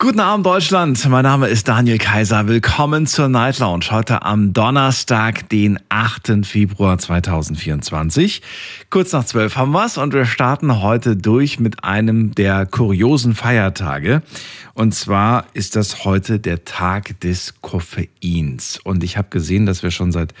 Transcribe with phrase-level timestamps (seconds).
[0.00, 2.46] Guten Abend Deutschland, mein Name ist Daniel Kaiser.
[2.46, 3.86] Willkommen zur Night Lounge.
[3.90, 6.46] Heute am Donnerstag, den 8.
[6.46, 8.40] Februar 2024.
[8.90, 14.22] Kurz nach 12 haben wir's und wir starten heute durch mit einem der kuriosen Feiertage.
[14.72, 18.78] Und zwar ist das heute der Tag des Koffeins.
[18.78, 20.32] Und ich habe gesehen, dass wir schon seit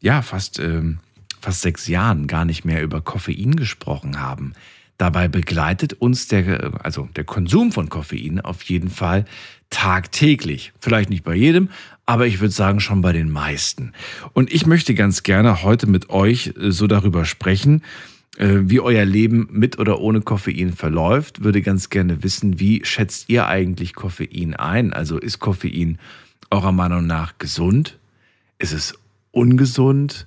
[0.00, 1.00] ja fast ähm,
[1.40, 4.52] fast sechs Jahren gar nicht mehr über Koffein gesprochen haben.
[5.00, 9.24] Dabei begleitet uns der, also der Konsum von Koffein auf jeden Fall
[9.70, 10.74] tagtäglich.
[10.78, 11.70] Vielleicht nicht bei jedem,
[12.04, 13.94] aber ich würde sagen schon bei den meisten.
[14.34, 17.82] Und ich möchte ganz gerne heute mit euch äh, so darüber sprechen,
[18.36, 21.42] äh, wie euer Leben mit oder ohne Koffein verläuft.
[21.42, 24.92] Würde ganz gerne wissen, wie schätzt ihr eigentlich Koffein ein?
[24.92, 25.98] Also ist Koffein
[26.50, 27.98] eurer Meinung nach gesund?
[28.58, 28.92] Ist es
[29.30, 30.26] ungesund?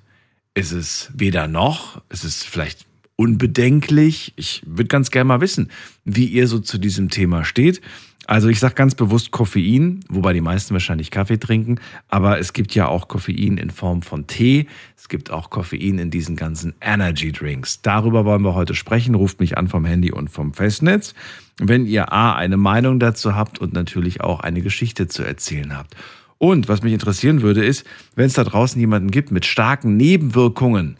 [0.56, 2.02] Ist es weder noch?
[2.10, 4.34] Ist es vielleicht unbedenklich?
[4.36, 5.70] Ich würde ganz gerne mal wissen,
[6.04, 7.82] wie ihr so zu diesem Thema steht.
[8.26, 12.74] Also ich sage ganz bewusst Koffein, wobei die meisten wahrscheinlich Kaffee trinken, aber es gibt
[12.74, 17.34] ja auch Koffein in Form von Tee, es gibt auch Koffein in diesen ganzen Energy
[17.34, 17.82] Drinks.
[17.82, 19.16] Darüber wollen wir heute sprechen.
[19.16, 21.14] Ruft mich an vom Handy und vom Festnetz,
[21.58, 25.96] wenn ihr A eine Meinung dazu habt und natürlich auch eine Geschichte zu erzählen habt.
[26.38, 30.96] Und was mich interessieren würde, ist, wenn es da draußen jemanden gibt mit starken Nebenwirkungen,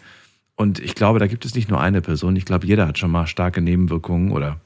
[0.56, 2.36] und ich glaube, da gibt es nicht nur eine Person.
[2.36, 4.60] Ich glaube, jeder hat schon mal starke Nebenwirkungen oder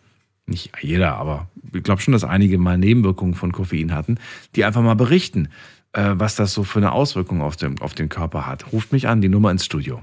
[0.45, 4.17] nicht jeder, aber ich glaube schon, dass einige mal Nebenwirkungen von Koffein hatten,
[4.55, 5.49] die einfach mal berichten,
[5.93, 8.71] äh, was das so für eine Auswirkung auf, dem, auf den Körper hat.
[8.71, 10.01] Ruft mich an, die Nummer ins Studio.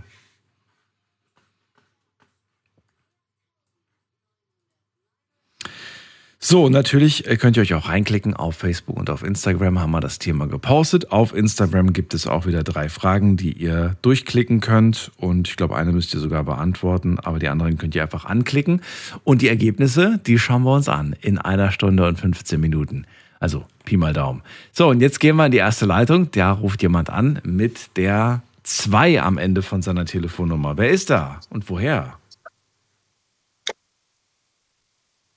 [6.46, 8.34] So, natürlich äh, könnt ihr euch auch reinklicken.
[8.34, 11.10] Auf Facebook und auf Instagram haben wir das Thema gepostet.
[11.10, 15.10] Auf Instagram gibt es auch wieder drei Fragen, die ihr durchklicken könnt.
[15.16, 18.82] Und ich glaube, eine müsst ihr sogar beantworten, aber die anderen könnt ihr einfach anklicken.
[19.24, 23.06] Und die Ergebnisse, die schauen wir uns an in einer Stunde und 15 Minuten.
[23.40, 24.42] Also Pi mal Daumen.
[24.70, 26.30] So, und jetzt gehen wir in die erste Leitung.
[26.32, 30.76] Da ruft jemand an mit der 2 am Ende von seiner Telefonnummer.
[30.76, 32.18] Wer ist da und woher?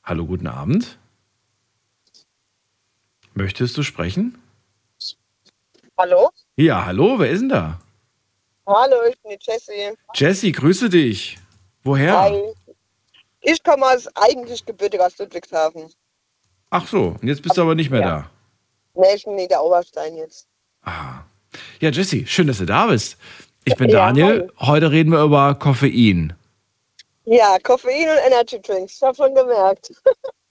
[0.08, 0.98] Hallo, guten Abend.
[3.34, 4.42] Möchtest du sprechen?
[5.98, 6.30] Hallo?
[6.56, 7.82] Ja, hallo, wer ist denn da?
[8.66, 9.98] Hallo, ich bin die Jessie.
[10.16, 11.38] Jessie, grüße dich.
[11.84, 12.18] Woher?
[12.22, 12.42] Hi.
[13.42, 15.90] Ich komme aus eigentlich gebürtig aus Ludwigshafen.
[16.70, 18.08] Ach so, und jetzt bist du aber nicht mehr Ja.
[18.08, 18.30] da.
[18.94, 20.48] Nee, ich bin in der Oberstein jetzt.
[20.84, 21.24] Ah.
[21.82, 23.18] Ja, Jessie, schön, dass du da bist.
[23.66, 24.54] Ich bin Ja, Daniel.
[24.60, 26.32] Heute reden wir über Koffein.
[27.30, 29.92] Ja, Koffein und Energy Drinks, ich habe schon gemerkt.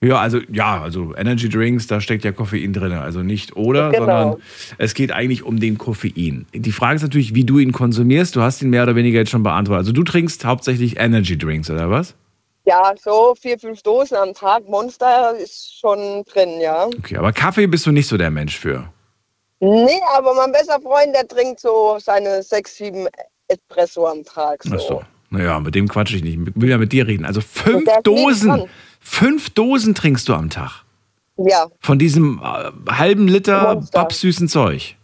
[0.03, 2.91] Ja, also ja, also Energy Drinks, da steckt ja Koffein drin.
[2.91, 4.05] Also nicht oder, Genau.
[4.05, 4.43] sondern
[4.77, 6.45] es geht eigentlich um den Koffein.
[6.53, 8.35] Die Frage ist natürlich, wie du ihn konsumierst.
[8.35, 9.79] Du hast ihn mehr oder weniger jetzt schon beantwortet.
[9.79, 12.13] Also du trinkst hauptsächlich Energy Drinks, oder was?
[12.65, 16.85] Ja, so vier, fünf Dosen am Tag Monster ist schon drin, ja.
[16.85, 18.93] Okay, aber Kaffee bist du nicht so der Mensch für.
[19.61, 23.07] Nee, aber mein bester Freund, der trinkt so seine sechs, sieben
[23.47, 24.61] Espresso am Tag.
[24.63, 24.75] So.
[24.75, 25.01] Ach so.
[25.29, 26.37] Naja, mit dem quatsch ich nicht.
[26.39, 27.25] Ich will ja mit dir reden.
[27.25, 28.63] Also fünf Dosen.
[28.99, 30.83] Fünf Dosen trinkst du am Tag.
[31.37, 34.95] Ja, Von diesem äh, halben Liter babsüßen Zeug.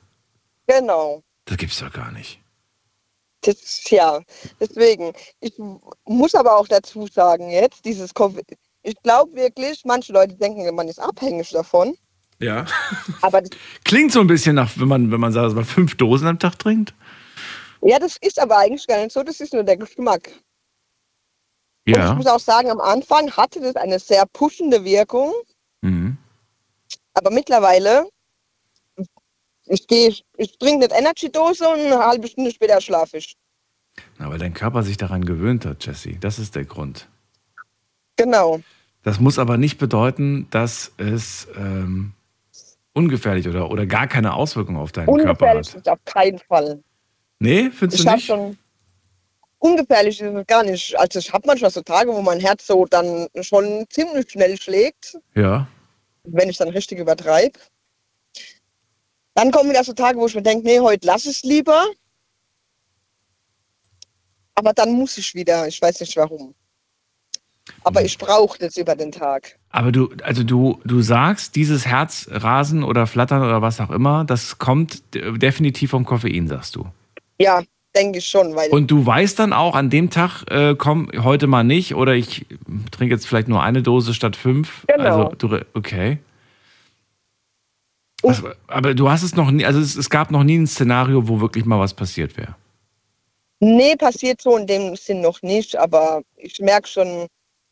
[0.67, 1.22] genau.
[1.45, 2.39] Das gibt's doch gar nicht.
[3.41, 4.22] Das, ja,
[4.59, 5.11] deswegen.
[5.41, 5.53] Ich
[6.06, 8.44] muss aber auch dazu sagen, jetzt, dieses Koffein.
[8.81, 11.95] Ich glaube wirklich, manche Leute denken, man ist abhängig davon.
[12.40, 12.66] Ja.
[13.22, 13.41] Aber
[13.84, 16.40] Klingt so ein bisschen nach, wenn man, wenn man sagt, dass man fünf Dosen am
[16.40, 16.94] Tag trinkt.
[17.85, 20.27] Ja, das ist aber eigentlich gar nicht so, das ist nur der Geschmack.
[21.85, 22.13] Und ich Ja.
[22.16, 25.33] muss auch sagen, am Anfang hatte das eine sehr pushende Wirkung,
[25.81, 26.17] Mhm.
[27.13, 28.07] aber mittlerweile,
[29.66, 33.35] ich gehe, ich trinke eine Energy-Dose und eine halbe Stunde später schlafe ich.
[34.17, 36.16] Na, weil dein Körper sich daran gewöhnt hat, Jesse.
[36.19, 37.07] Das ist der Grund.
[38.16, 38.61] Genau.
[39.03, 42.13] Das muss aber nicht bedeuten, dass es ähm,
[42.93, 45.75] ungefährlich oder, oder gar keine Auswirkung auf deinen Körper Ungefährlich hat.
[45.75, 46.81] ist auf keinen Fall.
[47.43, 48.25] Nee, findest Ich du habe nicht?
[48.28, 48.57] schon.
[49.59, 50.97] Ungefährlich ist es gar nicht.
[50.97, 55.17] Also ich habe manchmal so Tage, wo mein Herz so dann schon ziemlich schnell schlägt,
[55.35, 55.67] Ja.
[56.23, 57.59] wenn ich dann richtig übertreibe.
[59.35, 61.85] Dann kommen wieder so Tage, wo ich mir denke, nee, heute lass es lieber.
[64.55, 65.67] Aber dann muss ich wieder.
[65.67, 66.53] Ich weiß nicht warum.
[67.84, 68.05] Aber Mhm.
[68.05, 69.57] ich brauche das über den Tag.
[69.69, 74.57] Aber du, also du, du sagst, dieses Herzrasen oder Flattern oder was auch immer, das
[74.59, 76.85] kommt de- definitiv vom Koffein, sagst du.
[77.40, 77.62] Ja,
[77.96, 81.47] denke ich schon, weil Und du weißt dann auch an dem Tag, äh, komm, heute
[81.47, 82.46] mal nicht oder ich
[82.91, 84.85] trinke jetzt vielleicht nur eine Dose statt fünf.
[84.88, 85.03] Genau.
[85.03, 86.20] Also, du, okay.
[88.24, 91.28] Also, aber du hast es noch nie, also es, es gab noch nie ein Szenario,
[91.28, 92.56] wo wirklich mal was passiert wäre.
[93.59, 97.28] Nee, passiert so in dem Sinn noch nicht, aber ich merke schon,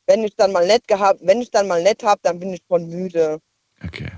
[0.07, 2.61] wenn ich dann mal nett gehabt, wenn ich dann mal nett habe, dann bin ich
[2.67, 3.39] schon müde.
[3.83, 4.09] Okay.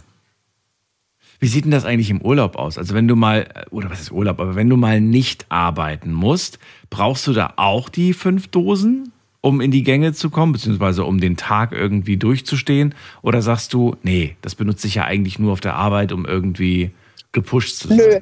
[1.43, 2.77] Wie sieht denn das eigentlich im Urlaub aus?
[2.77, 6.57] Also wenn du mal, oder was ist Urlaub, aber wenn du mal nicht arbeiten musst,
[6.89, 9.11] brauchst du da auch die fünf Dosen,
[9.41, 12.95] um in die Gänge zu kommen, beziehungsweise um den Tag irgendwie durchzustehen?
[13.23, 16.91] Oder sagst du, nee, das benutze ich ja eigentlich nur auf der Arbeit, um irgendwie
[17.33, 17.97] gepusht zu sein?
[17.97, 18.19] Nö.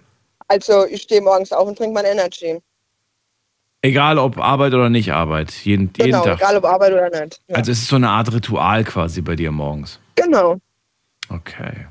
[0.48, 2.60] Also ich stehe morgens auf und trinke mein Energy.
[3.84, 6.40] Egal ob Arbeit oder nicht Arbeit, jeden, Genau, jeden Tag.
[6.40, 7.40] egal ob Arbeit oder nicht.
[7.48, 7.56] Ja.
[7.58, 10.00] Also es ist so eine Art Ritual quasi bei dir morgens.
[10.16, 10.58] genau.
[11.30, 11.86] Okay.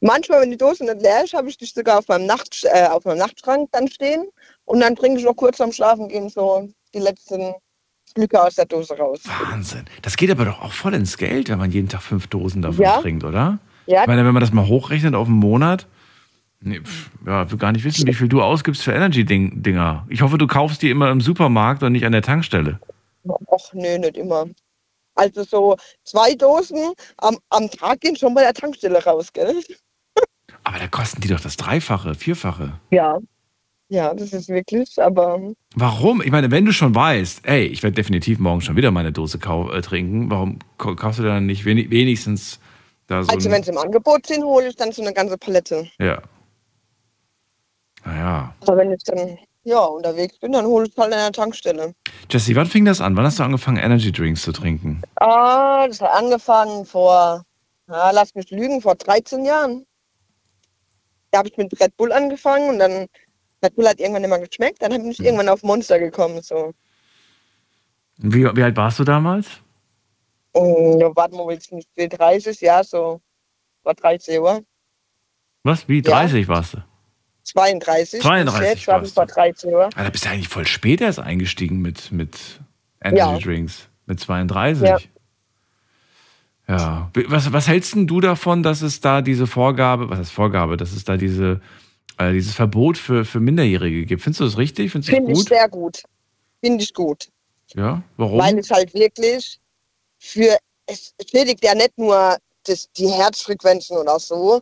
[0.00, 2.86] Manchmal, wenn die Dose nicht leer ist, habe ich die sogar auf meinem, Nacht, äh,
[2.86, 4.26] auf meinem Nachtschrank dann stehen
[4.64, 7.54] und dann trinke ich noch kurz am Schlafen gehen so die letzten
[8.14, 9.20] Schlücke aus der Dose raus.
[9.50, 9.84] Wahnsinn.
[10.02, 12.82] Das geht aber doch auch voll ins Geld, wenn man jeden Tag fünf Dosen davon
[12.82, 13.00] Ja.
[13.00, 13.58] trinkt, oder?
[13.86, 15.86] Ja, Ich meine, wenn man das mal hochrechnet auf einen Monat,
[16.60, 20.06] nee, pf, ja, will gar nicht wissen, wie viel du ausgibst für Energy-Dinger.
[20.08, 22.80] Ich hoffe, du kaufst die immer im Supermarkt und nicht an der Tankstelle.
[23.26, 24.46] Och, nö, nicht immer.
[25.14, 29.60] Also so zwei Dosen am, am Tag gehen schon bei der Tankstelle raus, gell?
[30.64, 32.74] Aber da kosten die doch das Dreifache, Vierfache.
[32.90, 33.18] Ja.
[33.88, 35.40] Ja, das ist wirklich, aber
[35.74, 36.22] Warum?
[36.22, 39.38] Ich meine, wenn du schon weißt, ey, ich werde definitiv morgen schon wieder meine Dose
[39.38, 42.60] äh, trinken, warum kau- kaufst du dann nicht weni- wenigstens
[43.08, 45.88] da so also wenn sie im Angebot sind, hole ich dann so eine ganze Palette.
[45.98, 46.22] Ja.
[48.04, 48.54] Naja.
[48.60, 51.94] Aber wenn ich dann ja unterwegs bin, dann hole ich halt an der Tankstelle.
[52.30, 53.16] Jesse, wann fing das an?
[53.16, 55.02] Wann hast du angefangen, Energy Drinks zu trinken?
[55.16, 57.44] Ah, das hat angefangen vor,
[57.88, 59.84] na, lass mich lügen, vor 13 Jahren.
[61.30, 63.06] Da habe ich mit Red Bull angefangen und dann
[63.62, 66.42] Red Bull hat irgendwann immer geschmeckt, dann bin ich irgendwann auf Monster gekommen.
[66.42, 66.72] So.
[68.18, 69.46] Wie, wie alt warst du damals?
[70.52, 73.20] Und ja, warten wir jetzt nicht, 30, ja, so
[73.82, 74.62] vor 13 Uhr.
[75.62, 75.88] Was?
[75.88, 75.98] Wie?
[75.98, 76.22] Ja.
[76.22, 76.78] 30 warst du?
[77.44, 78.20] 32.
[78.20, 79.34] 32 bis Jetzt war ich warst vor du.
[79.34, 79.88] 13 Uhr.
[79.94, 82.60] Ah, da bist du eigentlich voll spät erst eingestiegen mit, mit
[83.02, 83.38] Energy Ja.
[83.38, 83.88] Drinks.
[84.06, 84.88] Mit 32.
[84.88, 84.98] Ja.
[86.70, 87.10] Ja.
[87.26, 90.92] Was, was hältst denn du davon, dass es da diese Vorgabe, was heißt Vorgabe, dass
[90.92, 91.60] es da diese,
[92.16, 94.22] äh, dieses Verbot für, für Minderjährige gibt?
[94.22, 94.92] Findest du das richtig?
[94.92, 96.02] Findest du Finde ich sehr gut.
[96.62, 97.28] Finde ich gut.
[97.74, 98.02] Ja.
[98.16, 98.38] Warum?
[98.38, 99.58] Weil es halt wirklich
[100.18, 100.56] für,
[100.86, 104.60] es schädigt ja nicht nur das, die Herzfrequenzen oder so.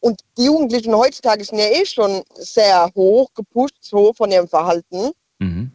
[0.00, 5.10] Und die Jugendlichen heutzutage sind ja eh schon sehr hoch gepusht, so von ihrem Verhalten.
[5.38, 5.72] mhm.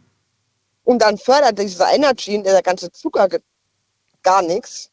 [0.86, 3.30] Und dann fördert dieser Energy und der ganze Zucker
[4.22, 4.90] gar nichts.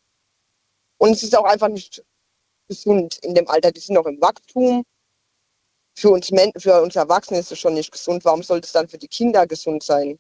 [1.01, 2.05] Und es ist auch einfach nicht
[2.69, 3.73] gesund in dem Alter.
[3.73, 4.85] Die sind noch im Wachstum.
[5.97, 8.25] Für uns, Men für uns Erwachsene ist es schon nicht gesund.
[8.25, 10.19] Warum sollte es dann für die Kinder gesund sein?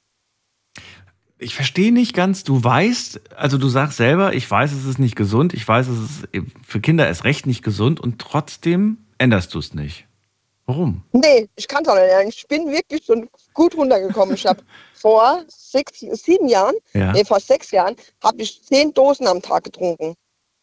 [1.38, 5.16] Ich verstehe nicht ganz, du weißt, also du sagst selber, ich weiß, es ist nicht
[5.16, 6.28] gesund, ich weiß, es ist
[6.66, 10.06] für Kinder erst recht nicht gesund und trotzdem änderst du es nicht.
[10.66, 11.02] Warum?
[11.12, 12.38] Nee, ich kann es auch nicht.
[12.38, 14.34] Ich bin wirklich schon gut runtergekommen.
[14.34, 14.62] Ich habe
[14.94, 17.12] vor sechs, sieben Jahren, Ja.
[17.12, 20.14] nee, vor sechs Jahren, habe ich zehn Dosen am Tag getrunken.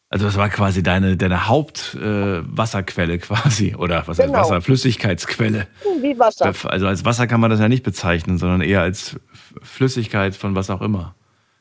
[0.09, 4.39] Also das war quasi deine, deine Hauptwasserquelle äh, quasi, oder was heißt Genau.
[4.39, 4.61] Wasser?
[4.61, 5.67] Flüssigkeitsquelle.
[6.01, 6.53] Wie Wasser.
[6.69, 9.17] Also als Wasser kann man das ja nicht bezeichnen, sondern eher als
[9.61, 11.13] Flüssigkeit von was auch immer.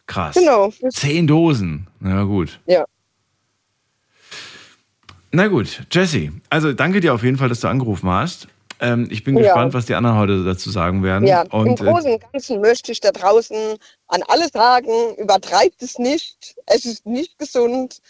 [0.06, 0.37] Krass.
[0.37, 0.72] Genau.
[0.90, 1.88] Zehn Dosen.
[1.98, 2.60] Na gut.
[2.66, 2.84] Ja.
[5.32, 8.46] Na gut, Jesse, also danke dir auf jeden Fall, dass du angerufen hast.
[8.79, 9.43] Ähm, ich bin Ja.
[9.43, 11.26] gespannt, was die anderen heute dazu sagen werden.
[11.26, 13.56] Ja, Und im äh, Großen und Ganzen möchte ich da draußen
[14.08, 16.55] an alle sagen, übertreibt es nicht.
[16.67, 18.00] Es ist nicht gesund.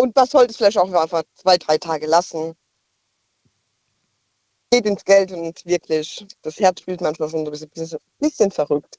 [0.00, 2.54] Und man sollte es vielleicht auch einfach zwei, drei Tage lassen.
[4.70, 8.98] Geht ins Geld und wirklich, das Herz spielt manchmal schon so ein bisschen, bisschen verrückt.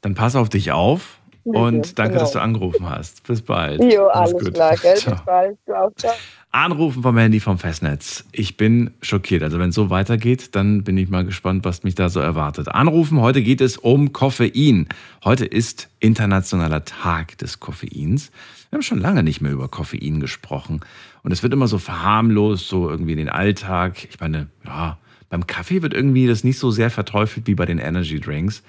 [0.00, 2.20] dann pass auf dich auf und danke, genau.
[2.22, 3.22] dass du angerufen hast.
[3.26, 3.82] Bis bald.
[3.82, 4.54] Jo, alles gut.
[4.54, 4.94] klar, gell?
[4.96, 5.14] Ciao.
[5.14, 5.58] Bis bald.
[5.66, 6.12] Du auch, ciao.
[6.52, 8.24] Anrufen vom Handy vom Festnetz.
[8.32, 9.44] Ich bin schockiert.
[9.44, 12.66] Also wenn es so weitergeht, dann bin ich mal gespannt, was mich da so erwartet.
[12.68, 14.88] Anrufen, heute geht es um Koffein.
[15.24, 18.32] Heute ist internationaler Tag des Koffeins.
[18.68, 20.80] Wir haben schon lange nicht mehr über Koffein gesprochen.
[21.22, 24.04] Und es wird immer so verharmlost, so irgendwie in den Alltag.
[24.10, 27.78] Ich meine, ja, beim Kaffee wird irgendwie das nicht so sehr verteufelt wie bei den
[27.78, 28.64] Energy Drinks.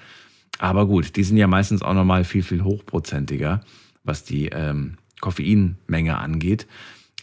[0.62, 3.62] Aber gut, die sind ja meistens auch nochmal viel, viel hochprozentiger,
[4.04, 6.68] was die ähm, Koffeinmenge angeht.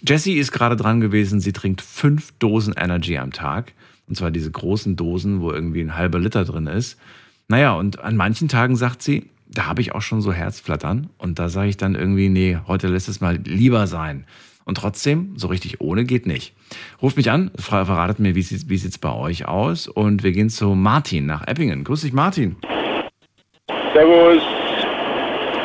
[0.05, 3.71] Jessie ist gerade dran gewesen, sie trinkt fünf Dosen Energy am Tag.
[4.09, 6.99] Und zwar diese großen Dosen, wo irgendwie ein halber Liter drin ist.
[7.47, 11.09] Naja, und an manchen Tagen sagt sie, da habe ich auch schon so Herzflattern.
[11.17, 14.25] Und da sage ich dann irgendwie, nee, heute lässt es mal lieber sein.
[14.65, 16.53] Und trotzdem, so richtig ohne geht nicht.
[17.01, 19.87] Ruft mich an, ver- verratet mir, wie sieht es bei euch aus.
[19.87, 21.85] Und wir gehen zu Martin nach Eppingen.
[21.85, 22.57] Grüß dich, Martin.
[23.93, 24.43] Servus.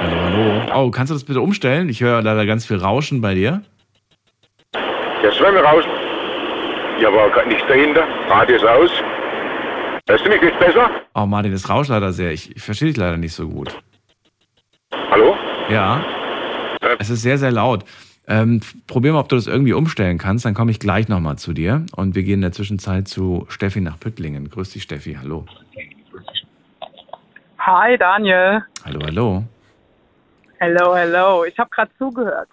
[0.00, 0.62] Hallo, hallo.
[0.74, 1.88] Oh, kannst du das bitte umstellen?
[1.88, 3.62] Ich höre leider ganz viel Rauschen bei dir.
[4.72, 5.84] Ja, sollen wir raus?
[7.00, 8.06] Ja, aber gar nichts dahinter.
[8.28, 8.90] Radio ist aus.
[10.08, 10.90] Hörst du mich jetzt besser?
[11.14, 12.32] Oh Martin, es rauscht leider sehr.
[12.32, 13.76] Ich, ich verstehe dich leider nicht so gut.
[15.10, 15.36] Hallo?
[15.68, 16.02] Ja.
[16.80, 16.96] Äh.
[16.98, 17.84] Es ist sehr, sehr laut.
[18.26, 20.44] Ähm, probier mal, ob du das irgendwie umstellen kannst.
[20.44, 21.84] Dann komme ich gleich nochmal zu dir.
[21.94, 24.48] Und wir gehen in der Zwischenzeit zu Steffi nach Püttlingen.
[24.48, 25.18] Grüß dich, Steffi.
[25.20, 25.44] Hallo.
[27.66, 28.62] Hi Daniel.
[28.84, 29.44] Hallo, hallo.
[30.58, 31.44] Hello, hello.
[31.44, 32.50] Ich habe gerade zugehört.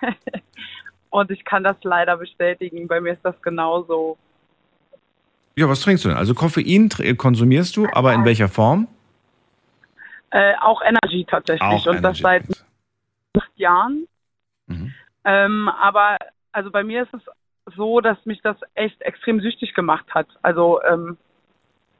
[1.10, 2.86] Und ich kann das leider bestätigen.
[2.86, 4.16] Bei mir ist das genauso.
[5.56, 6.16] Ja, was trinkst du denn?
[6.16, 8.86] Also Koffein tr- konsumierst du, aber in welcher Form?
[10.30, 11.86] Äh, auch Energy tatsächlich.
[11.88, 12.64] Und das Energy seit Drinks.
[13.36, 14.06] acht Jahren.
[14.68, 14.94] Mhm.
[15.24, 16.18] Ähm, aber
[16.52, 17.22] also bei mir ist es
[17.74, 20.28] so, dass mich das echt extrem süchtig gemacht hat.
[20.42, 21.18] Also ähm,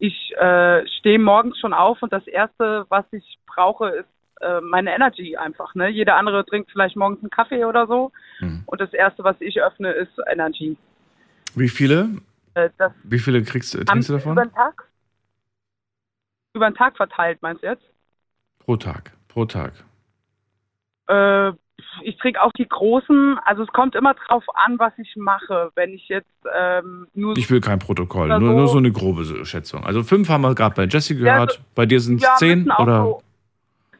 [0.02, 4.08] ich äh, stehe morgens schon auf und das Erste, was ich brauche, ist
[4.40, 5.76] äh, meine Energy einfach.
[5.76, 5.90] Ne?
[5.90, 8.10] Jeder andere trinkt vielleicht morgens einen Kaffee oder so.
[8.40, 8.64] Mhm.
[8.66, 10.76] Und das Erste, was ich öffne, ist Energy.
[11.54, 12.08] Wie viele?
[12.54, 12.70] Äh,
[13.04, 14.36] Wie viele kriegst, trinkst du Über davon?
[14.38, 14.88] den Tag?
[16.54, 17.84] Über den Tag verteilt, meinst du jetzt?
[18.58, 19.12] Pro Tag.
[19.28, 19.72] Pro Tag.
[21.06, 21.52] Äh,
[22.02, 23.38] ich trinke auch die großen.
[23.44, 25.70] Also es kommt immer drauf an, was ich mache.
[25.74, 28.56] Wenn ich jetzt ähm, nur Ich will kein Protokoll, nur, so.
[28.56, 29.84] nur so eine grobe Schätzung.
[29.84, 31.52] Also fünf haben wir gerade bei Jesse Ja, gehört.
[31.52, 33.02] so- bei dir sind es Ja, zehn oder?
[33.02, 33.22] So,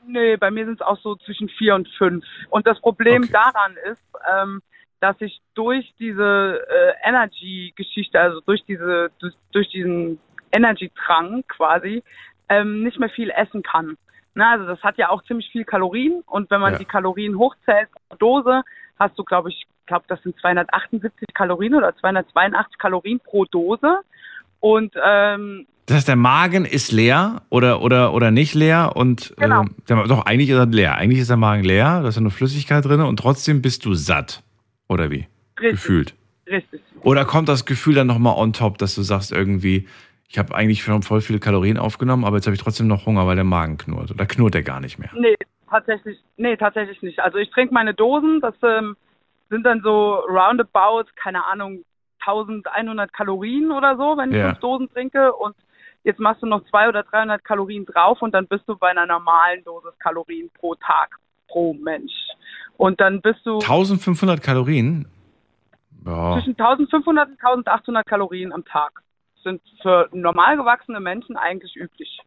[0.07, 2.25] nee, bei mir sind es auch so zwischen vier und fünf.
[2.51, 3.33] Und das Problem Okay.
[3.33, 4.03] daran ist,
[4.37, 4.63] ähm,
[5.01, 10.19] dass ich durch diese äh, Energy-Geschichte, also durch diese, durch, durch diesen
[10.53, 12.03] Energy-Trank quasi,
[12.49, 13.97] ähm, nicht mehr viel essen kann.
[14.35, 16.79] Na, also das hat ja auch ziemlich viel Kalorien und wenn man Ja.
[16.79, 18.63] die Kalorien hochzählt pro Dose,
[18.99, 23.99] hast du, glaube ich, glaube das sind 278 Kalorien oder 282 Kalorien pro Dose.
[24.61, 29.63] Und ähm, Das heißt, der Magen ist leer oder, oder, oder nicht leer und Genau.
[29.63, 30.95] ähm, der, doch, eigentlich ist er leer.
[30.95, 33.95] Eigentlich ist der Magen leer, da ist ja nur Flüssigkeit drin und trotzdem bist du
[33.95, 34.43] satt.
[34.89, 35.27] Oder wie?
[35.59, 36.15] richtig, Gefühlt.
[36.49, 36.81] richtig.
[37.03, 39.89] Oder kommt das Gefühl dann nochmal on top, dass du sagst irgendwie,
[40.33, 43.27] ich habe eigentlich schon voll viele Kalorien aufgenommen, aber jetzt habe ich trotzdem noch Hunger,
[43.27, 44.13] weil der Magen knurrt.
[44.13, 45.11] Oder knurrt der gar nicht mehr?
[45.15, 45.37] Nee,
[45.69, 47.21] tatsächlich, nee, tatsächlich nicht.
[47.21, 48.97] Also ich trinke meine Dosen, das ähm,
[49.51, 51.85] sind dann so roundabout, keine Ahnung,
[52.21, 54.47] 1100 Kalorien oder so, wenn ich Ja.
[54.49, 55.55] fünf Dosen trinke und
[56.03, 59.05] jetzt machst du noch 200 oder 300 Kalorien drauf und dann bist du bei einer
[59.05, 62.13] normalen Dosis Kalorien pro Tag, pro Mensch.
[62.79, 65.07] Und dann bist du 1500 Kalorien?
[66.07, 67.35] Ja, zwischen 1500 und
[67.69, 69.03] 1800 Kalorien am Tag.
[69.45, 72.21] Sind für normal gewachsene Menschen eigentlich üblich.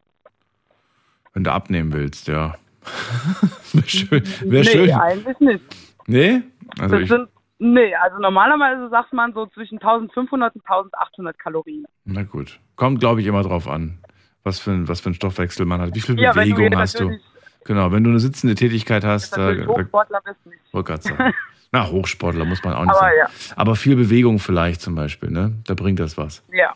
[1.34, 2.56] wenn du abnehmen willst, ja.
[3.74, 4.24] Wäre schön.
[4.42, 4.92] Wär nee, schön.
[4.92, 5.64] eigentlich nicht.
[6.08, 6.42] Nee?
[6.80, 7.30] Also Das sind,
[7.60, 11.86] nee, also normalerweise sagt man so zwischen 1500 und 1800 Kalorien.
[12.06, 12.60] na gut.
[12.76, 13.98] Kommt, glaube ich, immer drauf an,
[14.44, 15.96] was für, ein, was für ein Stoffwechsel man hat.
[15.96, 17.18] Wie viel Ja, du Bewegung hier hast du?
[17.64, 20.60] Genau, wenn du eine sitzende Tätigkeit hast, da, natürlich da Hochsportler bist nicht.
[20.74, 21.34] wollte sagen.
[21.72, 23.16] Na, Hochsportler muss man auch nicht Aber sagen.
[23.18, 25.54] ja, Aber viel Bewegung vielleicht zum Beispiel, ne?
[25.66, 26.44] Da bringt das was.
[26.52, 26.74] ja.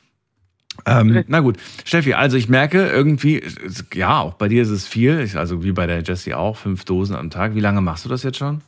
[0.85, 4.87] Ähm, na gut, Steffi, also ich merke irgendwie, es- ja, auch bei dir ist es
[4.87, 7.55] viel, also wie bei der Jessie auch, fünf Dosen am Tag.
[7.55, 8.61] Wie lange machst du das jetzt schon?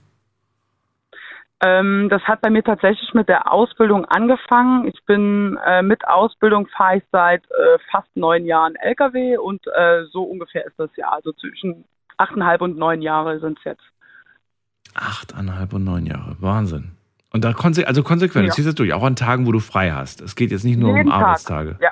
[1.64, 4.88] Ähm, das hat bei mir tatsächlich mit der Ausbildung angefangen.
[4.88, 10.06] Ich bin äh, mit Ausbildung fahre ich seit äh, fast neun Jahren LKW und äh,
[10.12, 11.10] so ungefähr ist das ja.
[11.12, 11.86] Also zwischen
[12.18, 13.84] achteinhalb und neun Jahre sind es jetzt.
[14.96, 16.92] Achteinhalb und neun Jahre, Wahnsinn.
[17.32, 18.50] Und da konse also konsequent, Ja.
[18.50, 20.20] du ziehst das durch, auch an Tagen, wo du frei hast.
[20.22, 21.22] Es geht jetzt nicht nur Jeden um Tag.
[21.22, 21.78] Arbeitstage.
[21.80, 21.92] Ja.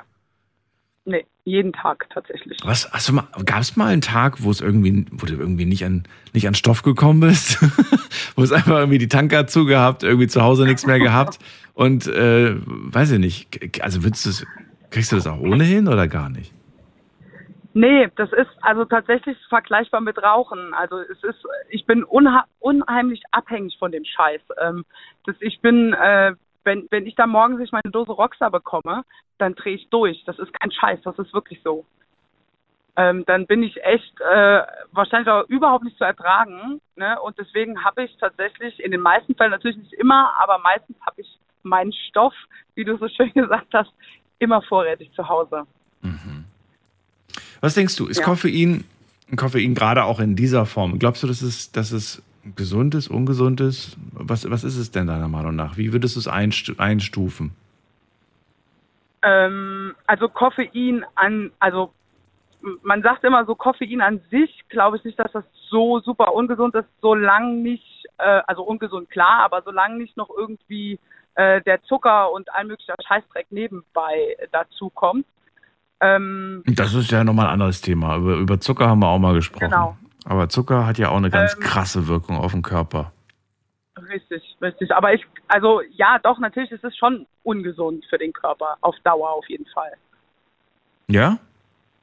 [1.10, 2.58] Nee, jeden Tag tatsächlich.
[2.64, 6.04] Was, mal, gab es mal einen Tag, wo es irgendwie, wo du irgendwie nicht an,
[6.32, 7.60] nicht an Stoff gekommen bist?
[8.36, 11.40] wo es einfach irgendwie die Tanker zugehabt, irgendwie zu Hause nichts mehr gehabt
[11.74, 14.46] und, äh, weiß ich nicht, also würdest
[14.90, 16.52] kriegst du das auch ohnehin oder gar nicht?
[17.72, 20.74] Nee, das ist also tatsächlich vergleichbar mit Rauchen.
[20.74, 24.42] Also es ist, ich bin unheimlich abhängig von dem Scheiß.
[24.60, 24.84] Ähm,
[25.26, 26.34] das, ich bin, äh,
[26.70, 29.02] wenn, wenn ich da morgens nicht meine Dose Rockstar bekomme,
[29.38, 30.22] dann drehe ich durch.
[30.24, 31.84] Das ist kein Scheiß, das ist wirklich so.
[32.94, 34.62] Ähm, dann bin ich echt äh,
[34.92, 36.80] wahrscheinlich auch überhaupt nicht zu ertragen.
[36.94, 37.20] Ne?
[37.22, 41.20] Und deswegen habe ich tatsächlich in den meisten Fällen natürlich nicht immer, aber meistens habe
[41.20, 42.34] ich meinen Stoff,
[42.76, 43.90] wie du so schön gesagt hast,
[44.38, 45.66] immer vorrätig zu Hause.
[47.60, 48.24] Was denkst du, ist Ja.
[48.24, 48.84] Koffein,
[49.36, 52.22] Koffein gerade auch in dieser Form, glaubst du, dass es, dass es
[52.56, 53.96] gesund ist, ungesund ist?
[54.12, 55.76] Was, was ist es denn deiner Meinung nach?
[55.76, 57.52] Wie würdest du es einstu einstufen?
[59.22, 61.92] Ähm, also Koffein an, also
[62.82, 66.74] man sagt immer so Koffein an sich, glaube ich nicht, dass das so super ungesund
[66.74, 70.98] ist, solange nicht, äh, also ungesund klar, aber solange nicht noch irgendwie
[71.34, 75.26] äh, der Zucker und all möglicher Scheißdreck nebenbei dazu kommt.
[76.00, 78.16] Ähm, Das ist ja nochmal ein anderes Thema.
[78.16, 79.70] Über, über Zucker haben wir auch mal gesprochen.
[79.70, 79.96] Genau.
[80.24, 83.12] Aber Zucker hat ja auch eine ganz Ähm, krasse Wirkung auf den Körper.
[84.08, 84.90] Richtig, richtig.
[84.92, 89.30] Aber ich, also ja, doch, natürlich ist es schon ungesund für den Körper, auf Dauer
[89.30, 89.92] auf jeden Fall.
[91.08, 91.38] Ja?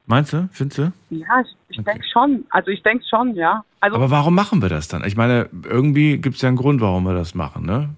[0.05, 0.49] Meinst du?
[0.51, 0.93] Findest du?
[1.09, 1.91] Ja, ich, ich Okay.
[1.93, 2.45] denke schon.
[2.49, 3.63] Also ich denke schon, ja.
[3.79, 5.03] Also Aber warum machen wir das dann?
[5.05, 7.95] Ich meine, irgendwie gibt es ja einen Grund, warum wir das machen, ne?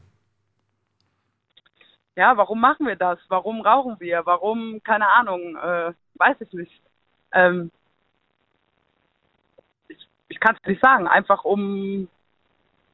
[2.16, 3.20] ja, warum machen wir das?
[3.30, 4.26] Warum rauchen wir?
[4.26, 6.82] Warum, keine Ahnung, äh, weiß ich nicht.
[7.34, 7.72] Ähm,
[10.30, 12.08] ich kann es nicht sagen, einfach um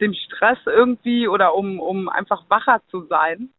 [0.02, 3.50] dem Stress irgendwie oder um, um einfach wacher zu sein.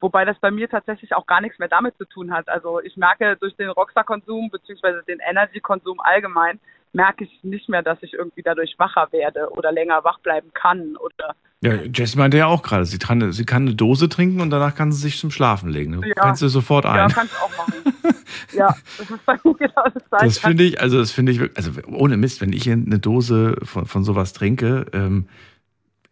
[0.00, 2.48] Wobei das bei mir tatsächlich auch gar nichts mehr damit zu tun hat.
[2.48, 6.60] Also ich merke durch den Rockstar-Konsum beziehungsweise den Energy-Konsum allgemein,
[6.92, 10.96] merke ich nicht mehr, dass ich irgendwie dadurch wacher werde oder länger wach bleiben kann
[10.96, 14.50] oder Ja, Jess meinte ja auch gerade, sie kann, sie kann eine Dose trinken und
[14.50, 15.92] danach kann sie sich zum Schlafen legen.
[15.92, 16.14] Du Ja.
[16.14, 17.10] kannst du sofort ja, ein.
[17.10, 17.74] kann ich auch machen.
[18.56, 20.24] ja, das ist bei mir genau das Gleiche.
[20.26, 23.00] Das finde ich, also das finde ich, wirklich- also ohne Mist, wenn ich hier eine
[23.00, 25.26] Dose von, von sowas trinke, ähm,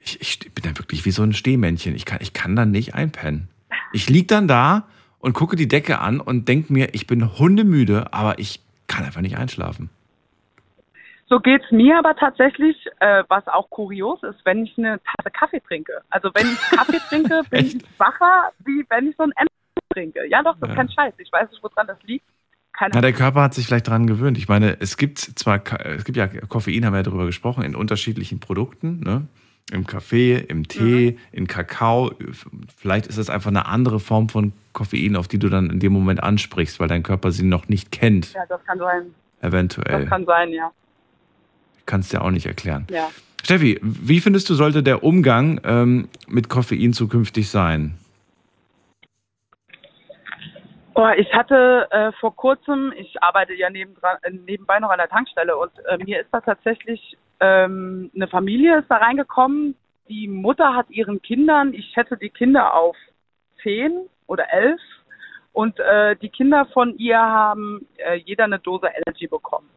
[0.01, 1.95] ich, ich bin dann wirklich wie so ein Stehmännchen.
[1.95, 3.49] Ich kann, ich kann dann nicht einpennen.
[3.93, 4.89] Ich lieg dann da
[5.21, 9.21] und gucke die Decke an und denke mir, ich bin hundemüde, aber ich kann einfach
[9.21, 9.91] nicht einschlafen.
[11.29, 15.61] So geht's mir aber tatsächlich, äh, was auch kurios ist, wenn ich eine Tasse Kaffee
[15.61, 16.01] trinke.
[16.11, 20.21] Also wenn ich Kaffee trinke, bin ich wacher, wie wenn ich so einen Energy trinke.
[20.29, 20.75] Ja doch, das Ja.
[20.75, 21.15] ist kein Scheiß.
[21.19, 22.25] Ich weiß nicht, woran das liegt.
[22.73, 24.39] Keine Na, der Körper hat sich vielleicht dran gewöhnt.
[24.39, 27.75] Ich meine, es gibt zwar, es gibt ja Koffein, haben wir ja darüber gesprochen, in
[27.75, 29.27] unterschiedlichen Produkten, ne?
[29.73, 32.13] Im Kaffee, im Tee, in Kakao.
[32.77, 35.93] Vielleicht ist es einfach eine andere Form von Koffein, auf die du dann in dem
[35.93, 39.13] Moment ansprichst, weil dein Körper sie noch nicht kennt, Ja, das kann sein.
[39.41, 40.07] Das eventuell.
[40.07, 40.71] kann sein, ja.
[41.87, 42.87] Kannst dir auch nicht erklären.
[42.91, 43.09] ja.
[43.45, 47.97] Steffi, wie findest du, sollte der Umgang ähm, mit Koffein zukünftig sein?
[50.97, 55.09] Oh, ich hatte äh, vor kurzem, ich arbeite ja nebendran, äh, nebenbei noch an der
[55.09, 59.77] Tankstelle und äh, mir ist da tatsächlich ähm, eine Familie ist da reingekommen.
[60.09, 62.97] Die Mutter hat ihren Kindern, ich schätze die Kinder auf
[63.63, 64.81] zehn oder elf
[65.53, 69.69] und äh, die Kinder von ihr haben äh, jeder eine Dose Energy bekommen.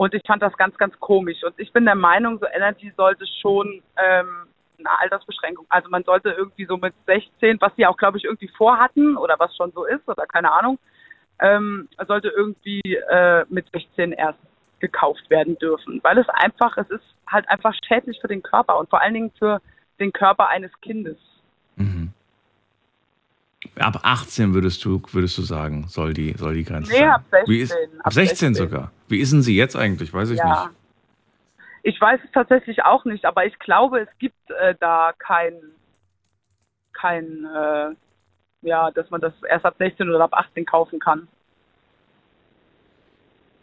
[0.00, 1.44] Und ich fand das ganz, ganz komisch.
[1.44, 4.46] Und ich bin der Meinung, so Energy sollte schon ähm,
[4.78, 5.66] eine Altersbeschränkung.
[5.68, 9.38] Also man sollte irgendwie so mit 16, was sie auch, glaube ich, irgendwie vorhatten oder
[9.38, 10.78] was schon so ist oder keine Ahnung,
[11.38, 14.38] ähm, sollte irgendwie äh, mit 16 erst
[14.78, 16.00] gekauft werden dürfen.
[16.02, 19.32] Weil es einfach, es ist halt einfach schädlich für den Körper und vor allen Dingen
[19.38, 19.60] für
[19.98, 21.18] den Körper eines Kindes.
[21.76, 22.14] Mhm.
[23.76, 27.10] Ab 18 würdest du, würdest du sagen, soll die, soll die Grenze Nee, sein.
[27.10, 28.54] ab 16, Wie ist, ab ab 16 16.
[28.54, 28.90] sogar.
[29.08, 30.12] Wie ist denn sie jetzt eigentlich?
[30.12, 30.64] Weiß ich ja.
[30.64, 30.76] nicht.
[31.82, 35.54] Ich weiß es tatsächlich auch nicht, aber ich glaube, es gibt äh, da kein,
[36.92, 37.94] kein, äh,
[38.62, 41.26] ja, dass man das erst ab 16 oder ab 18 kaufen kann.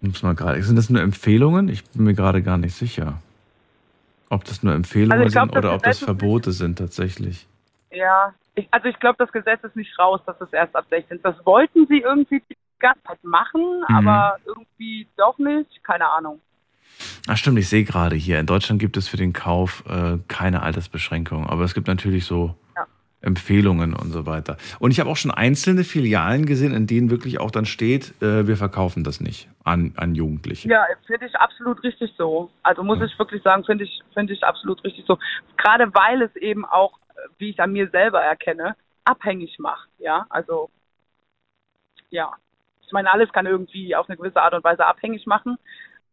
[0.01, 0.61] Muss mal gerade.
[0.63, 1.69] Sind das nur Empfehlungen?
[1.69, 3.21] Ich bin mir gerade gar nicht sicher.
[4.29, 7.47] Ob das nur Empfehlungen Also glaub, sind oder ob das Verbote sind tatsächlich.
[7.91, 11.17] Ja, ich, also ich glaube, das Gesetz ist nicht raus, dass es erst ab 16
[11.17, 11.23] ist.
[11.25, 13.95] Das wollten sie irgendwie die ganze Zeit machen, Mhm.
[13.95, 15.83] aber irgendwie doch nicht.
[15.83, 16.41] Keine Ahnung.
[17.27, 20.63] Ach stimmt, ich sehe gerade hier, in Deutschland gibt es für den Kauf äh, keine
[20.63, 22.55] Altersbeschränkung, aber es gibt natürlich so.
[23.21, 24.57] Empfehlungen und so weiter.
[24.79, 28.47] Und ich habe auch schon einzelne Filialen gesehen, in denen wirklich auch dann steht, äh,
[28.47, 30.69] wir verkaufen das nicht an, an Jugendliche.
[30.69, 32.51] Ja, finde ich absolut richtig so.
[32.63, 33.05] Also muss Ja.
[33.05, 35.17] ich wirklich sagen, finde ich, finde ich absolut richtig so.
[35.57, 36.99] Gerade weil es eben auch,
[37.39, 39.89] wie ich an mir selber erkenne, abhängig macht.
[39.97, 40.69] Ja, also
[42.09, 42.31] ja.
[42.85, 45.57] Ich meine, alles kann irgendwie auf eine gewisse Art und Weise abhängig machen.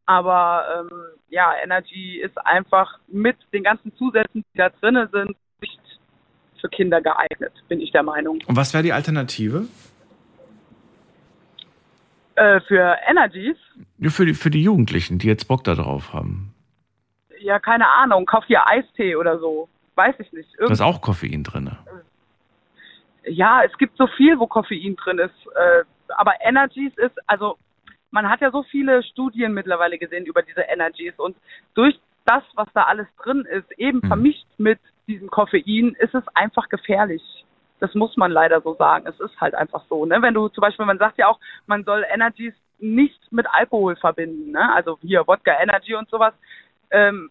[0.06, 5.36] Aber ähm, ja, Energy ist einfach mit den ganzen Zusätzen, die da drin sind,
[6.64, 8.38] für Kinder geeignet, bin ich der Meinung.
[8.46, 9.66] Und was wäre die Alternative?
[12.36, 13.56] Äh, für Energies,
[13.98, 16.54] Ja, für, die, für die Jugendlichen, die jetzt Bock da drauf haben.
[17.40, 19.68] ja, keine Ahnung, kauf dir Eistee oder so.
[19.96, 20.48] Weiß ich nicht.
[20.58, 21.70] Da ist auch Koffein drin.
[23.24, 25.34] ja, es gibt so viel, wo Koffein drin ist.
[25.54, 25.84] Äh,
[26.16, 27.58] aber Energies ist, also
[28.10, 31.36] man hat ja so viele Studien mittlerweile gesehen über diese Energies und
[31.74, 34.08] durch das, was da alles drin ist, eben Mhm.
[34.08, 37.22] vermischt mit diesem Koffein, ist es einfach gefährlich.
[37.80, 39.06] Das muss man leider so sagen.
[39.06, 40.06] Es ist halt einfach so.
[40.06, 40.22] Ne?
[40.22, 44.52] Wenn du zum Beispiel, man sagt ja auch, man soll Energies nicht mit Alkohol verbinden.
[44.52, 44.72] Ne?
[44.74, 46.34] Also hier Wodka Energy und sowas.
[46.90, 47.30] Ähm,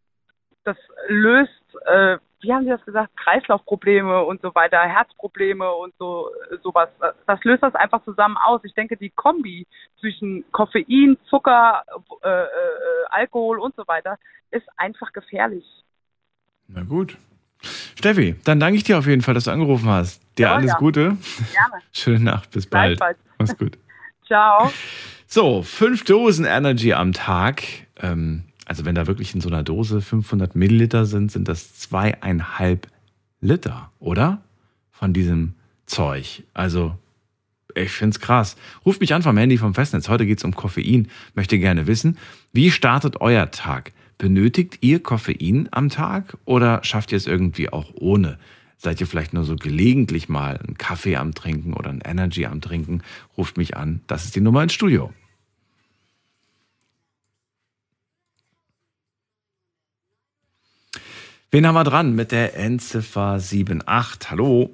[0.64, 1.52] das löst,
[1.86, 6.30] äh, wie haben Sie das gesagt, Kreislaufprobleme und so weiter, Herzprobleme und so
[6.62, 6.90] sowas.
[7.26, 8.62] Das löst das einfach zusammen aus.
[8.64, 9.66] Ich denke, die Kombi
[10.00, 11.84] zwischen Koffein, Zucker,
[12.22, 12.48] äh, äh,
[13.10, 14.18] Alkohol und so weiter
[14.52, 15.66] ist einfach gefährlich.
[16.68, 17.18] Na gut.
[17.96, 20.22] Steffi, dann danke ich dir auf jeden Fall, dass du angerufen hast.
[20.38, 20.78] Dir Jawohl, alles ja.
[20.78, 21.02] Gute.
[21.02, 21.18] Gerne.
[21.92, 22.98] Schöne Nacht, bis bald.
[22.98, 23.18] Gleichfalls.
[23.40, 23.78] Mach's gut.
[24.28, 24.72] Ciao.
[25.28, 27.64] So, fünf Dosen Energy am Tag.
[28.02, 32.88] Ähm, also wenn da wirklich in so einer Dose 500 Milliliter sind, sind das zweieinhalb
[33.42, 34.42] Liter, oder?
[34.92, 36.44] Von diesem Zeug.
[36.54, 36.98] Also,
[37.76, 38.56] ich find's krass.
[38.86, 40.08] Ruft mich an vom Handy vom Festnetz.
[40.08, 41.10] Heute geht's um Koffein.
[41.34, 42.18] Möchte gerne wissen,
[42.52, 43.92] wie startet euer Tag?
[44.24, 48.40] Benötigt ihr Koffein am Tag oder schafft ihr es irgendwie auch ohne?
[48.78, 52.62] Seid ihr vielleicht nur so gelegentlich mal einen Kaffee am Trinken oder ein Energy am
[52.62, 53.04] Trinken?
[53.38, 54.00] Ruft mich an.
[54.08, 55.12] Das ist die Nummer ins Studio.
[61.52, 64.32] Wen haben wir dran mit der Endziffer 78?
[64.32, 64.70] Hallo?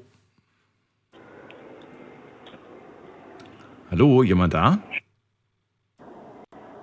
[3.89, 4.77] Hallo, jemand da?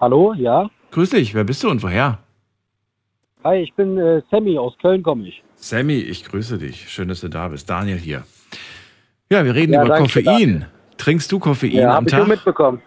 [0.00, 0.68] Hallo, ja.
[0.90, 2.25] Grüß dich, wer bist du und woher?
[3.46, 5.40] Hi, ich bin äh, Sammy, aus Köln komme ich.
[5.54, 6.88] Sammy, ich grüße dich.
[6.90, 7.70] Schön, dass du da bist.
[7.70, 8.24] Daniel hier.
[9.30, 10.66] Ja, wir reden Ja, über Koffein.
[10.98, 12.20] Trinkst du Koffein Ja, am habe ich Tag?
[12.22, 12.82] schon mitbekommen.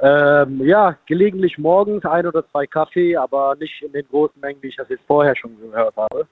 [0.00, 4.68] Ähm, ja, gelegentlich morgens ein oder zwei Kaffee, aber nicht in den großen Mengen, wie
[4.68, 6.28] ich das jetzt vorher schon gehört habe.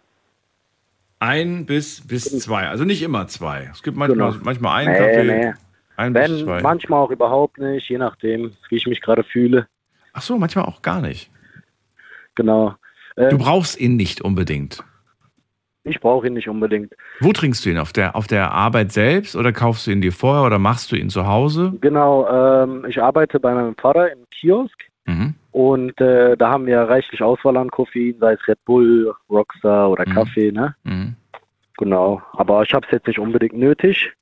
[1.19, 2.69] Ein bis, bis zwei.
[2.69, 3.71] Also nicht immer zwei.
[3.73, 4.45] Es gibt manchmal, Genau.
[4.45, 5.25] manchmal einen Nee, Kaffee.
[5.25, 5.55] nee.
[5.97, 6.63] Ein bis Wenn, zwei.
[6.63, 9.67] manchmal auch überhaupt nicht, je nachdem, wie ich mich gerade fühle.
[10.13, 11.29] Ach so, manchmal auch gar nicht.
[12.37, 12.77] Genau.
[13.29, 14.83] Du brauchst ihn nicht unbedingt.
[15.85, 16.93] ich brauche ihn nicht unbedingt.
[17.21, 17.79] Wo trinkst du ihn?
[17.79, 20.97] Auf der, auf der Arbeit selbst oder kaufst du ihn dir vorher oder machst du
[20.97, 21.73] ihn zu Hause?
[21.81, 25.35] Genau, ähm, ich arbeite bei meinem Vater im Kiosk Mhm.
[25.53, 30.07] und äh, da haben wir reichlich Auswahl an Koffein, sei es Red Bull, Rockstar oder
[30.07, 30.13] Mhm.
[30.13, 30.77] Kaffee, ne?
[30.85, 31.17] Mhm.
[31.79, 34.13] Genau, aber ich habe es jetzt nicht unbedingt nötig.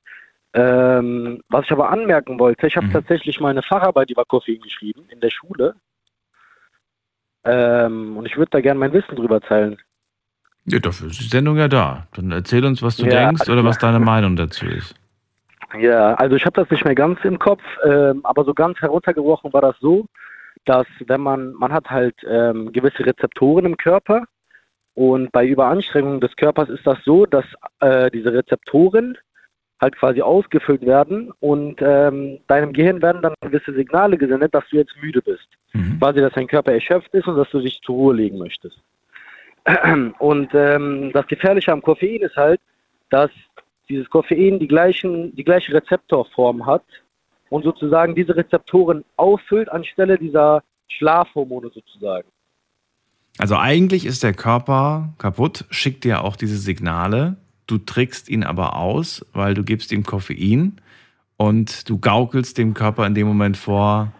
[0.53, 2.91] Ähm, was ich aber anmerken wollte, ich habe Mhm.
[2.93, 5.75] tatsächlich meine Facharbeit über Koffein geschrieben in der Schule.
[7.43, 9.77] Ähm, und ich würde da gerne mein Wissen drüber teilen.
[10.65, 12.07] Ja, dafür ist die Sendung ja da.
[12.13, 14.95] Dann erzähl uns, was du Ja, denkst oder was deine Meinung dazu ist.
[15.79, 19.53] Ja, also ich habe das nicht mehr ganz im Kopf, ähm, aber so ganz heruntergebrochen
[19.53, 20.05] war das so,
[20.65, 24.25] dass wenn man, man hat halt ähm, gewisse Rezeptoren im Körper
[24.95, 27.45] und bei Überanstrengung des Körpers ist das so, dass
[27.79, 29.17] äh, diese Rezeptoren
[29.81, 34.77] halt quasi ausgefüllt werden und ähm, deinem Gehirn werden dann gewisse Signale gesendet, dass du
[34.77, 35.47] jetzt müde bist.
[35.73, 35.99] Mhm.
[35.99, 38.77] Quasi, dass dein Körper erschöpft ist und dass du dich zur Ruhe legen möchtest.
[40.19, 42.59] Und ähm, das Gefährliche am Koffein ist halt,
[43.09, 43.29] dass
[43.89, 46.83] dieses Koffein die, gleichen, die gleiche Rezeptorform hat
[47.49, 52.27] und sozusagen diese Rezeptoren auffüllt anstelle dieser Schlafhormone sozusagen.
[53.37, 57.37] Also eigentlich ist der Körper kaputt, schickt dir auch diese Signale.
[57.69, 60.81] Du trickst ihn aber aus, weil du gibst ihm Koffein
[61.37, 64.11] und du gaukelst dem Körper in dem Moment vor,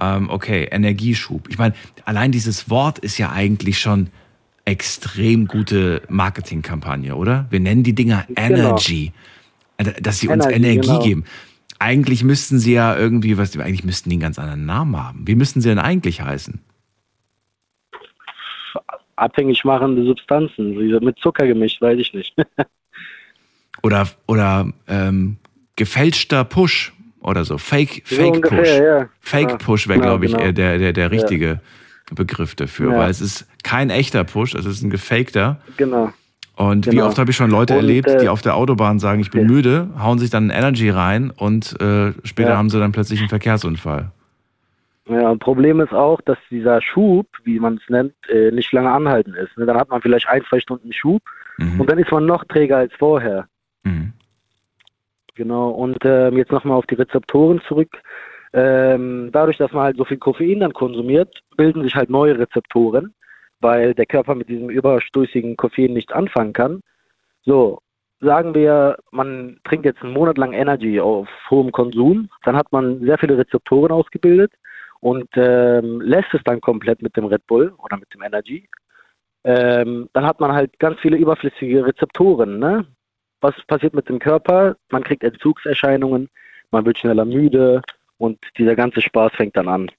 [0.00, 1.50] ähm, okay, Energieschub.
[1.50, 1.74] Ich meine,
[2.06, 4.08] allein dieses Wort ist ja eigentlich schon
[4.64, 7.46] extrem gute Marketingkampagne, oder?
[7.50, 9.12] Wir nennen die Dinger Energy.
[9.76, 11.02] Also, Dass sie uns Energy, Energie genau.
[11.02, 11.24] geben.
[11.78, 15.26] Eigentlich müssten sie ja irgendwie, was, eigentlich müssten die einen ganz anderen Namen haben.
[15.26, 16.58] Wie müssten sie denn eigentlich heißen?
[19.16, 22.34] Abhängig machende Substanzen, mit Zucker gemischt, weiß ich nicht.
[23.82, 25.36] Oder, oder ähm,
[25.76, 27.58] gefälschter Push oder so.
[27.58, 28.68] Fake, So Fake ungefähr, Push.
[28.78, 29.08] ja.
[29.20, 30.44] Fake Ja, Push wäre, genau, glaube ich, genau.
[30.44, 31.60] eher der, der, der richtige
[32.14, 32.98] Begriff dafür, Ja.
[32.98, 35.60] weil es ist kein echter Push, es ist ein gefakter.
[35.78, 36.12] Genau.
[36.54, 37.06] Und wie Genau.
[37.06, 39.42] oft habe ich schon Leute Und, erlebt, äh, die auf der Autobahn sagen, ich bin
[39.42, 39.46] ja.
[39.48, 42.56] müde, hauen sich dann Energy rein und äh, später Ja.
[42.58, 44.12] haben sie dann plötzlich einen Verkehrsunfall.
[45.08, 49.34] Ja, Problem ist auch, dass dieser Schub, wie man es nennt, äh, nicht lange anhalten
[49.34, 49.56] ist.
[49.58, 49.66] ne?
[49.66, 51.22] Dann hat man vielleicht ein, zwei Stunden Schub
[51.58, 51.80] Mhm.
[51.80, 53.46] und dann ist man noch träger als vorher.
[53.82, 54.12] Mhm.
[55.34, 58.00] Genau, und ähm, jetzt nochmal auf die Rezeptoren zurück.
[58.52, 63.14] Ähm, dadurch, dass man halt so viel Koffein dann konsumiert, bilden sich halt neue Rezeptoren,
[63.60, 66.80] weil der Körper mit diesem überstoßigen Koffein nicht anfangen kann.
[67.44, 67.80] So,
[68.20, 73.00] sagen wir, man trinkt jetzt einen Monat lang Energy auf hohem Konsum, dann hat man
[73.00, 74.52] sehr viele Rezeptoren ausgebildet
[75.02, 78.68] und ähm, lässt es dann komplett mit dem Red Bull oder mit dem Energy.
[79.44, 82.86] Ähm, dann hat man halt ganz viele überflüssige Rezeptoren, ne?
[83.42, 84.76] was passiert mit dem Körper?
[84.90, 86.28] Man kriegt Entzugserscheinungen,
[86.70, 87.82] man wird schneller müde
[88.18, 89.90] und dieser ganze Spaß fängt dann an.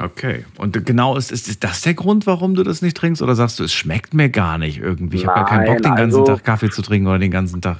[0.00, 0.44] Okay.
[0.58, 3.22] Und genau ist, ist, ist das der Grund, warum du das nicht trinkst?
[3.22, 5.16] Oder sagst du, es schmeckt mir gar nicht irgendwie?
[5.16, 7.60] Ich habe gar keinen Bock, den ganzen also- Tag Kaffee zu trinken oder den ganzen
[7.60, 7.78] Tag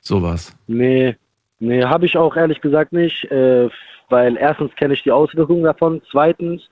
[0.00, 0.56] sowas.
[0.66, 1.16] Nee,
[1.58, 3.68] nee, habe ich auch ehrlich gesagt nicht, äh,
[4.10, 6.68] weil erstens kenne ich die Auswirkungen davon, zweitens,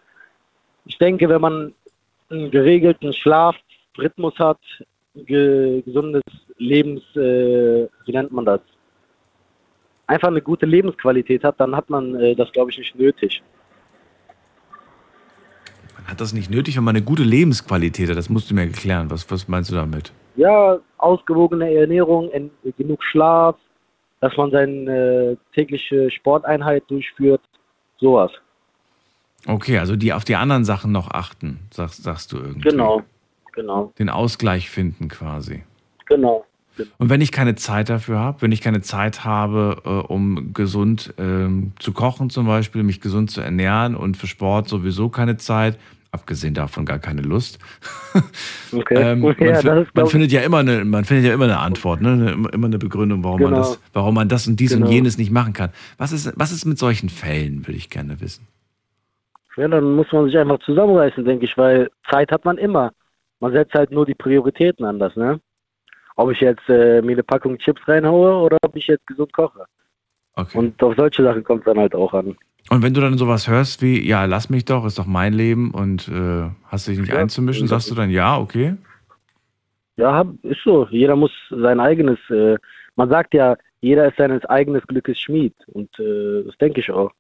[0.84, 1.74] ich denke, wenn man
[2.30, 4.58] einen geregelten Schlafrhythmus hat,
[5.14, 6.22] ge gesundes
[6.58, 8.60] Lebens, äh, wie nennt man das?
[10.06, 13.42] Einfach eine gute Lebensqualität hat, dann hat man äh, das, glaube ich, nicht nötig.
[15.96, 18.16] Man hat das nicht nötig, wenn man eine gute Lebensqualität hat.
[18.16, 19.10] Das musst du mir erklären.
[19.10, 20.12] Was, was meinst du damit?
[20.36, 23.56] Ja, ausgewogene Ernährung, en genug Schlaf,
[24.20, 27.40] dass man seine äh, tägliche Sporteinheit durchführt,
[27.98, 28.32] sowas.
[29.46, 32.68] Okay, also die auf die anderen Sachen noch achten, sagst, sagst du irgendwie.
[32.68, 33.04] Genau,
[33.58, 33.92] Genau.
[33.98, 35.64] Den Ausgleich finden quasi.
[36.06, 36.44] Genau.
[36.98, 41.12] Und wenn ich keine Zeit dafür habe, wenn ich keine Zeit habe, äh, um gesund
[41.18, 45.76] ähm, zu kochen zum Beispiel, mich gesund zu ernähren und für Sport sowieso keine Zeit,
[46.10, 47.58] abgesehen davon gar keine Lust.
[48.70, 48.94] Okay.
[49.12, 52.02] ähm, man, ja, ist, man findet ja immer eine, man findet ja immer eine Antwort,
[52.02, 52.36] ne?
[52.52, 53.62] Immer- eine Begründung, warum man Genau.
[53.62, 54.92] das, warum man das und dies und Genau.
[54.92, 55.70] jenes nicht machen kann.
[55.96, 58.46] Was ist, was ist mit solchen Fällen, würde ich gerne wissen.
[59.56, 62.92] ja, dann muss man sich einfach zusammenreißen, denke ich, weil Zeit hat man immer.
[63.40, 65.40] Man setzt halt nur die Prioritäten anders, ne?
[66.16, 69.64] Ob ich jetzt äh, mir eine Packung Chips reinhaue oder ob ich jetzt gesund koche.
[70.34, 70.58] Okay.
[70.58, 72.36] Und auf solche Sachen kommt es dann halt auch an.
[72.70, 75.70] Und wenn du dann sowas hörst wie, ja, lass mich doch, ist doch mein Leben
[75.70, 77.18] und äh, hast dich nicht Ja.
[77.18, 78.74] einzumischen, sagst du dann ja, okay?
[79.96, 80.86] Ja, ist so.
[80.90, 82.56] Jeder muss sein eigenes, äh,
[82.96, 85.54] man sagt ja, jeder ist seines eigenes Glückes Schmied.
[85.66, 87.10] Und äh, das denke ich auch.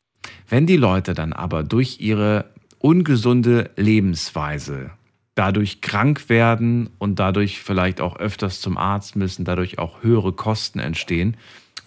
[0.48, 2.46] Wenn die Leute dann aber durch ihre
[2.78, 4.90] ungesunde Lebensweise
[5.34, 10.80] dadurch krank werden und dadurch vielleicht auch öfters zum Arzt müssen, dadurch auch höhere Kosten
[10.80, 11.36] entstehen,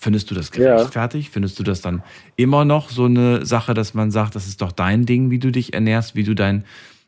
[0.02, 0.76] findest du das Ja.
[0.76, 1.32] gerechtfertigt?
[1.32, 2.04] Findest du das dann
[2.36, 5.52] immer noch so eine Sache, dass man sagt, das ist doch dein Ding, wie du
[5.52, 6.66] dich ernährst, wie du dein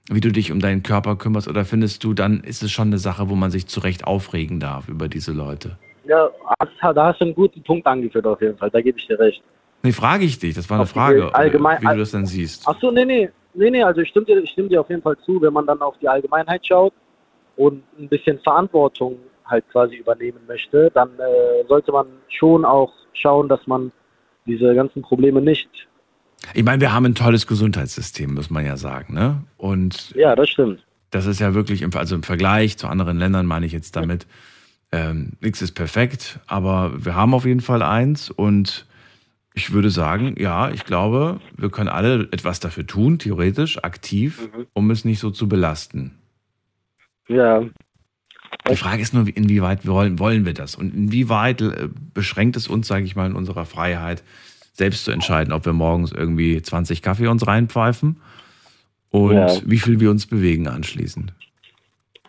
[0.10, 2.97] wie du dich um deinen Körper kümmerst oder findest du, dann ist es schon eine
[2.97, 5.77] Sache, wo man sich zu Recht aufregen darf über diese Leute?
[6.06, 6.29] Ja,
[6.93, 8.69] da hast du einen guten Punkt angeführt auf jeden Fall.
[8.69, 9.41] Da gebe ich dir recht.
[9.82, 12.63] Nee, frage ich dich, das war eine Auf Frage, allgemein- wie du das dann siehst.
[12.67, 13.29] Ach so, nee, nee.
[13.53, 15.65] Nee, nee, also ich stimme dir, ich stimme dir auf jeden Fall zu, wenn man
[15.65, 16.91] dann auf die Allgemeinheit schaut
[17.56, 23.49] und ein bisschen Verantwortung halt quasi übernehmen möchte, dann äh, sollte man schon auch schauen,
[23.49, 23.91] dass man
[24.45, 25.69] diese ganzen Probleme nicht.
[26.53, 29.43] Ich meine, wir haben ein tolles Gesundheitssystem, muss man ja sagen, ne?
[29.58, 30.84] Und Ja, das stimmt.
[31.12, 34.27] das ist ja wirklich, im, also im Vergleich zu anderen Ländern meine ich jetzt damit,
[34.91, 38.86] ähm, nichts ist perfekt, aber wir haben auf jeden Fall eins und
[39.56, 44.65] ich würde sagen, ja, ich glaube, wir können alle etwas dafür tun, theoretisch, aktiv, Mhm.
[44.73, 46.17] um es nicht so zu belasten.
[47.29, 47.63] Ja,
[48.69, 52.87] Die Frage ist nur, inwieweit wollen, wollen wir das und inwieweit äh, beschränkt es uns,
[52.87, 54.23] sage ich mal, in unserer Freiheit,
[54.73, 58.17] selbst zu entscheiden, ob wir morgens irgendwie 20 Kaffee uns reinpfeifen
[59.11, 59.47] und Ja.
[59.65, 61.33] wie viel wir uns bewegen anschließend.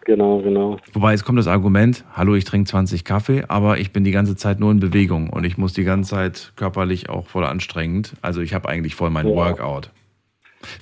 [0.05, 0.77] genau, genau.
[0.93, 4.37] Wobei jetzt kommt das Argument, hallo, ich trinke 20 Kaffee, aber ich bin die ganze
[4.37, 8.13] Zeit nur in Bewegung und ich muss die ganze Zeit körperlich auch voll anstrengend.
[8.21, 9.35] Also ich habe eigentlich voll mein Ja.
[9.35, 9.91] Workout.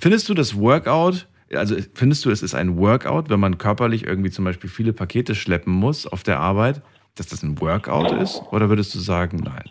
[0.00, 4.30] Findest du das Workout, also findest du, es ist ein Workout, wenn man körperlich irgendwie
[4.30, 6.82] zum Beispiel viele Pakete schleppen muss auf der Arbeit,
[7.16, 8.42] dass das ein Workout ist?
[8.52, 9.64] Oder würdest du sagen, nein?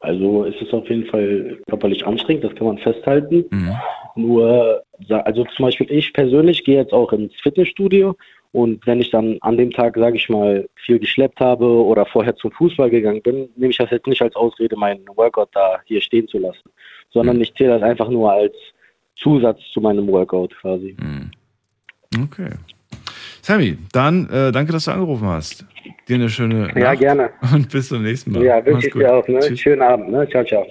[0.00, 3.44] Also es ist auf jeden Fall körperlich anstrengend, das kann man festhalten.
[3.50, 3.76] Mhm.
[4.14, 8.14] Nur, also zum Beispiel ich persönlich gehe jetzt auch ins Fitnessstudio
[8.52, 12.36] und wenn ich dann an dem Tag, sage ich mal, viel geschleppt habe oder vorher
[12.36, 16.00] zum Fußball gegangen bin, nehme ich das jetzt nicht als Ausrede, meinen Workout da hier
[16.00, 16.70] stehen zu lassen,
[17.10, 18.54] sondern ich zähle das einfach nur als
[19.16, 20.96] Zusatz zu meinem Workout quasi.
[21.00, 21.30] Mhm.
[22.24, 22.50] Okay.
[23.42, 25.64] Sammy, dann äh, danke, dass du angerufen hast.
[26.08, 27.30] Dir eine schöne Ja, Nacht gerne.
[27.54, 28.44] und bis zum nächsten Mal.
[28.44, 29.26] Ja, wünsche ich dir auch.
[29.28, 29.40] Ne?
[29.40, 29.60] Tschüss.
[29.60, 30.10] Schönen Abend.
[30.10, 30.28] Ne?
[30.28, 30.66] Ciao, ciao.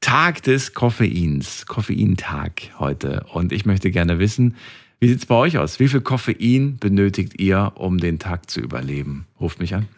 [0.00, 3.24] Tag des Koffeins, Koffeintag heute.
[3.32, 4.56] Und ich möchte gerne wissen,
[5.00, 5.80] wie sieht es bei euch aus?
[5.80, 9.26] Wie viel Koffein benötigt ihr, um den Tag zu überleben?
[9.40, 9.88] Ruft mich an.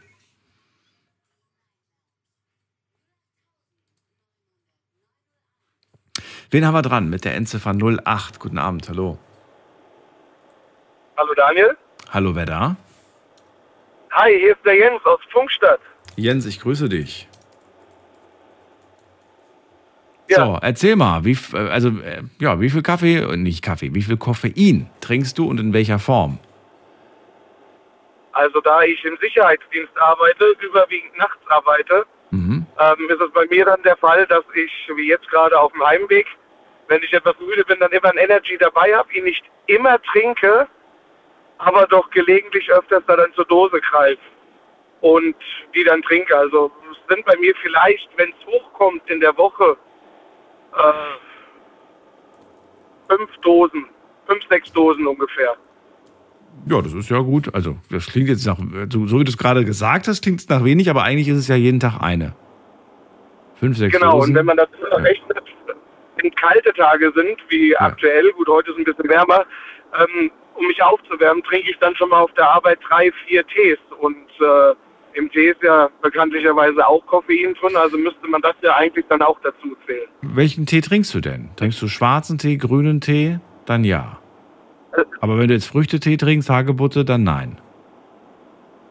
[6.50, 8.40] Wen haben wir dran mit der Endziffer 08?
[8.40, 9.18] Guten Abend, hallo.
[11.16, 11.76] Hallo Daniel.
[12.10, 12.76] Hallo, wer da?
[14.12, 15.80] Hi, hier ist der Jens aus Funkstadt.
[16.16, 17.28] Jens, ich grüße dich.
[20.28, 20.44] Ja.
[20.44, 24.02] So, erzähl mal, wie, äh, also, äh, ja, wie viel Kaffee, äh, nicht Kaffee, wie
[24.02, 26.38] viel Koffein trinkst du und in welcher Form?
[28.32, 32.66] Also da ich im Sicherheitsdienst arbeite, überwiegend nachts arbeite, Mhm.
[32.78, 35.84] ähm, ist es bei mir dann der Fall, dass ich, wie jetzt gerade auf dem
[35.84, 36.26] Heimweg,
[36.88, 40.66] wenn ich etwas müde bin, dann immer ein Energy dabei habe, ihn nicht immer trinke,
[41.58, 44.20] aber doch gelegentlich öfters da dann zur Dose greife
[45.00, 45.36] und
[45.74, 46.36] die dann trinke.
[46.36, 49.76] Also es sind bei mir vielleicht, wenn es hochkommt in der Woche,
[50.76, 50.92] äh,
[53.08, 53.88] fünf Dosen,
[54.26, 55.56] fünf, sechs Dosen ungefähr.
[56.66, 57.54] Ja, das ist ja gut.
[57.54, 58.58] Also, das klingt jetzt nach,
[58.92, 61.38] so, so wie du es gerade gesagt hast, klingt es nach wenig, aber eigentlich ist
[61.38, 62.34] es ja jeden Tag eine.
[63.56, 64.30] Fünf, sechs Genau, Dosen.
[64.30, 65.42] und wenn man das rechnet,
[66.16, 69.44] wenn kalte Tage sind, wie aktuell, gut, heute ist ein bisschen wärmer,
[69.98, 73.78] ähm, um mich aufzuwärmen, trinke ich dann schon mal auf der Arbeit drei, vier Tees.
[74.00, 74.74] Und äh,
[75.14, 79.22] im Tee ist ja bekanntlicherweise auch Koffein drin, also müsste man das ja eigentlich dann
[79.22, 80.08] auch dazu zählen.
[80.22, 81.50] Welchen Tee trinkst du denn?
[81.56, 83.38] Trinkst du schwarzen Tee, grünen Tee?
[83.66, 84.17] Dann ja.
[85.20, 87.58] Aber wenn du jetzt Früchtetee trinkst, Hagebutte, dann nein.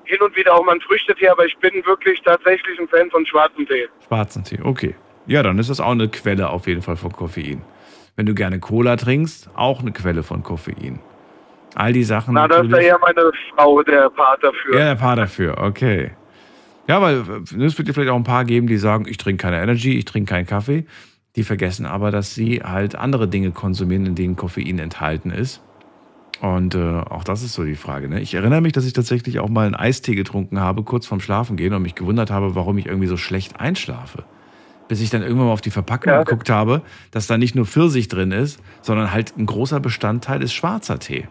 [0.06, 3.26] Hin und wieder auch mal ein Früchtetee, aber ich bin wirklich tatsächlich ein Fan von
[3.26, 3.88] schwarzem Tee.
[4.08, 4.96] Schwarzen Tee, okay.
[5.26, 7.62] Ja, dann ist das auch eine Quelle auf jeden Fall von Koffein.
[8.16, 11.00] Wenn du gerne Cola trinkst, auch eine Quelle von Koffein.
[11.76, 12.34] All die Sachen.
[12.34, 14.80] Na, da ist ja eher meine Frau der Part dafür.
[14.80, 16.12] Ja, der Paar dafür, okay.
[16.88, 19.62] Ja, weil es wird ja vielleicht auch ein paar geben, die sagen, ich trinke keine
[19.62, 20.86] Energy, ich trinke keinen Kaffee.
[21.36, 25.62] Die vergessen aber, dass sie halt andere Dinge konsumieren, in denen Koffein enthalten ist.
[26.42, 28.08] Und äh, auch das ist so die Frage.
[28.10, 28.22] Ne?
[28.22, 31.74] Ich erinnere mich, dass ich tatsächlich auch mal einen Eistee getrunken habe, kurz vorm Schlafengehen
[31.74, 34.24] und mich gewundert habe, warum ich irgendwie so schlecht einschlafe.
[34.88, 36.24] Bis ich dann irgendwann mal auf die Verpackung Ja.
[36.24, 40.54] geguckt habe, dass da nicht nur Pfirsich drin ist, sondern halt ein großer Bestandteil ist
[40.54, 41.28] schwarzer Tee.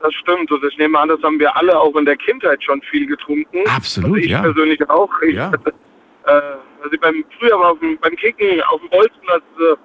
[0.00, 0.50] Das stimmt.
[0.52, 3.58] Und ich nehme an, das haben wir alle auch in der Kindheit schon viel getrunken.
[3.68, 4.42] Absolut, also ich ja.
[4.42, 5.10] persönlich auch.
[5.22, 5.50] Ich, Ja.
[6.26, 6.30] äh,
[6.82, 9.76] also beim, früher war auf dem, beim Kicken auf dem Bolzplatz äh,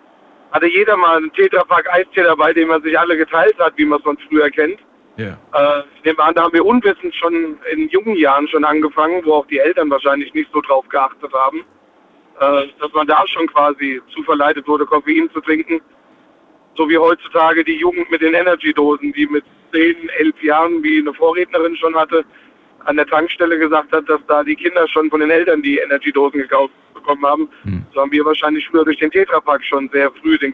[0.52, 4.00] hatte jeder mal einen Tetrapack Eistee dabei, den man sich alle geteilt hat, wie man
[4.00, 4.80] es von früher kennt.
[5.18, 5.38] Ja.
[5.54, 9.34] Äh, ich nehme an, da haben wir unwissend schon in jungen Jahren schon angefangen, wo
[9.34, 11.66] auch die Eltern wahrscheinlich nicht so drauf geachtet haben,
[12.40, 15.82] äh, dass man da schon quasi zu verleitet wurde, Koffein zu trinken.
[16.76, 21.14] So wie heutzutage die Jugend mit den Energy-Dosen, die mit 10, 11 Jahren, wie eine
[21.14, 22.26] Vorrednerin schon hatte,
[22.86, 26.42] an der Tankstelle gesagt hat, dass da die Kinder schon von den Eltern die Energy-Dosen
[26.42, 27.50] gekauft bekommen haben.
[27.64, 27.84] Hm.
[27.94, 30.54] So haben wir wahrscheinlich früher durch den Tetrapack schon sehr früh den,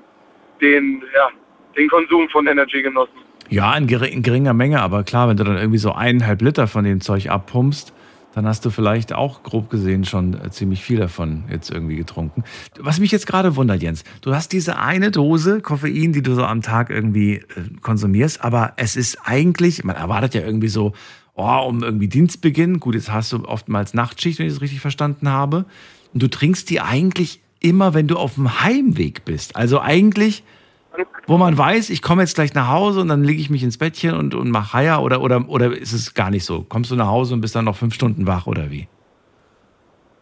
[0.61, 1.29] den, ja,
[1.75, 3.13] den Konsum von Energy genossen.
[3.49, 6.67] Ja, in, gering, in geringer Menge, aber klar, wenn du dann irgendwie so eineinhalb Liter
[6.67, 7.93] von dem Zeug abpumpst,
[8.33, 12.43] dann hast du vielleicht auch grob gesehen schon äh, ziemlich viel davon jetzt irgendwie getrunken.
[12.77, 16.43] Was mich jetzt gerade wundert, Jens, du hast diese eine Dose Koffein, die du so
[16.43, 17.43] am Tag irgendwie äh,
[17.81, 20.93] konsumierst, aber es ist eigentlich, man erwartet ja irgendwie so,
[21.37, 25.29] oh, um irgendwie Dienstbeginn, gut, jetzt hast du oftmals Nachtschicht, wenn ich das richtig verstanden
[25.29, 25.65] habe,
[26.13, 29.55] und du trinkst die eigentlich immer, wenn du auf dem Heimweg bist.
[29.55, 30.43] Also eigentlich
[31.27, 33.77] wo man weiß, ich komme jetzt gleich nach Hause und dann lege ich mich ins
[33.77, 36.65] Bettchen und, und mache Heier oder, oder, oder ist es gar nicht so?
[36.67, 38.87] Kommst du nach Hause und bist dann noch fünf Stunden wach oder wie?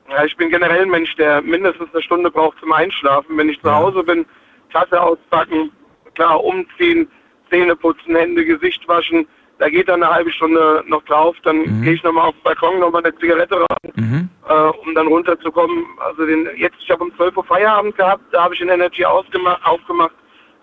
[0.09, 3.37] Ja, ich bin generell ein Mensch, der mindestens eine Stunde braucht zum Einschlafen.
[3.37, 3.75] Wenn ich zu Ja.
[3.75, 4.25] Hause bin,
[4.71, 5.71] Tasse auspacken,
[6.15, 7.07] klar, umziehen,
[7.49, 11.35] Zähne putzen, Hände, Gesicht waschen, da geht dann eine halbe Stunde noch drauf.
[11.43, 11.81] Dann Mhm.
[11.83, 14.29] gehe ich nochmal auf den Balkon, nochmal eine Zigarette rauchen, Mhm.
[14.49, 14.53] äh,
[14.85, 15.85] um dann runterzukommen.
[15.99, 19.05] Also den, jetzt, ich habe um 12 Uhr Feierabend gehabt, da habe ich den Energy
[19.05, 20.13] ausgemacht, aufgemacht.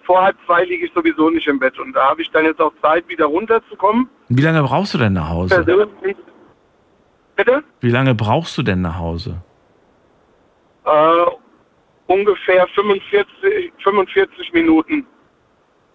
[0.05, 2.61] Vor halb zwei liege ich sowieso nicht im Bett und da habe ich dann jetzt
[2.61, 4.09] auch Zeit, wieder runterzukommen.
[4.29, 5.55] Wie lange brauchst du denn nach Hause?
[5.65, 6.17] Persönlich.
[7.37, 7.63] Bitte?
[7.81, 9.41] Wie lange brauchst du denn nach Hause?
[10.85, 11.25] Äh,
[12.09, 15.07] ungefähr 45, 45 Minuten.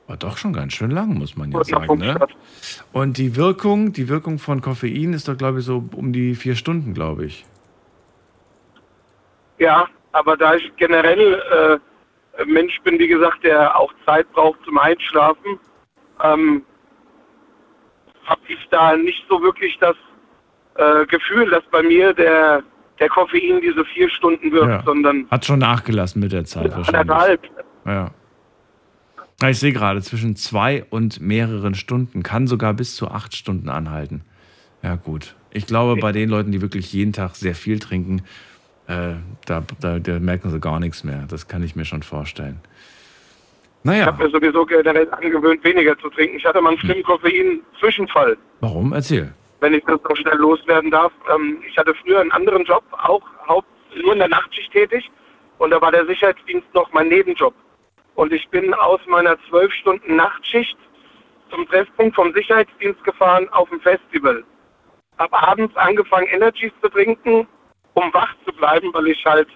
[0.08, 1.98] War doch schon ganz schön lang, muss man ja nach sagen.
[2.00, 2.17] Ne?
[2.93, 6.56] Und die Wirkung, die Wirkung von Koffein ist doch, glaube ich, so um die vier
[6.56, 7.46] Stunden, glaube ich.
[9.60, 11.82] Ja, aber da ich generell
[12.38, 15.60] äh, Mensch bin, wie gesagt, der auch Zeit braucht zum Einschlafen,
[16.24, 16.62] ähm,
[18.26, 19.96] habe ich da nicht so wirklich das
[20.76, 22.62] äh, Gefühl, dass bei mir der,
[23.00, 24.84] der Koffein diese vier Stunden wirkt, Ja.
[24.84, 26.96] sondern Hat schon nachgelassen mit der Zeit wahrscheinlich.
[26.96, 27.41] anderthalb.
[27.86, 28.12] Ja.
[29.45, 34.21] Ich sehe gerade, zwischen zwei und mehreren Stunden, kann sogar bis zu acht Stunden anhalten.
[34.82, 35.36] Ja, gut.
[35.52, 38.23] Ich glaube, bei den Leuten, die wirklich jeden Tag sehr viel trinken,
[38.88, 39.13] äh,
[39.45, 41.26] da, da, da merken sie gar nichts mehr.
[41.30, 42.60] Das kann ich mir schon vorstellen.
[42.63, 46.38] Ich Naja, habe mir sowieso generell angewöhnt, weniger zu trinken.
[46.38, 48.38] Ich hatte mal einen schlimmen Koffein-Zwischenfall.
[48.62, 48.91] warum?
[48.93, 49.34] Erzähl.
[49.60, 51.12] wenn ich das noch schnell loswerden darf.
[51.34, 53.67] Ähm, ich hatte früher einen anderen Job, auch haupt
[54.02, 55.10] nur in der Nachtschicht tätig.
[55.60, 57.54] Und da war der Sicherheitsdienst noch mein Nebenjob.
[58.17, 60.75] Und ich bin aus meiner zwölf Stunden Nachtschicht
[61.51, 64.43] zum Treffpunkt vom Sicherheitsdienst gefahren auf dem Festival.
[65.19, 67.47] Hab abends angefangen, Energies zu trinken,
[67.93, 69.47] um wach zu bleiben, weil ich halt,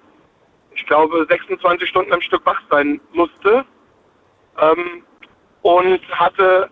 [0.76, 3.65] ich glaube, 26 Stunden am Stück wach sein musste.
[4.60, 5.04] Ähm,
[5.63, 6.69] und hatte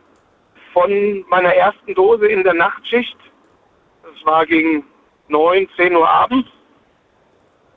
[0.73, 3.17] von meiner ersten Dose in der Nachtschicht,
[4.03, 4.85] das war gegen
[5.27, 6.49] 9, 10 Uhr abends,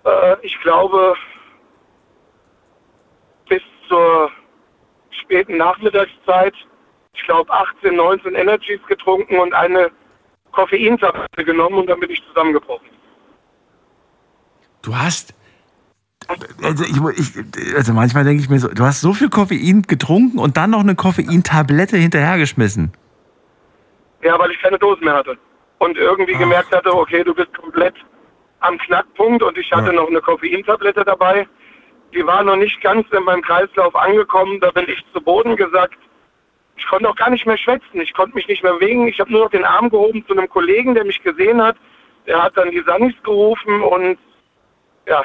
[0.05, 1.15] äh, ich glaube,
[3.93, 4.31] zur
[5.23, 6.55] späten Nachmittagszeit,
[7.15, 9.91] ich glaube 18, 19 Energies getrunken und eine
[10.53, 12.89] Koffeintablette genommen und dann bin ich zusammengebrochen.
[14.81, 15.35] Du hast.
[16.63, 20.39] Also, ich, ich, also manchmal denke ich mir so, du hast so viel Koffein getrunken
[20.39, 22.93] und dann noch eine Koffeintablette hinterhergeschmissen.
[24.23, 25.37] Ja, weil ich keine Dosen mehr hatte.
[25.79, 26.41] Und irgendwie Ach.
[26.41, 27.95] gemerkt hatte, okay, du bist komplett
[28.61, 29.93] am Knackpunkt und ich hatte Ja.
[29.95, 31.47] noch eine Koffeintablette dabei.
[32.15, 34.61] Die war noch nicht ganz in meinem Kreislauf angekommen.
[34.61, 35.99] Da bin ich zu Boden gesagt.
[36.77, 38.01] Ich konnte auch gar nicht mehr schwätzen.
[38.01, 39.09] Ich konnte mich nicht mehr bewegen.
[39.09, 41.77] Ich habe nur noch den Arm gehoben zu einem Kollegen, der mich gesehen hat.
[42.27, 44.19] Der hat dann die Sanis gerufen und
[45.07, 45.25] ja,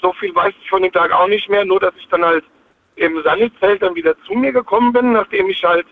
[0.00, 1.64] so viel weiß ich von dem Tag auch nicht mehr.
[1.64, 2.44] Nur, dass ich dann halt
[2.96, 5.86] im Sanis-Zelt dann wieder zu mir gekommen bin, nachdem ich halt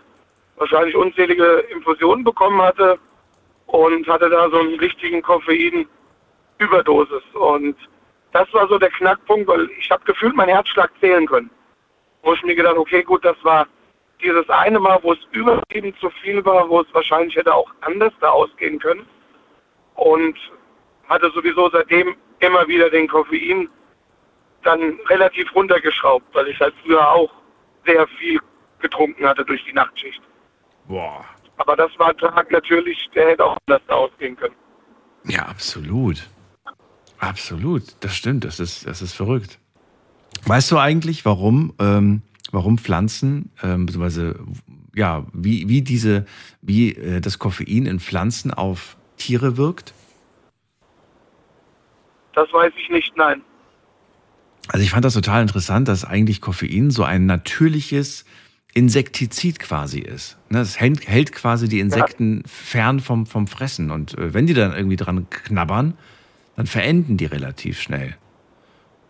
[0.57, 2.99] wahrscheinlich unzählige Infusionen bekommen hatte
[3.65, 7.23] und hatte da so einen richtigen Koffein-Überdosis.
[7.33, 7.75] Und
[8.31, 11.49] das war so der Knackpunkt, weil ich habe gefühlt meinen Herzschlag zählen können.
[12.21, 13.67] Wo ich mir gedacht, okay, gut, das war
[14.21, 18.13] dieses eine Mal, wo es übertrieben zu viel war, wo es wahrscheinlich hätte auch anders
[18.19, 19.05] da ausgehen können.
[19.95, 20.37] Und
[21.07, 23.69] hatte sowieso seitdem immer wieder den Koffein
[24.63, 27.31] dann relativ runtergeschraubt, weil ich halt früher auch
[27.85, 28.39] sehr viel
[28.79, 30.21] getrunken hatte durch die Nachtschicht.
[30.87, 31.25] Boah.
[31.57, 34.55] Aber das war ein Tag natürlich, der hätte auch anders ausgehen können.
[35.25, 36.29] Ja, absolut.
[37.19, 37.83] Absolut.
[37.99, 38.45] Das stimmt.
[38.45, 39.59] Das ist, das ist verrückt.
[40.45, 44.39] Weißt du eigentlich, warum, ähm, warum Pflanzen, ähm, beziehungsweise,
[44.95, 46.25] ja, wie, wie diese,
[46.61, 49.93] wie äh, das Koffein in Pflanzen auf Tiere wirkt?
[52.33, 53.41] Das weiß ich nicht, nein.
[54.69, 58.23] Also ich fand das total interessant, dass eigentlich Koffein so ein natürliches
[58.73, 60.37] Insektizid quasi ist.
[60.49, 62.43] Ne, es hält, hält quasi die Insekten ja.
[62.45, 63.89] fern vom, vom Fressen.
[63.89, 65.95] Und äh, wenn die dann irgendwie dran knabbern,
[66.59, 68.17] dann verenden die relativ schnell.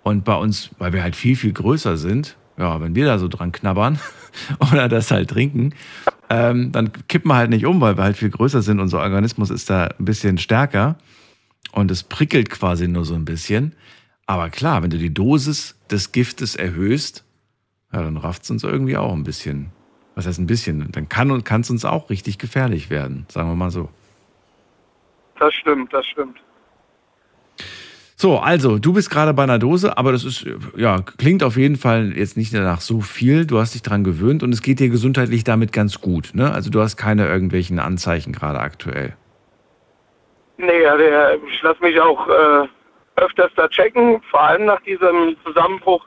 [0.04, 3.28] Und bei uns, weil wir halt viel, viel größer sind, ja, wenn wir da so
[3.28, 3.98] dran knabbern
[4.72, 5.74] oder das halt trinken,
[6.30, 8.80] ähm, dann kippen wir halt nicht um, weil wir halt viel größer sind.
[8.80, 11.00] Unser Organismus ist da ein bisschen stärker
[11.72, 13.74] und es prickelt quasi nur so ein bisschen.
[14.28, 17.26] Aber klar, wenn du die Dosis des Giftes erhöhst,
[17.92, 19.72] ja, dann rafft es uns irgendwie auch ein bisschen.
[20.14, 20.92] Was heißt ein bisschen?
[20.92, 21.32] Dann kann
[21.62, 23.90] es uns auch richtig gefährlich werden, sagen wir mal so.
[25.40, 26.38] Das stimmt, das stimmt.
[28.22, 30.46] So, also, du bist gerade bei einer Dose, aber das ist,
[30.76, 33.46] ja, klingt auf jeden Fall jetzt nicht nach so viel.
[33.46, 36.52] Du hast dich daran gewöhnt und es geht dir gesundheitlich damit ganz gut, ne?
[36.52, 39.16] Also, du hast keine irgendwelchen Anzeichen gerade aktuell.
[40.58, 42.68] Nee, also, ich lasse mich auch äh,
[43.22, 46.06] öfters da checken, vor allem nach diesem Zusammenbruch.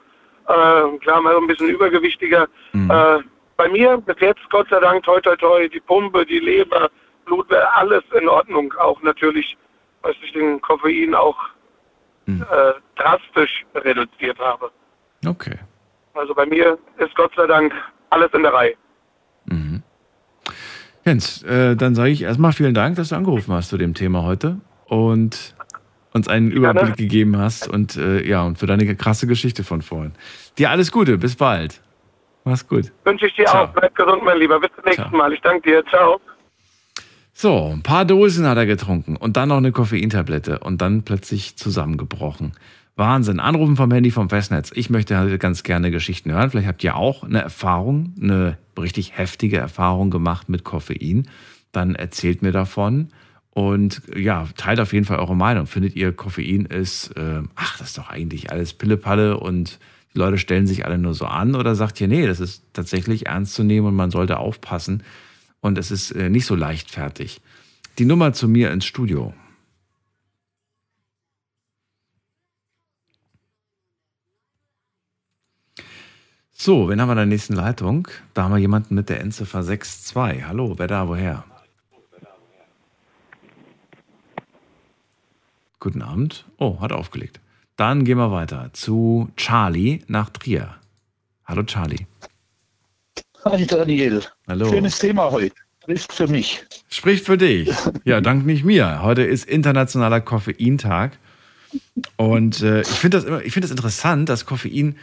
[0.48, 2.46] Äh, klar, mal so ein bisschen übergewichtiger.
[2.74, 2.90] Mhm.
[2.90, 3.20] Äh,
[3.56, 6.90] bei mir bis jetzt, Gott sei Dank, toi toi toi, die Pumpe, die Leber,
[7.24, 8.70] Blutwehr, alles in Ordnung.
[8.78, 9.56] Auch natürlich,
[10.02, 11.38] was ich den Koffein auch
[12.36, 12.42] mhm.
[12.42, 14.70] äh, drastisch reduziert habe.
[15.26, 15.56] Okay.
[16.14, 17.72] Also bei mir ist Gott sei Dank
[18.10, 18.74] alles in der Reihe.
[19.46, 19.82] Mhm.
[21.04, 24.22] Jens, äh, dann sage ich erstmal vielen Dank, dass du angerufen hast zu dem Thema
[24.22, 24.58] heute.
[24.86, 25.54] Und
[26.12, 30.12] uns einen Überblick gegeben hast und äh, ja, und für deine krasse Geschichte von vorhin.
[30.58, 31.80] Dir alles Gute, bis bald.
[32.44, 32.92] Mach's gut.
[33.04, 33.64] Wünsche ich dir Ciao.
[33.64, 33.68] auch.
[33.68, 34.60] Bleib gesund, mein Lieber.
[34.60, 35.16] Bis zum nächsten Ciao.
[35.16, 35.32] Mal.
[35.32, 35.84] Ich danke dir.
[35.86, 36.20] Ciao.
[37.34, 41.56] So, ein paar Dosen hat er getrunken und dann noch eine Koffeintablette und dann plötzlich
[41.56, 42.52] zusammengebrochen.
[42.94, 43.40] Wahnsinn.
[43.40, 44.70] Anrufen vom Handy vom Festnetz.
[44.74, 46.50] Ich möchte halt ganz gerne Geschichten hören.
[46.50, 51.26] Vielleicht habt ihr auch eine Erfahrung, eine richtig heftige Erfahrung gemacht mit Koffein.
[51.72, 53.08] Dann erzählt mir davon.
[53.54, 55.66] Und ja, teilt auf jeden Fall eure Meinung.
[55.66, 59.78] Findet ihr, Koffein ist, äh, ach, das ist doch eigentlich alles Pillepalle und
[60.14, 61.54] die Leute stellen sich alle nur so an?
[61.54, 65.02] Oder sagt ihr, nee, das ist tatsächlich ernst zu nehmen und man sollte aufpassen
[65.62, 67.40] und es ist äh, nicht so leichtfertig.
[67.98, 69.32] Die Nummer zu mir ins Studio.
[76.52, 78.06] So, wen haben wir in der nächsten Leitung?
[78.34, 80.44] Da haben wir jemanden mit der Endziffer 6.2.
[80.44, 81.44] Hallo, wer da, woher?
[85.80, 86.44] Guten Abend.
[86.58, 87.40] Oh, hat aufgelegt.
[87.76, 90.76] Dann gehen wir weiter zu Charlie nach Trier.
[91.44, 92.06] Hallo Charlie.
[93.44, 94.22] Hi Daniel.
[94.53, 94.68] Hallo.
[94.68, 95.55] Schönes Thema heute.
[95.80, 96.62] Spricht für mich.
[96.90, 97.70] Spricht für dich.
[98.05, 99.00] Ja, dank nicht mir.
[99.00, 101.18] Heute ist internationaler Koffeintag.
[102.16, 104.96] Und äh, ich finde das immer, ich finde das interessant, dass Koffein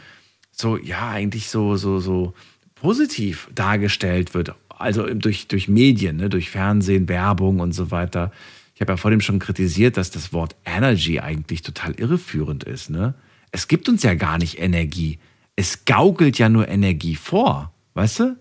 [0.52, 2.32] so, ja, eigentlich so, so, so
[2.76, 4.54] positiv dargestellt wird.
[4.68, 8.30] Also durch, durch Medien, ne, durch Fernsehen, Werbung und so weiter.
[8.76, 12.88] Ich habe ja vor dem schon kritisiert, dass das Wort Energy eigentlich total irreführend ist.
[12.88, 13.14] Ne?
[13.50, 15.18] Es gibt uns ja gar nicht Energie.
[15.56, 17.74] Es gaukelt ja nur Energie vor.
[17.94, 18.36] Weißt du?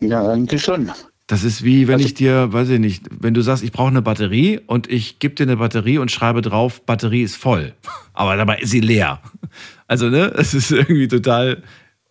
[0.00, 0.90] Ja, eigentlich schon.
[1.26, 3.88] Das ist wie, wenn also, ich dir, weiß ich nicht, wenn du sagst, ich brauche
[3.88, 7.74] eine Batterie und ich gebe dir eine Batterie und schreibe drauf, Batterie ist voll.
[8.14, 9.20] Aber dabei ist sie leer.
[9.86, 11.62] Also, ne, es ist irgendwie total,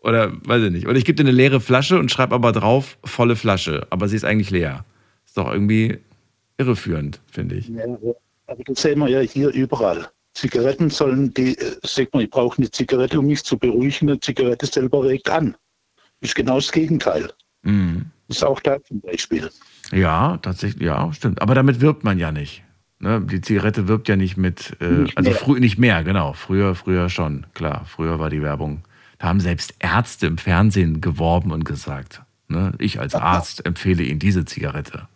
[0.01, 0.87] oder weiß ich nicht.
[0.87, 3.87] Oder ich gebe dir eine leere Flasche und schreibe aber drauf, volle Flasche.
[3.89, 4.85] Aber sie ist eigentlich leer.
[5.25, 5.97] Ist doch irgendwie
[6.59, 7.69] irreführend, finde ich.
[7.69, 7.85] Ja,
[8.45, 10.07] aber das sehen wir ja hier überall.
[10.35, 14.09] Zigaretten sollen, die, äh, sagt man, ich brauche eine Zigarette, um mich zu beruhigen.
[14.09, 15.55] Eine Zigarette selber regt an.
[16.21, 17.31] Ist genau das Gegenteil.
[17.67, 18.05] Mhm.
[18.27, 19.49] Ist auch da zum Beispiel.
[19.91, 21.41] Ja, tatsächlich, ja, stimmt.
[21.41, 22.63] Aber damit wirbt man ja nicht.
[22.99, 23.21] Ne?
[23.21, 26.33] Die Zigarette wirbt ja nicht mit, äh, nicht also früher nicht mehr, genau.
[26.33, 27.85] Früher, früher schon, klar.
[27.85, 28.83] Früher war die Werbung.
[29.19, 32.73] Da haben selbst Ärzte im Fernsehen geworben und gesagt, ne?
[32.79, 35.07] ich als Arzt empfehle Ihnen diese Zigarette.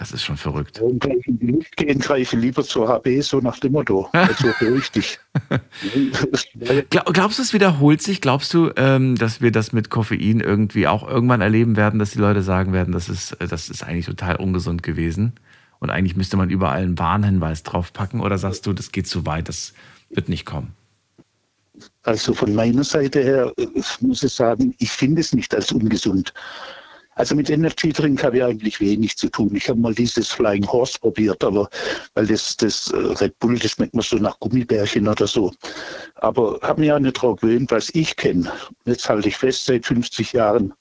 [0.00, 0.80] Das ist schon verrückt.
[0.80, 4.08] Warum gleich in die Luft gehen, greife lieber zur HB, so nach dem Motto.
[4.14, 5.18] Also beruhig dich.
[6.88, 8.22] Glaubst du, es wiederholt sich?
[8.22, 12.18] Glaubst du, ähm, dass wir das mit Koffein irgendwie auch irgendwann erleben werden, dass die
[12.18, 15.34] Leute sagen werden, das ist, äh, das ist eigentlich total ungesund gewesen?
[15.80, 18.22] Und eigentlich müsste man überall einen Warnhinweis draufpacken?
[18.22, 19.74] Oder sagst du, das geht zu weit, das
[20.08, 20.72] wird nicht kommen?
[22.04, 23.66] Also von meiner Seite her äh,
[24.00, 26.32] muss ich sagen, ich finde es nicht als ungesund.
[27.20, 29.54] Also mit Energy Drink habe ich eigentlich wenig zu tun.
[29.54, 31.68] Ich habe mal dieses Flying Horse probiert, aber
[32.14, 35.52] weil das, das äh, Red Bull, das schmeckt mir so nach Gummibärchen oder so.
[36.14, 38.50] Aber habe mich auch nicht daran gewöhnt, was ich kenne.
[38.86, 40.72] Jetzt halte ich fest, seit 50 Jahren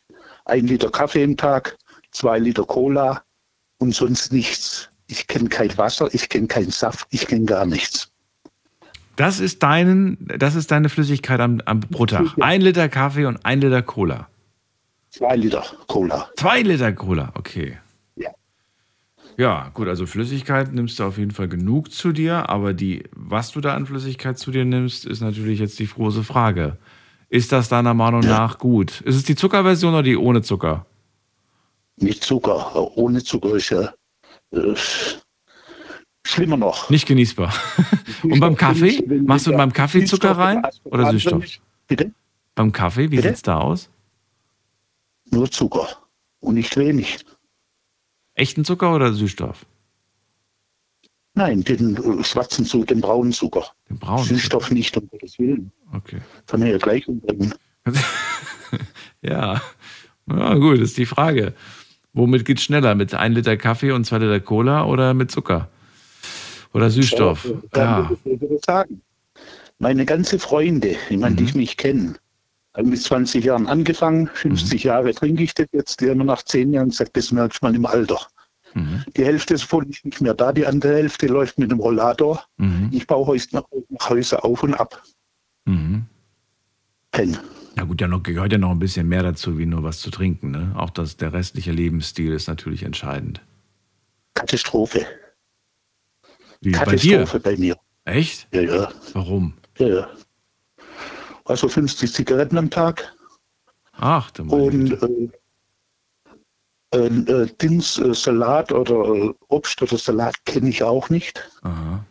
[0.45, 1.77] ein Liter Kaffee im Tag,
[2.11, 3.21] zwei Liter Cola
[3.79, 4.89] und sonst nichts.
[5.07, 8.13] Ich kenne kein Wasser, ich kenne keinen Saft, ich kenne gar nichts.
[9.17, 12.27] Das ist, deinen, das ist deine Flüssigkeit am, am, pro Tag.
[12.39, 14.29] Ein Liter Kaffee und ein Liter Cola.
[15.09, 16.29] Zwei Liter Cola.
[16.37, 17.77] Zwei Liter Cola, okay.
[18.15, 18.29] Ja.
[19.37, 23.51] Ja, gut, also Flüssigkeit nimmst du auf jeden Fall genug zu dir, aber die, was
[23.51, 26.77] du da an Flüssigkeit zu dir nimmst, ist natürlich jetzt die große Frage.
[27.29, 28.29] Ist das deiner Meinung ja.
[28.29, 29.01] nach gut?
[29.01, 30.85] Ist es die Zuckerversion oder die ohne Zucker?
[31.97, 32.97] Mit Zucker.
[32.97, 33.93] Ohne Zucker ist ja
[34.51, 34.75] äh,
[36.25, 36.89] schlimmer noch.
[36.89, 37.53] Nicht genießbar.
[38.23, 39.03] Und beim Kaffee?
[39.25, 41.43] Machst du beim Kaffee Zucker rein oder Süßstoff?
[41.87, 42.11] Bitte?
[42.55, 43.89] Beim Kaffee, wie sieht es da aus?
[45.31, 45.87] Nur Zucker
[46.39, 47.25] und nicht wenig.
[48.33, 49.65] Echten Zucker oder Süßstoff?
[51.35, 53.65] Nein, den äh, schwarzen Zucker, den braunen Zucker.
[53.89, 54.73] Den braunen Süßstoff Zucker.
[54.73, 55.71] nicht, um Gottes Willen.
[55.93, 56.19] Okay.
[56.47, 57.53] Kann er ja gleich umbringen.
[59.21, 59.61] ja.
[60.27, 61.53] ja, gut, ist die Frage.
[62.13, 62.95] Womit geht es schneller?
[62.95, 65.69] Mit 1 Liter Kaffee und 2 Liter Cola oder mit Zucker?
[66.73, 67.45] Oder Süßstoff?
[67.75, 68.11] Ja, ja.
[68.25, 69.01] Ich sagen.
[69.77, 71.45] Meine ganze Freunde, ich meine, mhm.
[71.45, 72.17] die mich kennen,
[72.77, 74.87] mit 20 Jahren angefangen, 50 mhm.
[74.87, 77.85] Jahre trinke ich das jetzt, die haben nach 10 Jahren gesagt, das merkt man im
[77.85, 78.19] Alter.
[78.73, 79.03] Mhm.
[79.17, 82.43] Die Hälfte ist von nicht mehr da, die andere Hälfte läuft mit dem Rollator.
[82.57, 82.89] Mhm.
[82.91, 85.01] Ich baue Häuser, nach Häuser auf und ab.
[85.65, 86.05] Mhm.
[87.11, 87.37] Pen.
[87.75, 90.11] Ja gut, ja noch, gehört ja noch ein bisschen mehr dazu, wie nur was zu
[90.11, 90.51] trinken.
[90.51, 90.73] Ne?
[90.75, 93.41] Auch das, der restliche Lebensstil ist natürlich entscheidend.
[94.33, 95.05] Katastrophe.
[96.61, 97.77] Wie Katastrophe bei, bei mir.
[98.05, 98.47] Echt?
[98.53, 98.91] Ja, ja.
[99.13, 99.53] Warum?
[99.77, 100.09] Ja, ja.
[101.49, 103.11] Also 50 Zigaretten am Tag.
[103.93, 105.29] Ach, du Und äh,
[106.95, 111.49] äh, äh, Dings, äh, Salat oder äh, Obst oder Salat kenne ich auch nicht.
[111.63, 112.05] Aha.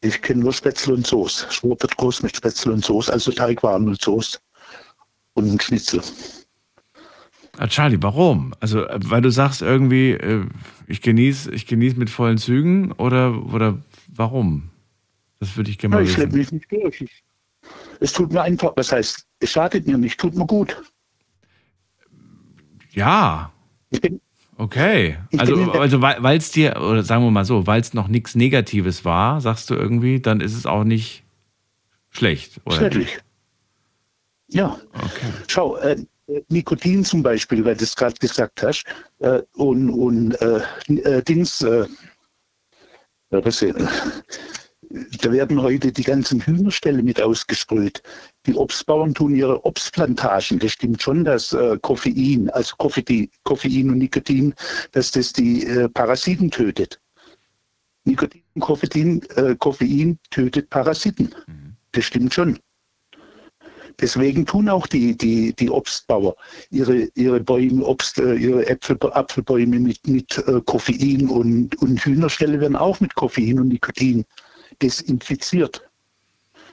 [0.00, 1.52] Ich kenne nur Spätzle und Soße.
[1.52, 4.38] Schwur wird groß mit Spätzle und Soße, also Teigwaren und Soße
[5.34, 6.00] und ein Schnitzel.
[7.58, 8.54] Ah, Charlie, warum?
[8.60, 10.18] Also, äh, weil du sagst irgendwie,
[10.86, 14.70] ich genieße ich genieß mit vollen Zügen oder, oder warum?
[15.38, 16.28] Das würde ich gerne mal ja, ich wissen.
[16.30, 17.00] Ich mich nicht durch.
[17.02, 17.22] Ich,
[18.02, 20.82] es tut mir einfach, was heißt, es schadet mir nicht, tut mir gut.
[22.90, 23.52] Ja,
[24.58, 25.18] Okay.
[25.38, 29.04] Also, also weil es dir, oder sagen wir mal so, weil es noch nichts Negatives
[29.04, 31.24] war, sagst du irgendwie, dann ist es auch nicht
[32.10, 32.76] schlecht, oder?
[32.76, 33.18] Schädlich.
[34.48, 34.78] Ja.
[34.92, 35.32] Okay.
[35.48, 35.96] Schau, äh,
[36.48, 38.84] Nikotin zum Beispiel, weil du es gerade gesagt hast,
[39.20, 41.86] äh, und, und äh, äh Dings, äh,
[43.30, 43.64] was,
[45.20, 48.02] da werden heute die ganzen Hühnerställe mit ausgesprüht.
[48.46, 50.58] Die Obstbauern tun ihre Obstplantagen.
[50.58, 54.54] Das stimmt schon, dass äh, Koffein, also Koffein, Koffein und Nikotin,
[54.92, 57.00] dass das die äh, Parasiten tötet.
[58.04, 61.34] Nikotin und Koffein, äh, Koffein tötet Parasiten.
[61.46, 61.76] Mhm.
[61.92, 62.58] Das stimmt schon.
[64.00, 66.34] Deswegen tun auch die, die, die Obstbauer
[66.70, 72.60] ihre, ihre Bäume, Obst, äh, ihre Äpfel, Apfelbäume mit, mit äh, Koffein und, und Hühnerställe
[72.60, 74.24] werden auch mit Koffein und Nikotin
[74.82, 75.82] desinfiziert.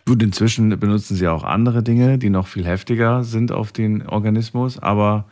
[0.05, 4.79] Gut, inzwischen benutzen sie auch andere Dinge, die noch viel heftiger sind auf den Organismus,
[4.79, 5.25] aber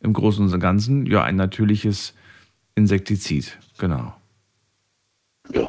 [0.00, 2.14] im Großen und Ganzen ja ein natürliches
[2.74, 4.14] Insektizid, genau.
[5.52, 5.68] Ja.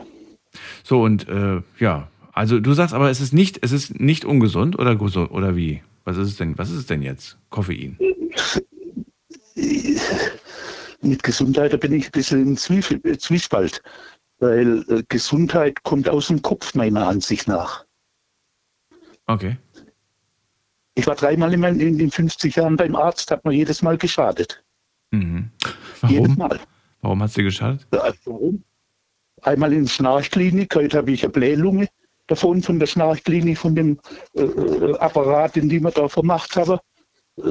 [0.84, 4.78] So und äh, ja, also du sagst aber, es ist nicht, es ist nicht ungesund
[4.80, 5.84] oder gesund oder wie?
[6.06, 6.58] Was ist es denn?
[6.58, 7.38] Was ist es denn jetzt?
[7.50, 7.98] Koffein?
[11.02, 13.82] Mit Gesundheit da bin ich ein bisschen im Zwiespalt.
[14.44, 17.86] Weil äh, Gesundheit kommt aus dem Kopf, meiner Ansicht nach.
[19.26, 19.58] Okay.
[20.96, 24.62] Ich war dreimal in, in den 50 Jahren beim Arzt, hat mir jedes Mal geschadet.
[25.12, 25.50] Mhm.
[26.02, 26.14] Warum?
[26.14, 26.60] Jedes Mal.
[27.00, 27.88] Warum hat es dir geschadet?
[28.26, 28.66] warum?
[29.44, 31.88] Einmal in der Schnarchklinik, heute habe ich eine Blählunge
[32.28, 33.98] davon, von der Schnarchklinik, von dem
[34.36, 36.80] äh, äh Apparat, den die wir da vermacht haben.
[37.38, 37.50] Äh,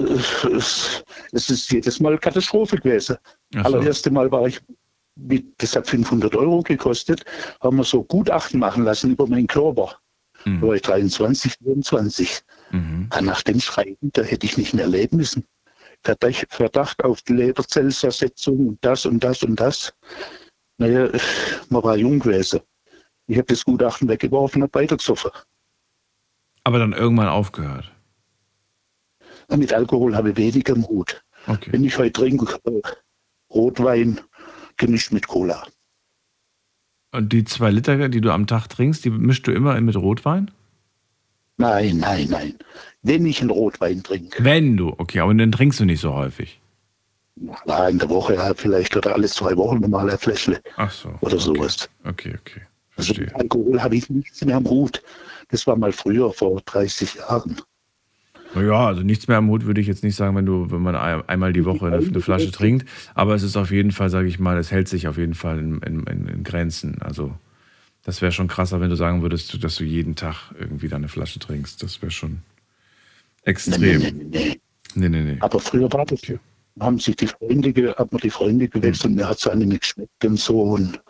[0.56, 3.16] es, es, ist jedes Mal Katastrophe gewesen.
[3.54, 3.60] So.
[3.60, 4.60] Allererste Mal war ich
[5.16, 7.24] mit, das hat 500 Euro gekostet,
[7.60, 9.98] haben wir so Gutachten machen lassen über meinen Körper.
[10.44, 10.60] Mhm.
[10.60, 12.40] Da war ich 23, 24.
[12.70, 13.08] Mhm.
[13.20, 15.44] Nach dem Schreiben, da hätte ich nicht mehr leben müssen.
[16.02, 19.92] Verdacht auf die Leberzellzersetzung und das und das und das.
[20.78, 21.08] Naja,
[21.68, 22.60] man war jung gewesen.
[23.28, 25.30] Ich habe das Gutachten weggeworfen und weitergesoffen.
[26.64, 27.92] Aber dann irgendwann aufgehört?
[29.48, 31.22] Mit Alkohol habe ich weniger im Hut.
[31.46, 31.72] Okay.
[31.72, 32.80] Wenn ich heute trinke, äh,
[33.52, 34.20] Rotwein,
[34.82, 35.64] gemischt mit Cola.
[37.12, 40.50] Und die zwei Liter, die du am Tag trinkst, die mischst du immer mit Rotwein?
[41.58, 42.54] Nein, nein, nein.
[43.02, 44.42] Wenn ich einen Rotwein trinke.
[44.42, 46.60] Wenn du, okay, aber dann trinkst du nicht so häufig.
[47.64, 50.60] Na, in der Woche ja, vielleicht oder alle zwei Wochen mal ein Fläschle.
[50.76, 51.08] Ach so.
[51.20, 51.38] Oder okay.
[51.38, 51.88] sowas.
[52.04, 52.62] Okay, okay.
[52.96, 53.26] Also Verstehe.
[53.26, 55.02] mit Alkohol habe ich nichts mehr am Hut.
[55.48, 57.60] Das war mal früher, vor 30 Jahren.
[58.54, 60.94] Naja, also nichts mehr am Hut würde ich jetzt nicht sagen, wenn du, wenn man
[60.94, 62.86] ein- einmal die Woche eine, eine Flasche trinkt.
[63.14, 65.58] Aber es ist auf jeden Fall, sage ich mal, es hält sich auf jeden Fall
[65.58, 67.00] in, in, in, Grenzen.
[67.00, 67.34] Also
[68.04, 71.08] das wäre schon krasser, wenn du sagen würdest, dass du jeden Tag irgendwie da eine
[71.08, 71.82] Flasche trinkst.
[71.82, 72.38] Das wäre schon
[73.44, 74.00] extrem.
[74.00, 74.60] Nee, nee, nee.
[74.94, 75.36] Nee, nee, nee.
[75.40, 76.36] Aber früher war das ja.
[76.80, 80.24] Haben sich die Freunde, hat man die Freunde gewechselt, mir hat es einem nicht geschmeckt
[80.24, 80.60] und so.
[80.62, 81.00] Und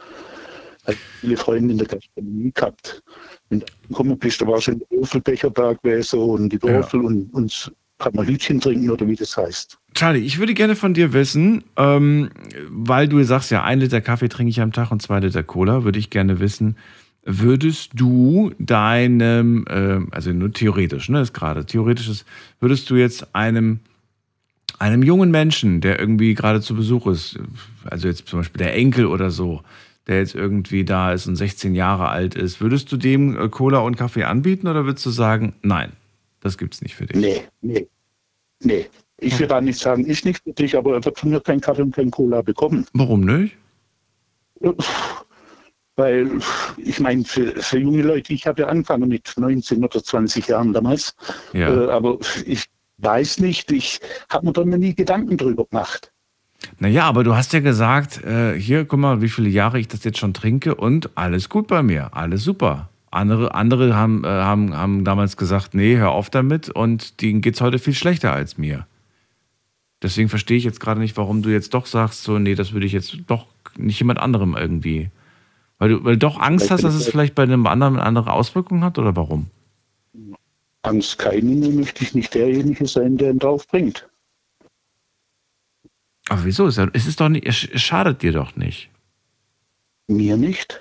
[0.87, 3.03] hat viele Freunde in der Gastronomie gehabt.
[3.49, 7.33] Wenn du gekommen bist, da war schon der Würfelbecher da gewesen und die Würfel und
[7.33, 9.79] uns kann man Hütchen trinken oder wie das heißt.
[9.95, 12.31] Charlie, ich würde gerne von dir wissen, ähm,
[12.69, 15.85] weil du sagst ja, ein Liter Kaffee trinke ich am Tag und zwei Liter Cola,
[15.85, 16.77] würde ich gerne wissen,
[17.25, 22.25] würdest du deinem, ähm, also nur theoretisch, ne, ist gerade theoretisch ist,
[22.59, 23.81] würdest du jetzt einem,
[24.81, 27.39] einem jungen Menschen, der irgendwie gerade zu Besuch ist,
[27.85, 29.63] also jetzt zum Beispiel der Enkel oder so,
[30.07, 33.79] der jetzt irgendwie da ist und 16 Jahre alt ist, würdest du dem äh, Cola
[33.79, 35.93] und Kaffee anbieten oder würdest du sagen, nein,
[36.41, 37.17] das gibt's nicht für dich?
[37.17, 37.87] Nee, nee,
[38.61, 38.87] nee.
[39.19, 41.61] Ich will da nicht sagen, ich nicht für dich, aber er wird von mir keinen
[41.61, 42.87] Kaffee und kein Cola bekommen.
[42.93, 43.57] Warum nicht?
[45.97, 46.29] Weil,
[46.79, 50.73] ich meine, für, für junge Leute, ich habe ja angefangen mit 19 oder 20 Jahren
[50.73, 51.15] damals,
[51.53, 51.69] Ja.
[51.69, 52.65] äh, aber ich
[52.99, 54.01] weiß nicht, ich
[54.31, 56.12] habe mir da noch nie Gedanken drüber gemacht.
[56.79, 60.05] Naja, aber du hast ja gesagt, äh, hier, guck mal, wie viele Jahre ich das
[60.05, 62.89] jetzt schon trinke und alles gut bei mir, alles super.
[63.11, 67.61] Andere, andere haben, äh, haben, haben damals gesagt, nee, hör auf damit und denen geht's
[67.61, 68.87] heute viel schlechter als mir.
[70.03, 72.87] Deswegen verstehe ich jetzt gerade nicht, warum du jetzt doch sagst, so, nee, das würde
[72.87, 73.47] ich jetzt doch
[73.77, 75.11] nicht jemand anderem irgendwie.
[75.79, 78.33] Weil du, weil du doch Angst hast, dass es vielleicht bei einem anderen eine andere
[78.33, 79.47] Auswirkungen hat oder warum?
[80.83, 84.09] Angst keine, nur möchte ich nicht derjenige sein, der ihn drauf bringt.
[86.29, 86.67] Aber wieso?
[86.67, 88.91] Es ist ja- es ist doch nicht, es schadet dir doch nicht.
[90.09, 90.81] Mir nicht.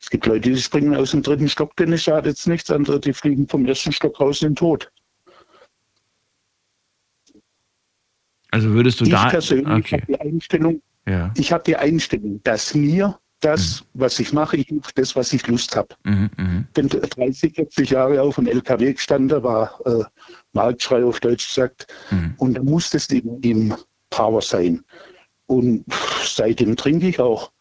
[0.00, 3.12] Es gibt Leute, die springen aus dem dritten Stock, denen schadet es nichts, andere, die
[3.12, 4.90] fliegen vom ersten Stock raus in den Tod.
[8.50, 9.28] Also würdest du ich da.
[9.28, 9.96] persönlich Okay.
[10.00, 11.32] habe die Einstellung, Ja.
[11.36, 15.46] ich habe die Einstellung, dass mir das, was ich mache, ich mache das, was ich
[15.46, 15.94] Lust habe.
[16.04, 16.66] Mhm, mhm.
[16.72, 20.04] bin 30, 40 Jahre auf dem LKW gestanden, war äh,
[20.52, 21.86] Marktschrei auf Deutsch gesagt.
[22.10, 22.34] Mhm.
[22.38, 23.74] Und da muss das im, im
[24.16, 24.82] Power sein.
[25.46, 25.84] Und
[26.24, 27.52] seitdem trinke ich auch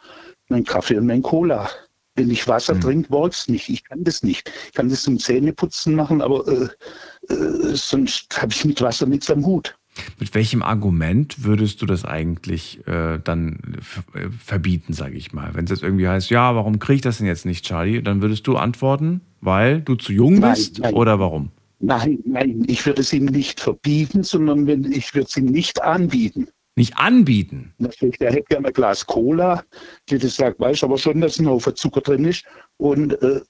[0.49, 1.70] meinen Kaffee und mein Cola.
[2.16, 2.82] Wenn ich Wasser Mhm.
[2.82, 3.68] trinke, works nicht.
[3.68, 4.49] Ich kann das nicht.
[4.68, 9.30] Ich kann das zum Zähneputzen machen, aber äh, äh, sonst habe ich mit Wasser nichts
[9.30, 9.76] am Hut.
[10.20, 13.78] Mit welchem Argument würdest du das eigentlich äh, dann
[14.14, 15.49] äh, verbieten, sage ich mal?
[15.53, 18.01] Wenn es jetzt irgendwie heißt, ja, warum kriege ich das denn jetzt nicht, Charlie?
[18.01, 20.93] Dann würdest du antworten, weil du zu jung Nein, bist nein.
[20.93, 21.51] oder warum?
[21.80, 25.82] Nein, nein, ich würde es ihm nicht verbieten, sondern wenn, ich würde es ihm nicht
[25.82, 26.47] anbieten.
[26.78, 27.73] Nicht anbieten.
[27.78, 29.63] Natürlich, der hätte gerne ein Glas Cola,
[30.09, 32.43] die das sagt, weiß aber schon, dass ein Haufen Zucker drin ist
[32.78, 33.41] und, äh,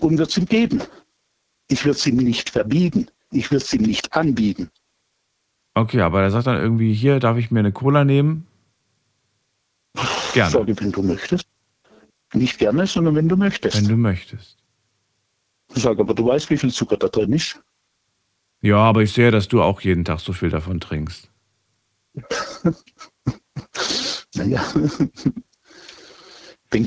[0.00, 0.82] und wird es ihm geben.
[1.68, 3.08] Ich würde es ihm nicht verbieten.
[3.30, 4.70] Ich würde es ihm nicht anbieten.
[5.74, 8.46] Okay, aber er sagt dann irgendwie, hier darf ich mir eine Cola nehmen?
[10.34, 11.46] Gerne, Sage, wenn du möchtest.
[12.34, 13.76] Nicht gerne, sondern wenn du möchtest.
[13.76, 14.61] wenn du möchtest.
[15.74, 17.60] Ich sage, aber du weißt, wie viel Zucker da drin ist.
[18.60, 21.30] Ja, aber ich sehe, dass du auch jeden Tag so viel davon trinkst.
[24.34, 24.64] Naja.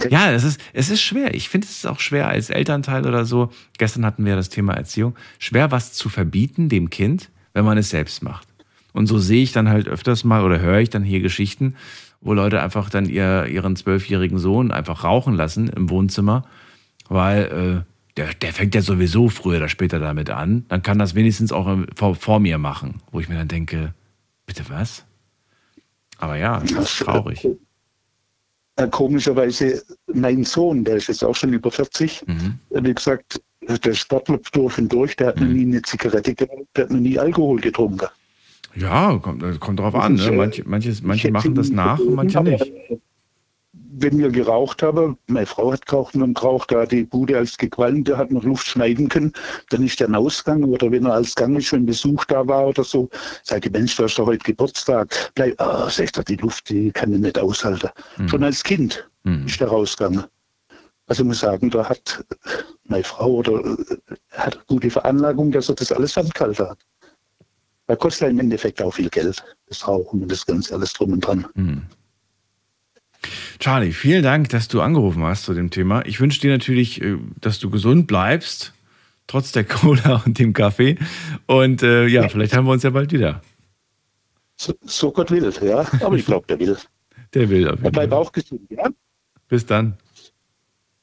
[0.10, 1.36] Ja, es ist, es ist schwer.
[1.36, 3.52] Ich finde, es ist auch schwer als Elternteil oder so.
[3.78, 5.16] Gestern hatten wir das Thema Erziehung.
[5.38, 8.48] Schwer, was zu verbieten dem Kind, wenn man es selbst macht.
[8.94, 11.76] Und so sehe ich dann halt öfters mal oder höre ich dann hier Geschichten,
[12.20, 16.48] wo Leute einfach dann ihr, ihren zwölfjährigen Sohn einfach rauchen lassen im Wohnzimmer,
[17.08, 20.66] weil äh, der, der fängt ja sowieso früher oder später damit an.
[20.70, 23.94] Dann kann das wenigstens auch im- vor, vor mir machen, wo ich mir dann denke,
[24.46, 25.06] bitte was?
[26.18, 27.48] Aber ja, das ist traurig.
[28.78, 32.60] Äh, Komischerweise, mein Sohn, der ist jetzt auch schon über 40, Mhm.
[32.72, 36.84] wie gesagt, der Sportler durch und durch, der hat noch nie eine Zigarette geraucht, der
[36.86, 38.08] hat noch nie Alkohol getrunken.
[38.76, 40.16] Ja, kommt, äh, kommt drauf an.
[40.16, 40.32] Ne?
[40.34, 42.72] Manche, manche, manche machen das nach und manche nicht.
[43.98, 47.38] Wenn wir geraucht haben, meine Frau hat geraucht und dann geraucht, da hat die Bude
[47.38, 49.32] als gequalmt, der hat noch Luft schneiden können,
[49.70, 52.84] dann ist der ausgegangen oder wenn er als Gang ist, wenn Besuch da war oder
[52.84, 53.10] so,
[53.44, 56.92] sagt die Mensch, du hast doch heute Geburtstag, bleib, ah, sagt er, die Luft, die
[56.92, 57.90] kann ich nicht aushalten.
[58.28, 59.48] Schon als Kind Mhm.
[59.48, 60.26] ist er rausgegangen.
[61.08, 62.24] Also ich muss sagen, da hat
[62.86, 63.76] meine Frau oder äh,
[64.32, 66.80] hat eine gute Veranlagung, dass er das alles angehalten hat.
[67.88, 71.14] Weil kostet ja im Endeffekt auch viel Geld, das Rauchen und das Ganze alles drum
[71.14, 71.46] und dran.
[71.56, 71.84] Mhm.
[73.60, 76.06] Charlie, vielen Dank, dass du angerufen hast zu dem Thema.
[76.06, 78.74] Ich wünsche dir natürlich, äh, dass du gesund bleibst,
[79.28, 80.98] Trotz der Cola und dem Kaffee.
[81.48, 83.42] Und äh, ja, vielleicht haben wir uns ja bald wieder.
[84.58, 85.86] So, so Gott will, ja.
[86.02, 86.78] Aber ich glaube, der will.
[87.34, 87.68] Der will.
[87.68, 88.90] Auf jeden Bleib auch gesund, ja?
[89.50, 89.98] Bis dann.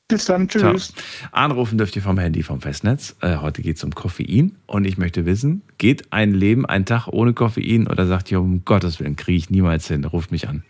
[0.08, 0.92] Bis dann, tschüss.
[0.92, 1.30] Ciao.
[1.32, 3.16] Anrufen dürft ihr vom Handy vom Festnetz.
[3.20, 7.08] Äh, heute geht es um Koffein und ich möchte wissen, geht ein Leben, ein Tag
[7.08, 10.64] ohne Koffein oder sagt ihr, um Gottes Willen, kriege ich niemals hin, ruft mich an.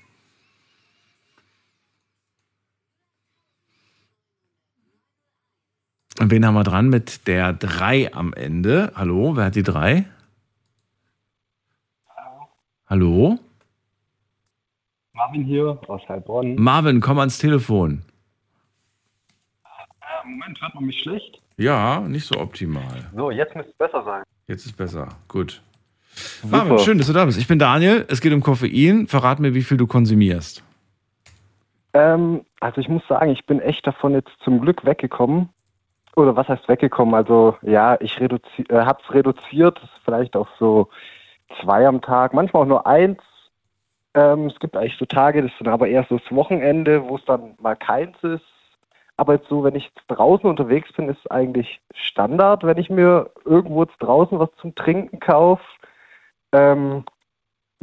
[6.20, 8.92] Und wen haben wir dran mit der 3 am Ende?
[8.94, 10.04] Hallo, wer hat die 3?
[12.08, 12.48] Hallo.
[12.88, 13.38] Hallo?
[15.14, 16.56] Marvin hier aus Heilbronn.
[16.56, 18.02] Marvin, komm ans Telefon.
[19.64, 21.40] Äh, Moment, hört man mich schlecht?
[21.56, 23.10] Ja, nicht so optimal.
[23.14, 24.22] So, jetzt müsste es besser sein.
[24.48, 25.08] Jetzt ist besser.
[25.28, 25.62] Gut.
[26.14, 26.56] Super.
[26.56, 27.38] Marvin, schön, dass du da bist.
[27.38, 28.04] Ich bin Daniel.
[28.08, 29.06] Es geht um Koffein.
[29.06, 30.62] Verrat mir, wie viel du konsumierst.
[31.94, 35.48] Ähm, also ich muss sagen, ich bin echt davon jetzt zum Glück weggekommen.
[36.16, 37.14] Oder was heißt weggekommen?
[37.14, 40.88] Also ja, ich reduzi äh, habe es reduziert, vielleicht auch so
[41.60, 43.20] zwei am Tag, manchmal auch nur eins.
[44.14, 47.24] Ähm, es gibt eigentlich so Tage, das sind aber eher so das Wochenende, wo es
[47.24, 48.44] dann mal keins ist.
[49.16, 53.84] Aber jetzt so, wenn ich draußen unterwegs bin, ist eigentlich Standard, wenn ich mir irgendwo
[53.84, 55.62] draußen was zum Trinken kaufe.
[56.52, 57.04] Ähm,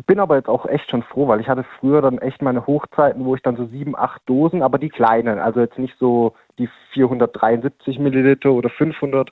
[0.06, 3.26] bin aber jetzt auch echt schon froh, weil ich hatte früher dann echt meine Hochzeiten,
[3.26, 6.70] wo ich dann so sieben, acht Dosen, aber die kleinen, also jetzt nicht so die
[6.92, 9.32] 473 Milliliter oder 500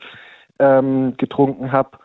[0.60, 1.98] ähm, getrunken habe.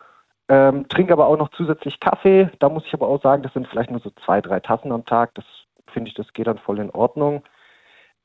[0.49, 2.49] Ähm, trinke aber auch noch zusätzlich Kaffee.
[2.59, 5.05] Da muss ich aber auch sagen, das sind vielleicht nur so zwei, drei Tassen am
[5.05, 5.33] Tag.
[5.35, 5.45] Das
[5.87, 7.43] finde ich, das geht dann voll in Ordnung.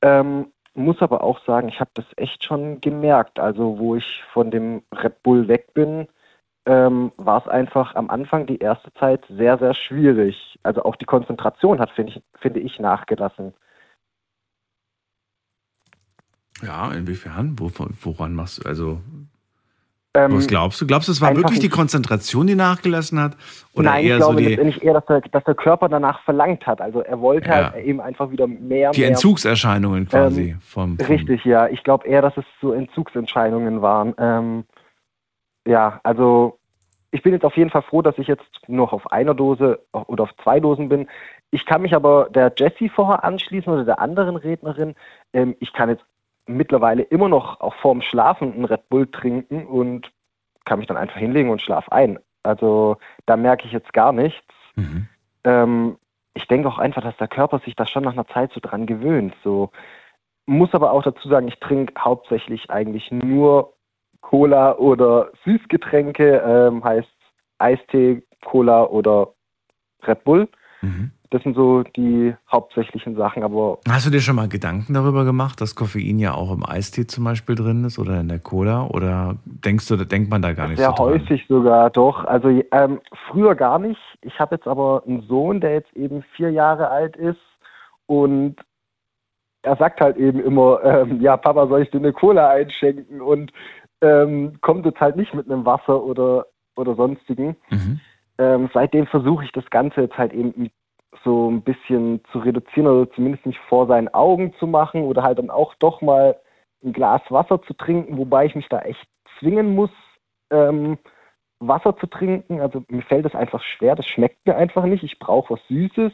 [0.01, 3.39] Ähm, muss aber auch sagen, ich habe das echt schon gemerkt.
[3.39, 6.07] Also wo ich von dem Red Bull weg bin,
[6.69, 10.59] ähm, war es einfach am Anfang die erste Zeit sehr, sehr schwierig.
[10.61, 13.53] Also auch die Konzentration hat, finde ich, finde ich, nachgelassen.
[16.61, 17.55] Ja, inwiefern?
[17.57, 19.01] woran machst du, also
[20.13, 20.85] ähm, was glaubst du?
[20.87, 23.37] Glaubst du, es war wirklich die Konzentration, die nachgelassen hat?
[23.73, 26.21] Oder Nein, eher ich glaube so die, letztendlich eher, dass der, dass der Körper danach
[26.23, 26.81] verlangt hat.
[26.81, 27.71] Also er wollte ja.
[27.71, 28.91] halt eben einfach wieder mehr.
[28.91, 31.67] Die mehr, Entzugserscheinungen quasi ähm, vom, vom, Richtig, ja.
[31.67, 34.13] Ich glaube eher, dass es so Entzugserscheinungen waren.
[34.17, 34.65] Ähm,
[35.67, 36.58] ja, also
[37.11, 40.23] ich bin jetzt auf jeden Fall froh, dass ich jetzt noch auf einer Dose oder
[40.23, 41.07] auf zwei Dosen bin.
[41.51, 44.95] Ich kann mich aber der Jessie vorher anschließen oder der anderen Rednerin.
[45.33, 46.05] Ähm, ich kann jetzt
[46.45, 50.11] mittlerweile immer noch auch vorm Schlafen einen Red Bull trinken und
[50.65, 52.19] kann mich dann einfach hinlegen und schlaf ein.
[52.43, 54.45] Also da merke ich jetzt gar nichts.
[54.75, 55.07] Mhm.
[55.43, 55.97] Ähm,
[56.35, 58.85] ich denke auch einfach, dass der Körper sich da schon nach einer Zeit so dran
[58.85, 59.35] gewöhnt.
[59.43, 59.71] So
[60.45, 63.73] muss aber auch dazu sagen, ich trinke hauptsächlich eigentlich nur
[64.29, 67.09] Cola oder Süßgetränke, ähm, heißt
[67.57, 69.29] Eistee, Cola oder
[70.05, 70.47] Red Bull.
[70.81, 71.09] Mhm.
[71.31, 73.43] Das sind so die hauptsächlichen Sachen.
[73.43, 77.07] Aber Hast du dir schon mal Gedanken darüber gemacht, dass Koffein ja auch im Eistee
[77.07, 78.85] zum Beispiel drin ist oder in der Cola?
[78.85, 81.05] Oder denkst du, denkt man da gar nicht Sehr so dran?
[81.07, 82.23] häufig sogar, doch.
[82.25, 83.01] Also ähm,
[83.31, 83.99] früher gar nicht.
[84.21, 87.41] Ich habe jetzt aber einen Sohn, der jetzt eben vier Jahre alt ist
[88.05, 88.57] und
[89.61, 93.21] er sagt halt eben immer, ähm, ja, Papa, soll ich dir eine Cola einschenken?
[93.21, 93.51] Und
[94.01, 97.55] ähm, kommt jetzt halt nicht mit einem Wasser oder, oder sonstigen.
[97.69, 97.99] Mhm.
[98.37, 100.71] Ähm, seitdem versuche ich das Ganze jetzt halt eben
[101.23, 105.39] so ein bisschen zu reduzieren oder zumindest nicht vor seinen Augen zu machen oder halt
[105.39, 106.37] dann auch doch mal
[106.83, 109.05] ein Glas Wasser zu trinken, wobei ich mich da echt
[109.39, 109.91] zwingen muss,
[110.51, 110.97] ähm,
[111.59, 112.61] Wasser zu trinken.
[112.61, 115.03] Also mir fällt das einfach schwer, das schmeckt mir einfach nicht.
[115.03, 116.13] Ich brauche was Süßes.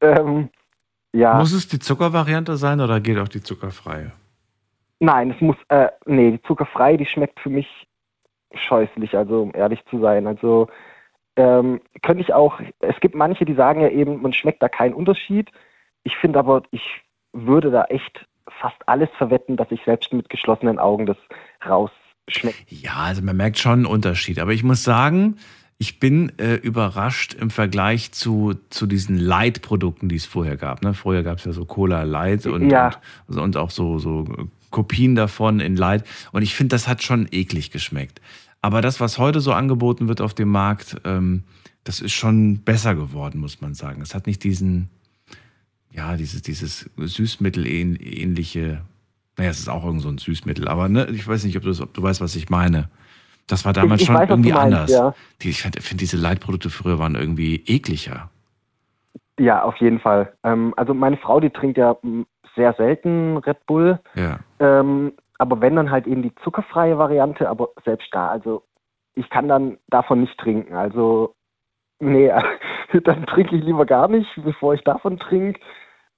[0.00, 0.48] Ähm,
[1.12, 1.34] ja.
[1.34, 4.12] Muss es die Zuckervariante sein oder geht auch die zuckerfreie?
[5.00, 7.66] Nein, es muss, äh, nee, die zuckerfrei, die schmeckt für mich
[8.54, 10.26] scheußlich, also um ehrlich zu sein.
[10.26, 10.68] Also
[11.36, 14.94] ähm, könnte ich auch, es gibt manche, die sagen ja eben, man schmeckt da keinen
[14.94, 15.50] Unterschied.
[16.02, 16.82] Ich finde aber, ich
[17.32, 18.26] würde da echt
[18.60, 21.16] fast alles verwetten, dass ich selbst mit geschlossenen Augen das
[21.66, 22.70] rausschmeckt.
[22.70, 24.38] Ja, also man merkt schon einen Unterschied.
[24.38, 25.36] Aber ich muss sagen,
[25.78, 30.82] ich bin äh, überrascht im Vergleich zu, zu diesen Light-Produkten, die es vorher gab.
[30.82, 30.92] Ne?
[30.92, 32.90] Vorher gab es ja so Cola Light und, ja.
[33.28, 34.26] und, und, auch so, so
[34.70, 36.04] Kopien davon in Light.
[36.32, 38.20] Und ich finde, das hat schon eklig geschmeckt.
[38.62, 41.44] Aber das, was heute so angeboten wird auf dem Markt, ähm,
[41.84, 44.02] das ist schon besser geworden, muss man sagen.
[44.02, 44.90] Es hat nicht diesen,
[45.90, 48.82] ja, dieses, dieses Süßmittel-ähnliche,
[49.36, 51.70] naja, es ist auch irgend so ein Süßmittel, aber ne, ich weiß nicht, ob du,
[51.82, 52.90] ob du weißt, was ich meine.
[53.46, 54.90] Das war damals ich, ich schon weiß, irgendwie meinst, anders.
[54.90, 55.14] Ja.
[55.42, 58.30] Die, ich finde, find, diese Leitprodukte früher waren irgendwie ekliger.
[59.38, 60.32] Ja, auf jeden Fall.
[60.44, 61.96] Ähm, also meine Frau, die trinkt ja
[62.60, 63.98] sehr selten Red Bull.
[64.14, 64.38] Ja.
[64.58, 68.62] Ähm, aber wenn dann halt eben die zuckerfreie Variante, aber selbst da, also
[69.14, 70.74] ich kann dann davon nicht trinken.
[70.74, 71.34] Also
[72.00, 72.30] nee,
[73.04, 75.58] dann trinke ich lieber gar nicht, bevor ich davon trinke.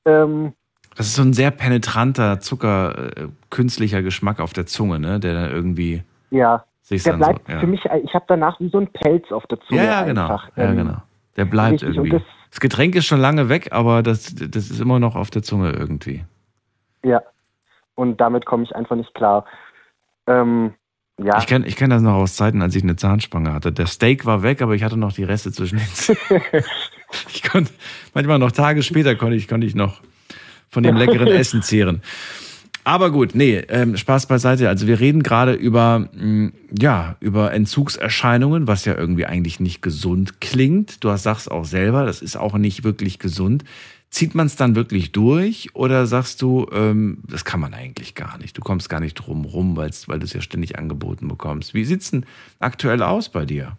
[0.04, 0.52] Ähm,
[0.96, 5.20] das ist so ein sehr penetranter, Zucker, äh, künstlicher Geschmack auf der Zunge, ne?
[5.20, 6.02] Der dann irgendwie.
[6.30, 6.64] Ja.
[6.82, 7.60] Siehst Der bleibt so, ja.
[7.60, 9.80] für mich, ich habe danach wie so ein Pelz auf der Zunge.
[9.84, 10.22] Ja, ja, genau.
[10.22, 10.50] Einfach.
[10.56, 10.96] Ja, Ähm, genau.
[11.36, 12.10] Der bleibt irgendwie.
[12.10, 15.42] Das, das- Getränk ist schon lange weg, aber das, das ist immer noch auf der
[15.42, 16.24] Zunge irgendwie.
[17.04, 17.22] Ja.
[17.94, 19.44] Und damit komme ich einfach nicht klar.
[20.26, 20.74] Ähm,
[21.22, 21.38] ja.
[21.38, 23.70] Ich kenne ich kenn das noch aus Zeiten, als ich eine Zahnspange hatte.
[23.72, 26.42] Der Steak war weg, aber ich hatte noch die Reste zwischen den Zähnen.
[27.28, 27.70] Ich konnte,
[28.14, 30.00] manchmal noch Tage später konnte ich, konnte ich noch
[30.70, 32.00] von dem leckeren Essen zehren.
[32.84, 34.70] Aber gut, nee, ähm, Spaß beiseite.
[34.70, 40.40] Also wir reden gerade über, mh, ja, über Entzugserscheinungen, was ja irgendwie eigentlich nicht gesund
[40.40, 41.04] klingt.
[41.04, 43.62] Du hast- sagst auch selber, das ist auch nicht wirklich gesund.
[44.12, 48.36] Zieht man es dann wirklich durch oder sagst du, ähm, das kann man eigentlich gar
[48.36, 48.58] nicht?
[48.58, 51.72] Du kommst gar nicht drum rum, weil du es ja ständig angeboten bekommst.
[51.72, 52.26] Wie sieht's denn
[52.60, 53.78] aktuell aus bei dir?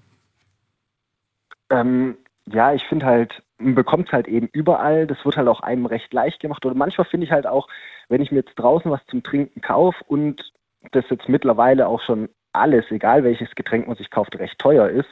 [1.69, 2.17] Ähm,
[2.47, 5.05] ja, ich finde halt, man bekommt es halt eben überall.
[5.05, 6.65] Das wird halt auch einem recht leicht gemacht.
[6.65, 7.67] Oder manchmal finde ich halt auch,
[8.09, 10.51] wenn ich mir jetzt draußen was zum Trinken kaufe und
[10.93, 15.09] das jetzt mittlerweile auch schon alles, egal welches Getränk man sich kauft, recht teuer ist,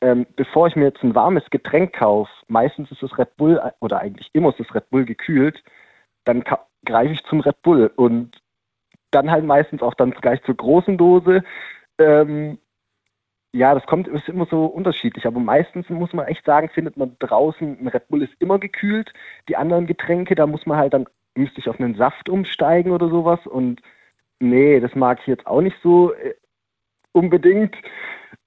[0.00, 4.00] ähm, bevor ich mir jetzt ein warmes Getränk kaufe, meistens ist das Red Bull oder
[4.00, 5.62] eigentlich immer ist das Red Bull gekühlt,
[6.24, 6.44] dann
[6.84, 8.40] greife ich zum Red Bull und
[9.10, 11.42] dann halt meistens auch dann gleich zur großen Dose.
[11.98, 12.58] Ähm,
[13.52, 17.16] ja, das kommt, ist immer so unterschiedlich, aber meistens muss man echt sagen, findet man
[17.18, 19.12] draußen, ein Red Bull ist immer gekühlt.
[19.48, 23.08] Die anderen Getränke, da muss man halt dann, müsste ich auf einen Saft umsteigen oder
[23.08, 23.80] sowas und
[24.38, 26.34] nee, das mag ich jetzt auch nicht so äh,
[27.12, 27.74] unbedingt.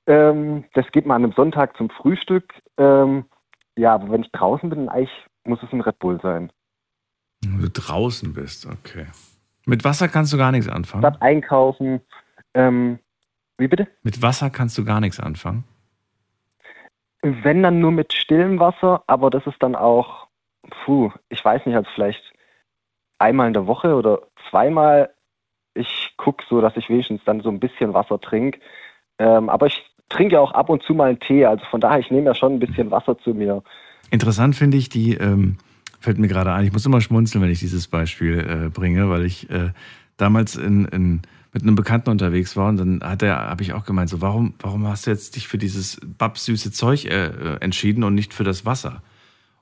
[0.07, 2.53] Ähm, das geht mal an einem Sonntag zum Frühstück.
[2.77, 3.25] Ähm,
[3.77, 5.11] ja, aber wenn ich draußen bin, eigentlich
[5.43, 6.51] muss es ein Red Bull sein.
[7.43, 9.07] Wenn du draußen bist, okay.
[9.65, 11.01] Mit Wasser kannst du gar nichts anfangen?
[11.03, 12.01] Statt einkaufen.
[12.53, 12.99] Ähm,
[13.57, 13.87] wie bitte?
[14.03, 15.63] Mit Wasser kannst du gar nichts anfangen?
[17.21, 20.27] Wenn dann nur mit stillem Wasser, aber das ist dann auch,
[20.83, 22.23] puh, ich weiß nicht, also vielleicht
[23.19, 25.13] einmal in der Woche oder zweimal.
[25.75, 28.59] Ich gucke so, dass ich wenigstens dann so ein bisschen Wasser trinke.
[29.19, 31.99] Ähm, aber ich trinke ja auch ab und zu mal einen Tee, also von daher,
[31.99, 33.63] ich nehme ja schon ein bisschen Wasser zu mir.
[34.09, 35.57] Interessant finde ich die, ähm,
[35.99, 39.25] fällt mir gerade ein, ich muss immer schmunzeln, wenn ich dieses Beispiel äh, bringe, weil
[39.25, 39.69] ich äh,
[40.17, 41.21] damals in, in,
[41.53, 44.53] mit einem Bekannten unterwegs war und dann hat er, habe ich auch gemeint, so warum,
[44.59, 48.65] warum hast du jetzt dich für dieses babsüße Zeug äh, entschieden und nicht für das
[48.65, 49.01] Wasser?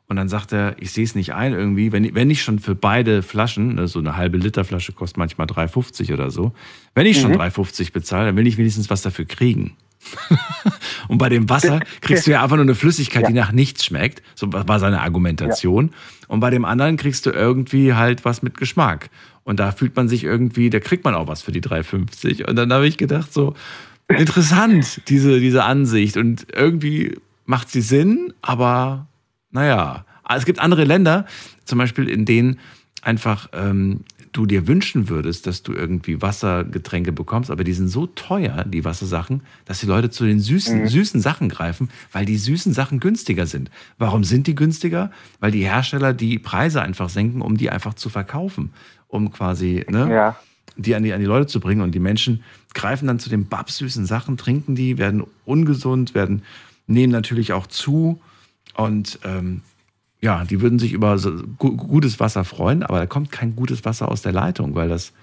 [0.07, 2.73] Und dann sagt er, ich sehe es nicht ein irgendwie, wenn, wenn ich schon für
[2.73, 6.51] beide Flaschen, ne, so eine halbe Liter Flasche kostet manchmal 3,50 oder so,
[6.95, 7.37] wenn ich schon Mhm.
[7.37, 9.75] 3,50 bezahle, dann will ich wenigstens was dafür kriegen.
[11.07, 14.21] Und bei dem Wasser kriegst du ja einfach nur eine Flüssigkeit, die nach nichts schmeckt.
[14.35, 15.91] So war seine Argumentation.
[16.27, 19.09] Und bei dem anderen kriegst du irgendwie halt was mit Geschmack.
[19.43, 22.45] Und da fühlt man sich irgendwie, da kriegt man auch was für die 3,50.
[22.47, 23.55] Und dann habe ich gedacht, so
[24.07, 26.17] interessant, diese, diese Ansicht.
[26.17, 29.07] Und irgendwie macht sie Sinn, aber
[29.51, 30.05] naja.
[30.31, 31.25] Es gibt andere Länder,
[31.65, 32.59] zum Beispiel, in denen
[33.01, 34.01] einfach ähm,
[34.31, 38.85] du dir wünschen würdest, dass du irgendwie Wassergetränke bekommst, aber die sind so teuer, die
[38.85, 40.87] Wassersachen, dass die Leute zu den süßen, Mhm.
[40.87, 43.71] süßen Sachen greifen, weil die süßen Sachen günstiger sind.
[43.97, 45.11] Warum sind die günstiger?
[45.39, 48.71] Weil die Hersteller die Preise einfach senken, um die einfach zu verkaufen,
[49.07, 50.39] um quasi ne, Ja.
[50.77, 51.81] die, an die an die Leute zu bringen.
[51.81, 56.43] Und die Menschen greifen dann zu den babsüßen Sachen, trinken die, werden ungesund, werden
[56.87, 58.21] nehmen natürlich auch zu
[58.75, 59.61] und ähm,
[60.21, 63.85] ja, die würden sich über so gu gutes Wasser freuen, aber da kommt kein gutes
[63.85, 65.13] Wasser aus der Leitung, weil das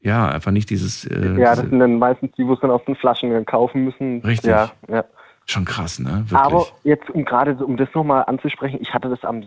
[0.00, 1.04] ja einfach nicht dieses.
[1.04, 4.20] Äh, Ja, das sind dann meistens die, wo es dann aus den Flaschen kaufen müssen.
[4.20, 4.50] Richtig.
[4.50, 5.04] Ja, ja.
[5.46, 6.24] schon krass, ne?
[6.28, 6.38] Wirklich.
[6.38, 9.44] Aber jetzt, um gerade so, um das nochmal anzusprechen, ich hatte das am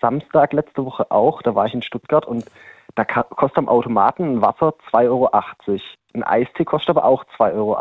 [0.00, 2.44] Samstag letzte Woche auch, da war ich in Stuttgart und
[2.94, 5.30] da kostet am Automaten ein Wasser 2,80 Euro.
[6.14, 7.74] Ein Eistee kostet aber auch 2,80 Euro.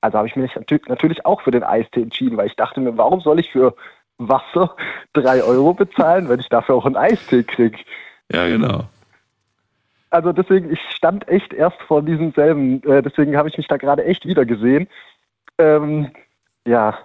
[0.00, 2.96] Also habe ich mich natü- natürlich auch für den Eistee entschieden, weil ich dachte mir,
[2.96, 3.74] warum soll ich für
[4.18, 4.74] Wasser
[5.12, 7.78] 3 Euro bezahlen, wenn ich dafür auch einen Eistee kriege?
[8.32, 8.84] ja, genau.
[10.10, 13.76] Also deswegen, ich stand echt erst vor diesem selben, äh, deswegen habe ich mich da
[13.76, 14.88] gerade echt wieder gesehen.
[15.58, 16.10] Ähm,
[16.64, 16.98] ja,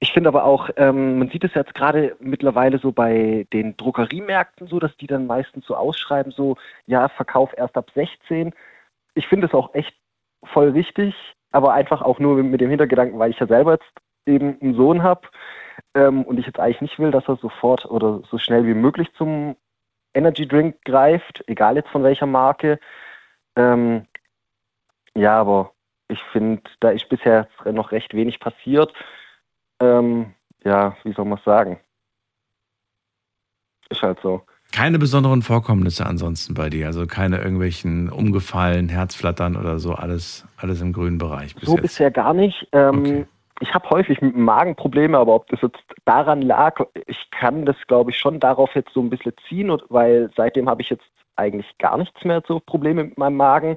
[0.00, 4.66] ich finde aber auch, ähm, man sieht es jetzt gerade mittlerweile so bei den Drogeriemärkten
[4.66, 8.52] so, dass die dann meistens so ausschreiben, so, ja, Verkauf erst ab 16.
[9.14, 9.94] Ich finde es auch echt
[10.42, 11.14] voll richtig,
[11.52, 13.92] aber einfach auch nur mit dem Hintergedanken, weil ich ja selber jetzt
[14.26, 15.28] eben einen Sohn habe
[15.94, 19.08] ähm, und ich jetzt eigentlich nicht will, dass er sofort oder so schnell wie möglich
[19.16, 19.56] zum
[20.14, 22.78] Energy Drink greift, egal jetzt von welcher Marke.
[23.56, 24.06] Ähm,
[25.14, 25.72] ja, aber
[26.08, 28.92] ich finde, da ist bisher noch recht wenig passiert.
[29.80, 30.34] Ähm,
[30.64, 31.78] ja, wie soll man es sagen?
[33.90, 34.42] Ist halt so.
[34.72, 40.80] Keine besonderen Vorkommnisse ansonsten bei dir, also keine irgendwelchen umgefallen, Herzflattern oder so, alles, alles
[40.80, 41.82] im grünen Bereich bis so jetzt.
[41.82, 42.68] bisher gar nicht.
[42.72, 43.26] Ähm,
[43.62, 47.64] Ich habe häufig mit dem Magen Probleme, aber ob das jetzt daran lag, ich kann
[47.64, 50.90] das, glaube ich, schon darauf jetzt so ein bisschen ziehen, und, weil seitdem habe ich
[50.90, 51.04] jetzt
[51.36, 53.76] eigentlich gar nichts mehr so Probleme mit meinem Magen.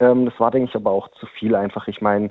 [0.00, 1.86] Ähm, das war, denke ich, aber auch zu viel einfach.
[1.86, 2.30] Ich meine,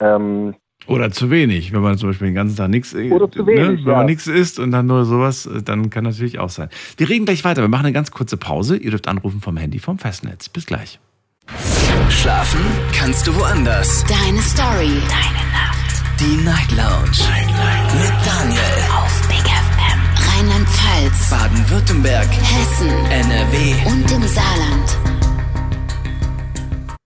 [0.00, 0.56] ähm,
[0.88, 3.12] oder zu wenig, wenn man zum Beispiel den ganzen Tag nichts isst.
[3.12, 3.76] Oder zu wenig, ne?
[3.84, 3.96] Wenn ja.
[3.98, 6.68] man nichts isst und dann nur sowas, dann kann natürlich auch sein.
[6.96, 7.62] Wir reden gleich weiter.
[7.62, 8.76] Wir machen eine ganz kurze Pause.
[8.76, 10.48] Ihr dürft anrufen vom Handy vom Festnetz.
[10.48, 10.98] Bis gleich.
[12.08, 12.60] Schlafen
[12.92, 14.04] kannst du woanders.
[14.06, 14.90] Deine Story.
[15.08, 15.41] Deine.
[16.22, 17.10] Die Night Lounge.
[17.18, 17.94] Night, Night.
[17.94, 18.60] Mit Daniel.
[18.94, 19.98] Auf Big FM.
[20.28, 21.30] Rheinland-Pfalz.
[21.30, 22.28] Baden-Württemberg.
[22.30, 22.90] Hessen.
[23.10, 23.74] NRW.
[23.90, 24.98] Und im Saarland.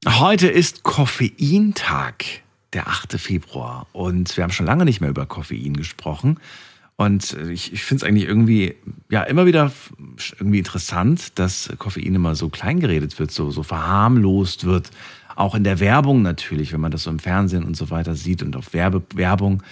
[0.06, 2.26] Heute ist Koffeintag,
[2.74, 3.18] der 8.
[3.18, 3.86] Februar.
[3.94, 6.38] Und wir haben schon lange nicht mehr über Koffein gesprochen.
[6.96, 8.74] Und ich, ich finde es eigentlich irgendwie,
[9.08, 9.72] ja, immer wieder
[10.38, 14.90] irgendwie interessant, dass Koffein immer so kleingeredet wird, so, so verharmlost wird.
[15.36, 18.42] Auch in der Werbung natürlich, wenn man das so im Fernsehen und so weiter sieht
[18.42, 19.62] und auf Werbe, Werbung.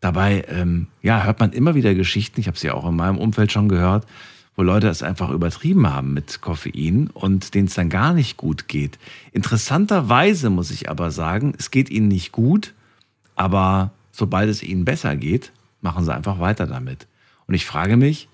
[0.00, 3.16] Dabei, ähm, ja, hört man immer wieder Geschichten, ich habe sie ja auch in meinem
[3.16, 4.06] Umfeld schon gehört,
[4.54, 8.68] wo Leute es einfach übertrieben haben mit Koffein und denen es dann gar nicht gut
[8.68, 8.98] geht.
[9.32, 12.74] Interessanterweise muss ich aber sagen, es geht ihnen nicht gut,
[13.34, 17.06] aber sobald es ihnen besser geht, machen sie einfach weiter damit.
[17.46, 18.28] Und ich frage mich,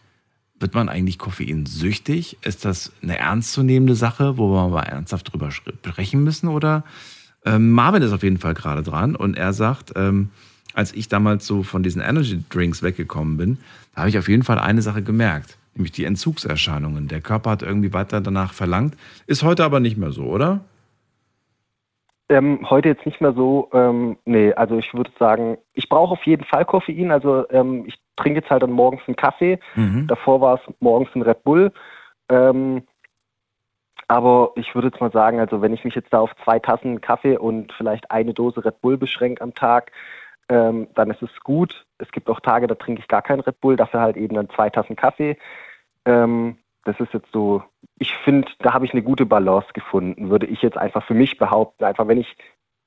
[0.61, 2.37] wird man eigentlich Koffein süchtig?
[2.43, 6.49] Ist das eine ernstzunehmende Sache, wo wir mal ernsthaft drüber sprechen müssen?
[6.49, 6.85] Oder
[7.45, 10.31] ähm, Marvin ist auf jeden Fall gerade dran und er sagt, ähm,
[10.75, 13.59] als ich damals so von diesen Energy Drinks weggekommen bin,
[13.95, 17.09] da habe ich auf jeden Fall eine Sache gemerkt, nämlich die Entzugserscheinungen.
[17.09, 18.97] Der Körper hat irgendwie weiter danach verlangt,
[19.27, 20.61] ist heute aber nicht mehr so, oder?
[22.29, 26.23] Ähm, heute jetzt nicht mehr so, ähm, nee, also ich würde sagen, ich brauche auf
[26.25, 27.11] jeden Fall Koffein.
[27.11, 29.59] Also ähm, ich trinke jetzt halt dann morgens einen Kaffee.
[29.75, 30.07] Mhm.
[30.07, 31.73] Davor war es morgens ein Red Bull.
[32.29, 32.83] Ähm,
[34.09, 37.01] aber ich würde jetzt mal sagen, also wenn ich mich jetzt da auf zwei Tassen
[37.01, 39.93] Kaffee und vielleicht eine Dose Red Bull beschränke am Tag,
[40.49, 41.87] ähm, dann ist es gut.
[41.99, 44.51] Es gibt auch Tage, da trinke ich gar keinen Red Bull, dafür halt eben dann
[44.51, 45.37] zwei Tassen Kaffee.
[46.05, 47.63] Ähm, das ist jetzt so,
[47.99, 51.39] ich finde, da habe ich eine gute Balance gefunden, würde ich jetzt einfach für mich
[51.39, 51.85] behaupten.
[51.85, 52.37] Einfach wenn ich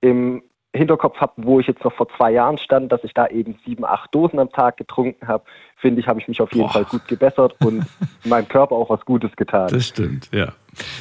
[0.01, 0.43] im
[0.73, 3.85] Hinterkopf habe, wo ich jetzt noch vor zwei Jahren stand, dass ich da eben sieben,
[3.85, 5.43] acht Dosen am Tag getrunken habe,
[5.77, 6.73] finde ich, habe ich mich auf jeden Boah.
[6.73, 7.85] Fall gut gebessert und
[8.23, 9.69] meinem Körper auch was Gutes getan.
[9.71, 10.53] Das stimmt, ja.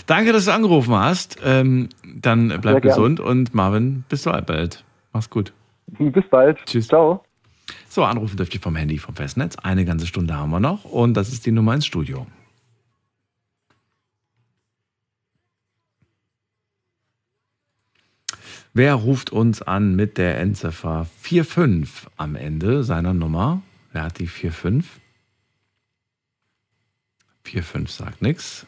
[0.07, 1.39] Danke, dass du angerufen hast.
[1.45, 2.95] Ähm, dann Sehr bleib gern.
[2.95, 4.85] gesund und Marvin, bis bald.
[5.13, 5.53] Mach's gut.
[5.99, 6.59] Bis bald.
[6.67, 6.89] Tschüss.
[6.89, 7.25] Ciao.
[7.89, 9.57] So, anrufen dürft ihr vom Handy vom Festnetz.
[9.63, 12.27] Eine ganze Stunde haben wir noch und das ist die Nummer ins Studio.
[18.75, 23.63] Wer ruft uns an mit der Endziffer 45 am Ende seiner Nummer?
[23.93, 25.03] Wer hat die 45?
[27.45, 28.67] 45 sagt nichts.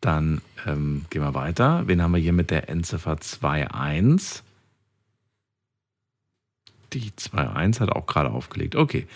[0.00, 1.86] Dann ähm, gehen wir weiter.
[1.86, 4.42] Wen haben wir hier mit der Endziffer 21?
[6.94, 8.76] Die 2.1 hat auch gerade aufgelegt.
[8.76, 9.06] Okay.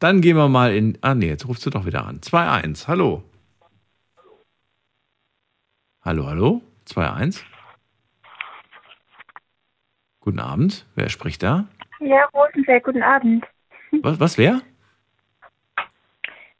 [0.00, 0.98] Dann gehen wir mal in.
[1.00, 2.20] Ah, nee, jetzt rufst du doch wieder an.
[2.20, 2.88] 2.1.
[2.88, 3.22] Hallo.
[6.02, 6.62] Hallo, hallo.
[6.88, 7.42] 2.1.
[10.26, 10.84] Guten Abend.
[10.96, 11.66] Wer spricht da?
[12.00, 13.46] Ja, Rosenfeld, guten Abend.
[14.02, 14.60] Was, was wer?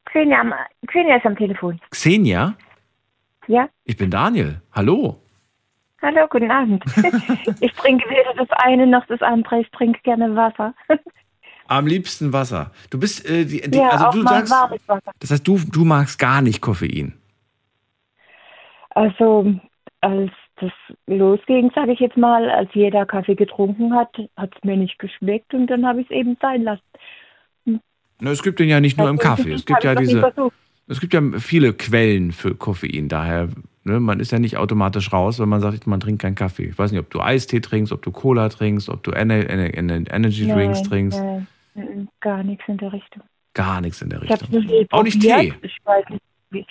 [0.05, 0.55] Xenia, am,
[0.87, 1.81] Xenia ist am Telefon.
[1.91, 2.55] Xenia?
[3.49, 3.69] Ja?
[3.83, 4.62] Ich bin Daniel.
[4.71, 5.21] Hallo.
[6.01, 6.85] Hallo, guten Abend.
[7.61, 9.62] ich trinke weder das eine noch das andere.
[9.62, 10.73] Ich trinke gerne Wasser.
[11.67, 12.71] Am liebsten Wasser.
[12.91, 15.11] Du bist, äh, die, die, ja, also auch du mal sagst, warmes Wasser.
[15.19, 17.14] das heißt, du, du magst gar nicht Koffein.
[18.91, 19.59] Also,
[20.03, 20.31] als
[20.61, 20.73] das
[21.07, 25.55] losging, sage ich jetzt mal, als jeder Kaffee getrunken hat, hat es mir nicht geschmeckt
[25.55, 26.83] und dann habe ich es eben sein lassen.
[28.21, 29.53] Na, es gibt den ja nicht nur im Kaffee.
[29.53, 30.33] Es gibt ja diese,
[30.89, 33.09] es gibt ja viele Quellen für Koffein.
[33.09, 33.49] Daher,
[33.85, 36.65] ne, man ist ja nicht automatisch raus, wenn man sagt, man trinkt keinen Kaffee.
[36.65, 39.75] Ich weiß nicht, ob du Eistee trinkst, ob du Cola trinkst, ob du Ener Ener
[39.75, 41.21] Ener Energy Drinks Nein, trinkst.
[41.21, 43.23] nein, nein, gar nichts in der Richtung.
[43.53, 44.87] Gar nichts in der Richtung.
[44.91, 45.21] Auch nicht.
[45.21, 45.53] Tee.
[45.63, 46.05] Ich weiß
[46.51, 46.69] nicht.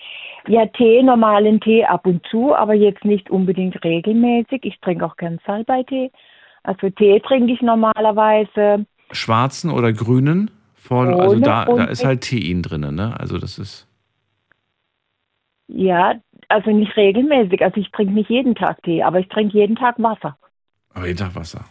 [0.48, 4.64] Ja, Tee, normalen Tee ab und zu, aber jetzt nicht unbedingt regelmäßig.
[4.64, 6.12] Ich trinke auch gern Salbeitee.
[6.64, 8.86] Also Tee trinke ich normalerweise.
[9.12, 10.52] Schwarzen oder grünen?
[10.76, 13.20] Voll, also da, da ist halt Tein drin, ne?
[13.20, 13.88] Also das ist.
[15.68, 16.14] Ja,
[16.48, 17.64] also nicht regelmäßig.
[17.64, 20.38] Also ich trinke nicht jeden Tag Tee, aber ich trinke jeden Tag Wasser.
[20.94, 21.66] Aber jeden Tag Wasser.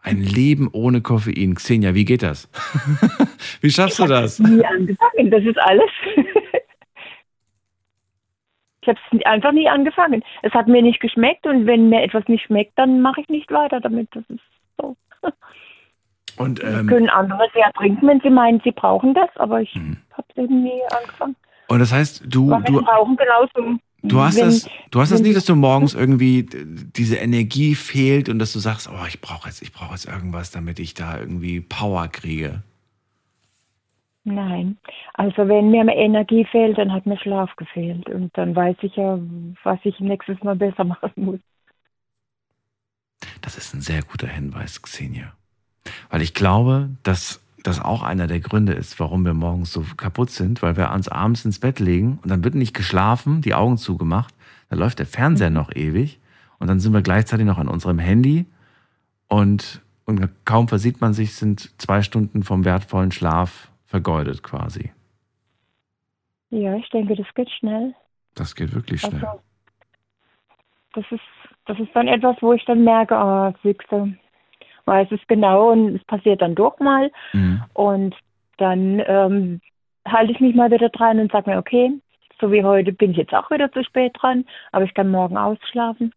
[0.00, 1.56] Ein Leben ohne Koffein.
[1.56, 2.48] Xenia, wie geht das?
[3.60, 4.38] wie schaffst du das?
[4.38, 5.90] Nie angefangen, das ist alles.
[8.90, 10.22] ich habe es einfach nie angefangen.
[10.42, 13.50] Es hat mir nicht geschmeckt und wenn mir etwas nicht schmeckt, dann mache ich nicht
[13.50, 14.08] weiter damit.
[14.14, 14.40] Das ist
[14.80, 14.96] so.
[16.36, 19.96] Und ähm, können andere sehr trinken, wenn sie meinen, sie brauchen das, aber ich Mhm.
[20.12, 21.34] habe es eben nie angefangen.
[21.66, 23.78] Und das heißt, du, Aber du, brauchen genauso.
[24.04, 28.28] du hast wenn- das, du hast das nicht, dass du morgens irgendwie diese Energie fehlt
[28.28, 31.18] und dass du sagst, oh, ich brauche jetzt, ich brauche jetzt irgendwas, damit ich da
[31.18, 32.62] irgendwie Power kriege.
[34.28, 34.76] Nein.
[35.14, 38.08] Also wenn mir Energie fehlt, dann hat mir Schlaf gefehlt.
[38.08, 39.18] Und dann weiß ich ja,
[39.62, 41.40] was ich nächstes Mal besser machen muss.
[43.40, 45.32] Das ist ein sehr guter Hinweis, Xenia.
[46.10, 50.30] Weil ich glaube, dass das auch einer der Gründe ist, warum wir morgens so kaputt
[50.30, 53.78] sind, weil wir uns abends ins Bett legen und dann wird nicht geschlafen, die Augen
[53.78, 54.34] zugemacht,
[54.68, 56.20] dann läuft der Fernseher noch ewig
[56.58, 58.46] und dann sind wir gleichzeitig noch an unserem Handy
[59.26, 64.92] und, und kaum versieht man sich, sind zwei Stunden vom wertvollen Schlaf vergeudet quasi.
[66.50, 67.94] Ja, ich denke, das geht schnell.
[68.34, 69.24] Das geht wirklich schnell.
[69.24, 69.40] Also,
[70.94, 71.20] das ist,
[71.66, 74.14] das ist dann etwas, wo ich dann merke, ah, siehste,
[74.84, 77.10] weiß es genau und es passiert dann doch mal.
[77.32, 77.62] Mhm.
[77.72, 78.14] Und
[78.58, 79.60] dann ähm,
[80.06, 81.92] halte ich mich mal wieder dran und sage mir, okay,
[82.40, 85.36] so wie heute bin ich jetzt auch wieder zu spät dran, aber ich kann morgen
[85.36, 86.12] ausschlafen.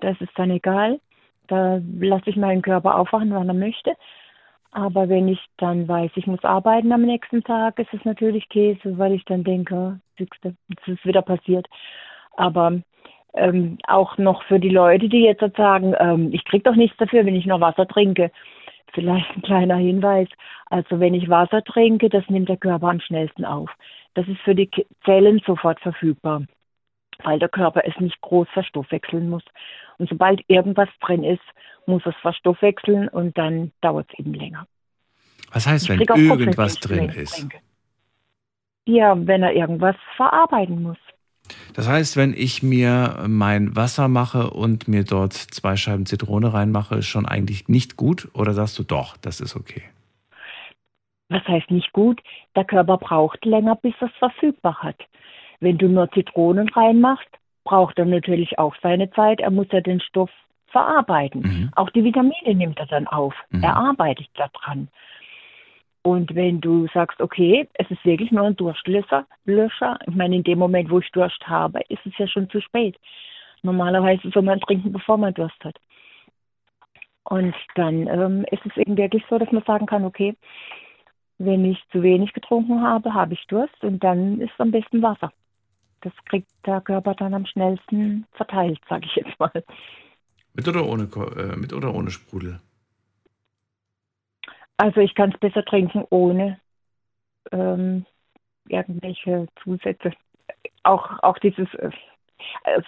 [0.00, 1.00] Das ist dann egal.
[1.48, 3.94] Da lasse ich meinen Körper aufwachen, wann er möchte.
[4.72, 8.98] Aber wenn ich dann weiß, ich muss arbeiten am nächsten Tag, ist es natürlich Käse,
[8.98, 10.28] weil ich dann denke, es
[10.86, 11.66] ist wieder passiert.
[12.36, 12.80] Aber
[13.34, 17.26] ähm, auch noch für die Leute, die jetzt sagen, ähm, ich kriege doch nichts dafür,
[17.26, 18.30] wenn ich noch Wasser trinke.
[18.92, 20.28] Vielleicht ein kleiner Hinweis.
[20.66, 23.70] Also wenn ich Wasser trinke, das nimmt der Körper am schnellsten auf.
[24.14, 24.70] Das ist für die
[25.04, 26.42] Zellen sofort verfügbar,
[27.24, 29.44] weil der Körper es nicht groß verstoffwechseln muss.
[29.98, 31.42] Und sobald irgendwas drin ist,
[31.86, 34.66] muss es verstoffwechseln und dann dauert es eben länger.
[35.52, 37.46] Was heißt, wenn irgendwas drin ist?
[38.86, 40.98] Ja, wenn er irgendwas verarbeiten muss.
[41.74, 46.96] Das heißt, wenn ich mir mein Wasser mache und mir dort zwei Scheiben Zitrone reinmache,
[46.96, 48.28] ist schon eigentlich nicht gut?
[48.34, 49.82] Oder sagst du doch, das ist okay?
[51.28, 52.20] Was heißt nicht gut?
[52.56, 54.96] Der Körper braucht länger, bis er es verfügbar hat.
[55.60, 57.28] Wenn du nur Zitronen reinmachst,
[57.64, 59.40] braucht er natürlich auch seine Zeit.
[59.40, 60.30] Er muss ja den Stoff
[60.68, 61.42] verarbeiten.
[61.42, 61.70] Mhm.
[61.76, 63.34] Auch die Vitamine nimmt er dann auf.
[63.50, 63.62] Mhm.
[63.62, 64.88] Er arbeitet daran.
[66.02, 70.44] Und wenn du sagst, okay, es ist wirklich nur ein Durstlöscher, Löscher, ich meine, in
[70.44, 72.96] dem Moment, wo ich Durst habe, ist es ja schon zu spät.
[73.62, 75.76] Normalerweise soll man trinken, bevor man Durst hat.
[77.24, 80.34] Und dann ähm, ist es eben wirklich so, dass man sagen kann, okay,
[81.36, 85.30] wenn ich zu wenig getrunken habe, habe ich Durst und dann ist am besten Wasser.
[86.02, 89.64] Das kriegt der Körper dann am schnellsten verteilt, sage ich jetzt mal.
[90.54, 91.04] Mit oder ohne,
[91.36, 92.60] äh, mit oder ohne Sprudel?
[94.76, 96.58] Also ich kann es besser trinken ohne
[97.52, 98.06] ähm,
[98.68, 100.12] irgendwelche Zusätze.
[100.82, 101.90] Auch, auch dieses äh,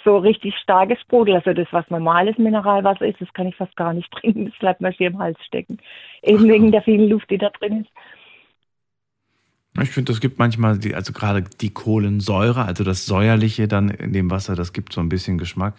[0.04, 3.92] so richtig starkes Sprudel, also das, was normales Mineralwasser ist, das kann ich fast gar
[3.92, 4.46] nicht trinken.
[4.46, 5.78] Das bleibt mir hier im Hals stecken.
[6.22, 7.90] Eben wegen der vielen Luft, die da drin ist.
[9.80, 14.12] Ich finde, das gibt manchmal, die, also gerade die Kohlensäure, also das Säuerliche dann in
[14.12, 15.74] dem Wasser, das gibt so ein bisschen Geschmack,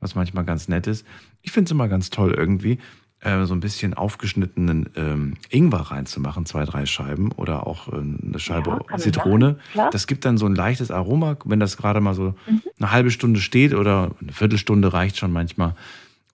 [0.00, 1.04] was manchmal ganz nett ist.
[1.42, 2.78] Ich finde es immer ganz toll irgendwie,
[3.20, 8.38] äh, so ein bisschen aufgeschnittenen ähm, Ingwer reinzumachen, zwei, drei Scheiben oder auch äh, eine
[8.38, 9.58] Scheibe Ja, Zitrone.
[9.90, 12.34] Das gibt dann so ein leichtes Aroma, wenn das gerade mal so
[12.78, 15.74] eine halbe Stunde steht oder eine Viertelstunde reicht schon manchmal.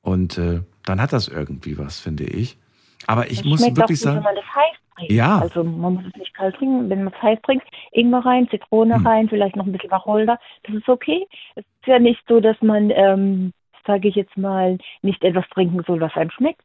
[0.02, 2.58] Und äh, dann hat das irgendwie was, finde ich.
[3.06, 5.12] Aber ich Das muss wirklich sagen, wenn man das heiß trinkt.
[5.12, 5.38] Ja.
[5.40, 6.88] Also man muss es nicht kalt trinken.
[6.88, 9.06] Wenn man es heiß trinkt, Ingwer rein, Zitrone Hm.
[9.06, 10.38] rein, vielleicht noch ein bisschen Wacholder.
[10.64, 11.26] Das ist okay.
[11.56, 13.52] Es ist ja nicht so, dass man, ähm,
[13.86, 16.62] sage ich jetzt mal, nicht etwas trinken soll, was einem schmeckt.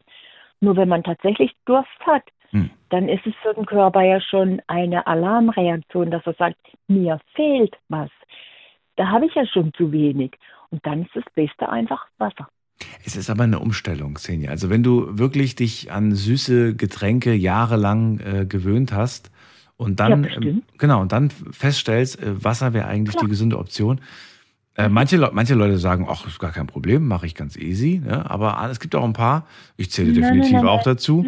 [0.62, 2.70] Nur wenn man tatsächlich Durst hat, Hm.
[2.90, 6.58] dann ist es für den Körper ja schon eine Alarmreaktion, dass er sagt,
[6.88, 8.10] mir fehlt was.
[8.98, 10.38] Da habe ich ja schon zu wenig.
[10.72, 12.48] Und dann ist das Beste einfach Wasser.
[13.06, 14.50] Es ist aber eine Umstellung, Xenia.
[14.52, 19.32] Also wenn du wirklich dich an süße Getränke jahrelang äh, gewöhnt hast
[19.78, 24.02] und dann Ja, ähm, genau und dann feststellst, äh, Wasser wäre eigentlich die gesunde Option.
[24.78, 28.02] Äh, manche, Leu- manche Leute sagen, ach, ist gar kein Problem, mache ich ganz easy.
[28.04, 28.30] Ne?
[28.30, 29.48] Aber es gibt auch ein paar,
[29.78, 30.96] ich zähle Nein, definitiv nein, auch nein.
[30.96, 31.26] dazu.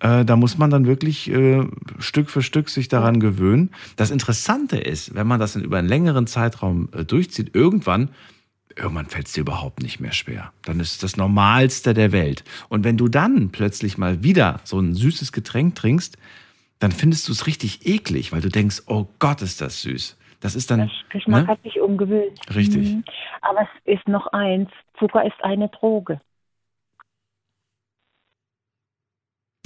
[0.00, 1.64] Äh, da muss man dann wirklich äh,
[1.98, 3.70] Stück für Stück sich daran gewöhnen.
[3.96, 8.10] Das Interessante ist, wenn man das in, über einen längeren Zeitraum äh, durchzieht, irgendwann
[8.78, 10.52] irgendwann fällt es dir überhaupt nicht mehr schwer.
[10.62, 12.44] Dann ist es das Normalste der Welt.
[12.68, 16.16] Und wenn du dann plötzlich mal wieder so ein süßes Getränk trinkst,
[16.78, 20.16] dann findest du es richtig eklig, weil du denkst, oh Gott, ist das süß.
[20.40, 20.90] Das ist dann.
[21.10, 21.48] Geschmack ne?
[21.48, 22.38] hat sich umgewöhnt.
[22.54, 22.94] Richtig.
[22.94, 23.04] Mhm.
[23.40, 26.20] Aber es ist noch eins, Zucker ist eine Droge.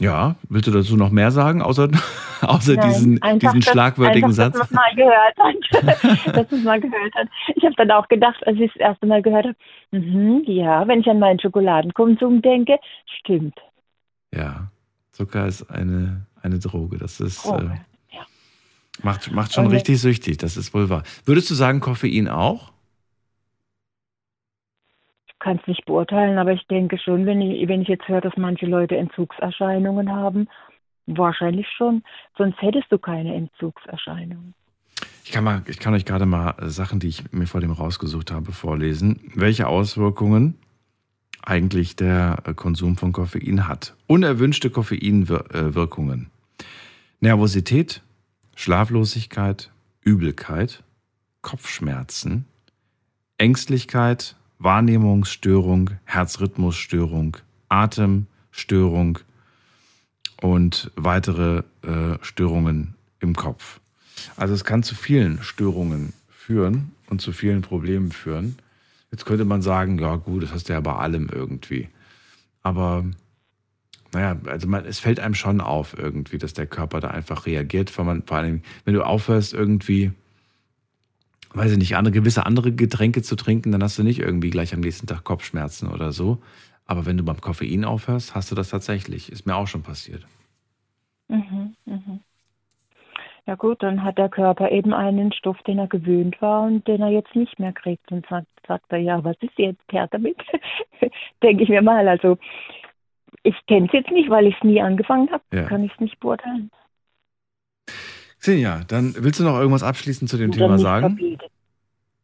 [0.00, 1.88] Ja, willst du dazu noch mehr sagen, außer,
[2.40, 4.58] außer Nein, diesen, einfach, diesen schlagwörtigen einfach, Satz?
[4.58, 6.36] Dass man mal gehört hat.
[6.36, 7.28] dass man mal gehört hat.
[7.54, 9.56] Ich habe dann auch gedacht, als ich das erste Mal gehört habe,
[9.90, 12.78] mhm, ja, wenn ich an meinen Schokoladenkonsum denke,
[13.20, 13.58] stimmt.
[14.34, 14.70] Ja,
[15.12, 16.96] Zucker ist eine, eine Droge.
[16.98, 17.78] Das ist, Droge,
[18.10, 18.18] äh,
[19.02, 21.02] macht, macht schon Und- richtig süchtig, das ist wohl wahr.
[21.24, 22.71] Würdest du sagen, Koffein auch?
[25.42, 28.36] Kann es nicht beurteilen, aber ich denke schon, wenn ich, wenn ich jetzt höre, dass
[28.36, 30.46] manche Leute Entzugserscheinungen haben,
[31.06, 32.04] wahrscheinlich schon.
[32.38, 34.54] Sonst hättest du keine Entzugserscheinungen.
[35.24, 38.30] Ich kann, mal, ich kann euch gerade mal Sachen, die ich mir vor dem rausgesucht
[38.30, 39.32] habe, vorlesen.
[39.34, 40.58] Welche Auswirkungen
[41.44, 43.96] eigentlich der Konsum von Koffein hat.
[44.06, 46.30] Unerwünschte Koffeinwirkungen.
[47.18, 48.00] Nervosität,
[48.54, 50.84] Schlaflosigkeit, Übelkeit,
[51.40, 52.46] Kopfschmerzen,
[53.38, 57.36] Ängstlichkeit, Wahrnehmungsstörung, Herzrhythmusstörung,
[57.68, 59.18] Atemstörung
[60.40, 63.80] und weitere äh, Störungen im Kopf.
[64.36, 68.56] Also es kann zu vielen Störungen führen und zu vielen Problemen führen.
[69.10, 71.88] Jetzt könnte man sagen, ja gut, das hast du ja bei allem irgendwie.
[72.62, 73.04] Aber
[74.12, 77.96] naja, also man, es fällt einem schon auf irgendwie, dass der Körper da einfach reagiert,
[77.96, 80.12] weil man vor allem, wenn du aufhörst irgendwie,
[81.54, 84.74] weiß ich nicht, andere, gewisse andere Getränke zu trinken, dann hast du nicht irgendwie gleich
[84.74, 86.38] am nächsten Tag Kopfschmerzen oder so.
[86.86, 89.30] Aber wenn du beim Koffein aufhörst, hast du das tatsächlich.
[89.30, 90.26] Ist mir auch schon passiert.
[91.28, 92.20] Mhm, mhm.
[93.46, 97.00] Ja gut, dann hat der Körper eben einen Stoff, den er gewöhnt war und den
[97.00, 98.12] er jetzt nicht mehr kriegt.
[98.12, 100.36] Und sagt, sagt er, ja, was ist jetzt her damit?
[101.42, 102.06] Denke ich mir mal.
[102.06, 102.38] Also
[103.42, 105.42] ich kenne es jetzt nicht, weil ich es nie angefangen habe.
[105.52, 105.64] Ja.
[105.64, 106.70] Kann ich es nicht beurteilen.
[108.42, 111.38] Xenia, dann willst du noch irgendwas abschließend zu dem und Thema sagen?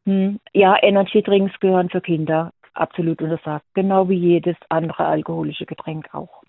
[0.04, 0.40] Hm.
[0.52, 3.64] Ja, Energy Drinks gehören für Kinder absolut untersagt.
[3.74, 6.42] Genau wie jedes andere alkoholische Getränk auch.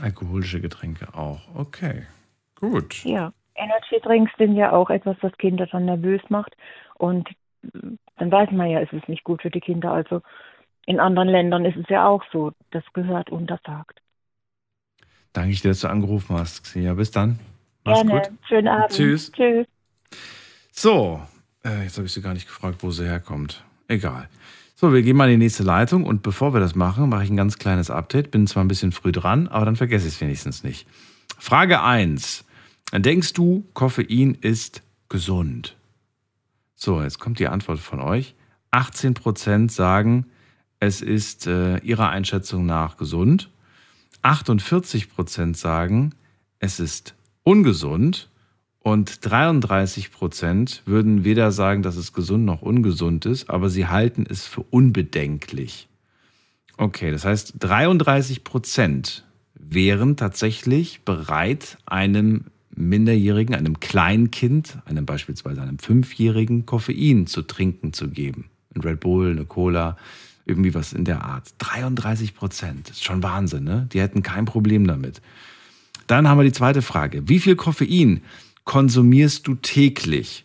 [0.00, 1.40] Alkoholische Getränke auch.
[1.54, 2.06] Okay.
[2.56, 3.02] Gut.
[3.04, 3.32] Ja.
[3.54, 6.54] Energy Drinks sind ja auch etwas, das Kinder dann nervös macht.
[6.96, 7.28] Und
[7.62, 9.92] dann weiß man ja, es ist nicht gut für die Kinder.
[9.92, 10.20] Also
[10.84, 12.52] in anderen Ländern ist es ja auch so.
[12.72, 14.00] Das gehört untersagt.
[15.32, 16.92] Danke dir, dass du angerufen hast, Xenia.
[16.94, 17.38] Bis dann.
[17.88, 18.20] Mach's Gerne.
[18.20, 18.30] gut.
[18.48, 18.90] Schönen Abend.
[18.90, 19.32] Tschüss.
[19.32, 19.66] Tschüss.
[20.72, 21.22] So,
[21.64, 23.64] äh, jetzt habe ich sie gar nicht gefragt, wo sie herkommt.
[23.88, 24.28] Egal.
[24.74, 27.30] So, wir gehen mal in die nächste Leitung und bevor wir das machen, mache ich
[27.30, 28.30] ein ganz kleines Update.
[28.30, 30.86] Bin zwar ein bisschen früh dran, aber dann vergesse ich es wenigstens nicht.
[31.38, 32.44] Frage 1.
[32.92, 35.76] Denkst du, Koffein ist gesund?
[36.74, 38.34] So, jetzt kommt die Antwort von euch.
[38.70, 40.26] 18% sagen,
[40.78, 43.50] es ist äh, ihrer Einschätzung nach gesund.
[44.22, 46.14] 48% sagen,
[46.60, 47.14] es ist
[47.48, 48.28] ungesund.
[48.80, 54.46] Und 33% würden weder sagen, dass es gesund noch ungesund ist, aber sie halten es
[54.46, 55.88] für unbedenklich.
[56.76, 59.22] Okay, das heißt, 33%
[59.58, 62.44] wären tatsächlich bereit, einem
[62.74, 68.48] Minderjährigen, einem Kleinkind, einem beispielsweise einem Fünfjährigen, Koffein zu trinken zu geben.
[68.74, 69.96] Ein Red Bull, eine Cola,
[70.46, 71.48] irgendwie was in der Art.
[71.58, 73.88] 33 Prozent, ist schon Wahnsinn, ne?
[73.92, 75.20] Die hätten kein Problem damit.
[76.08, 77.28] Dann haben wir die zweite Frage.
[77.28, 78.22] Wie viel Koffein
[78.64, 80.44] konsumierst du täglich?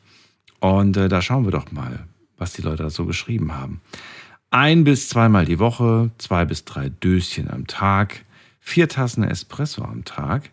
[0.60, 2.06] Und äh, da schauen wir doch mal,
[2.38, 3.82] was die Leute da so geschrieben haben.
[4.52, 8.24] Ein bis zweimal die Woche, zwei bis drei Döschen am Tag,
[8.60, 10.52] vier Tassen Espresso am Tag,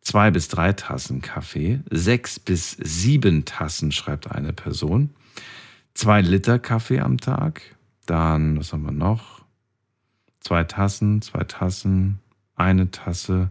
[0.00, 5.10] zwei bis drei Tassen Kaffee, sechs bis sieben Tassen, schreibt eine Person,
[5.94, 7.62] zwei Liter Kaffee am Tag,
[8.06, 9.44] dann, was haben wir noch?
[10.40, 12.20] Zwei Tassen, zwei Tassen,
[12.54, 13.50] eine Tasse.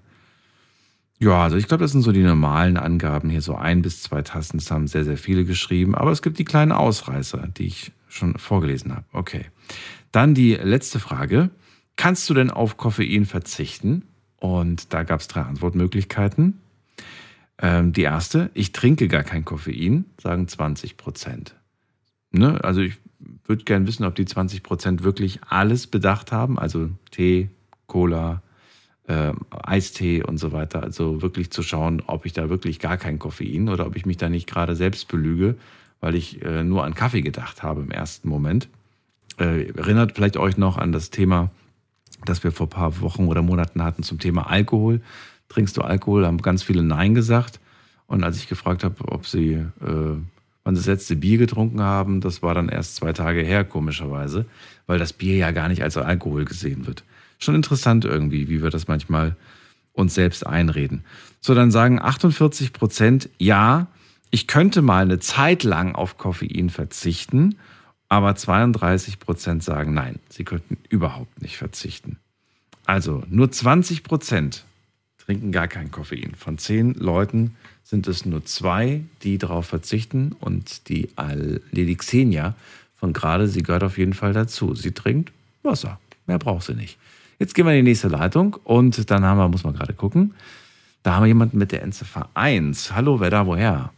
[1.22, 4.24] Ja, also ich glaube, das sind so die normalen Angaben hier, so ein bis zwei
[4.24, 7.92] Tassen, das haben sehr, sehr viele geschrieben, aber es gibt die kleinen Ausreißer, die ich
[8.08, 9.06] schon vorgelesen habe.
[9.14, 9.46] Okay.
[10.12, 11.52] Dann die letzte Frage.
[11.96, 14.04] Kannst du denn auf Koffein verzichten?
[14.38, 16.60] Und da gab es drei Antwortmöglichkeiten.
[17.60, 21.56] Ähm, die erste, ich trinke gar kein Koffein, sagen 20 Prozent.
[22.32, 22.64] Ne?
[22.64, 22.98] Also ich
[23.46, 27.52] würde gerne wissen, ob die 20 Prozent wirklich alles bedacht haben, also Tee,
[27.86, 28.42] Cola,
[29.12, 29.34] äh,
[29.64, 30.84] Eistee und so weiter.
[30.84, 34.18] Also wirklich zu schauen, ob ich da wirklich gar kein Koffein oder ob ich mich
[34.18, 35.56] da nicht gerade selbst belüge,
[36.00, 38.70] weil ich äh, nur an Kaffee gedacht habe im ersten Moment.
[39.40, 41.52] Äh, erinnert vielleicht euch noch an das Thema
[42.26, 45.02] das wir vor ein paar Wochen oder Monaten hatten zum Thema Alkohol.
[45.50, 46.26] Trinkst du Alkohol?
[46.26, 47.60] Haben ganz viele Nein gesagt.
[48.08, 49.68] Und als ich gefragt habe, ob sie, äh,
[50.64, 54.46] wann sie das letzte Bier getrunken haben, das war dann erst zwei Tage her, komischerweise,
[54.86, 57.04] weil das Bier ja gar nicht als Alkohol gesehen wird.
[57.42, 59.36] Schon interessant irgendwie, wie wir das manchmal
[59.94, 61.04] uns selbst einreden.
[61.42, 63.88] So, dann sagen 48 Prozent, ja,
[64.30, 67.56] ich könnte mal eine Zeit lang auf Koffein verzichten
[68.12, 72.18] aber 32 Prozent sagen nein, sie könnten überhaupt nicht verzichten.
[72.86, 74.66] Also nur 20 Prozent
[75.18, 76.36] trinken gar kein Koffein.
[76.36, 77.56] Von zehn Leuten
[77.86, 82.54] sind es nur zwei, die darauf verzichten und die Lady Xenia
[82.98, 84.76] von gerade, sie gehört auf jeden Fall dazu.
[84.76, 85.32] Sie trinkt
[85.64, 85.98] Wasser,
[86.28, 86.98] mehr braucht sie nicht.
[87.42, 90.36] Jetzt gehen wir in die nächste Leitung und dann haben wir, muss man gerade gucken,
[91.02, 92.94] da haben wir jemanden mit der Endziffer 1.
[92.94, 93.90] Hallo, wer da, woher?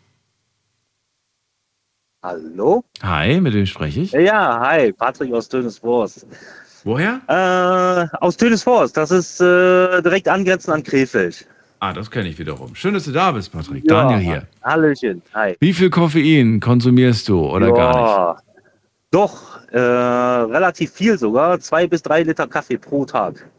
[2.23, 2.85] Hallo?
[3.01, 4.13] Hi, mit wem spreche ich?
[4.13, 6.25] Ja, hi, Patrick aus Tönesforst.
[6.85, 7.19] Woher?
[7.27, 11.45] Äh, aus Tönesforst, das ist äh, direkt angrenzend an Krefeld.
[11.81, 12.73] Ah, das kenne ich wiederum.
[12.75, 13.83] Schön, dass du da bist, Patrick.
[13.83, 14.47] Ja, Daniel hier.
[14.63, 15.57] Hallöchen, hi.
[15.59, 18.43] Wie viel Koffein konsumierst du oder ja, gar nicht?
[19.11, 21.59] Doch, Äh, relativ viel sogar.
[21.59, 23.49] Zwei bis drei Liter Kaffee pro Tag.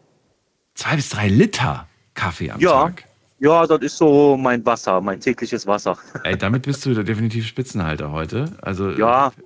[0.76, 2.70] Zwei bis drei Liter Kaffee am ja.
[2.70, 3.04] Tag?
[3.40, 5.98] Ja, das ist so mein Wasser, mein tägliches Wasser.
[6.22, 8.52] Ey, damit bist du definitiv Spitzenhalter heute.
[8.62, 9.32] Also, ja.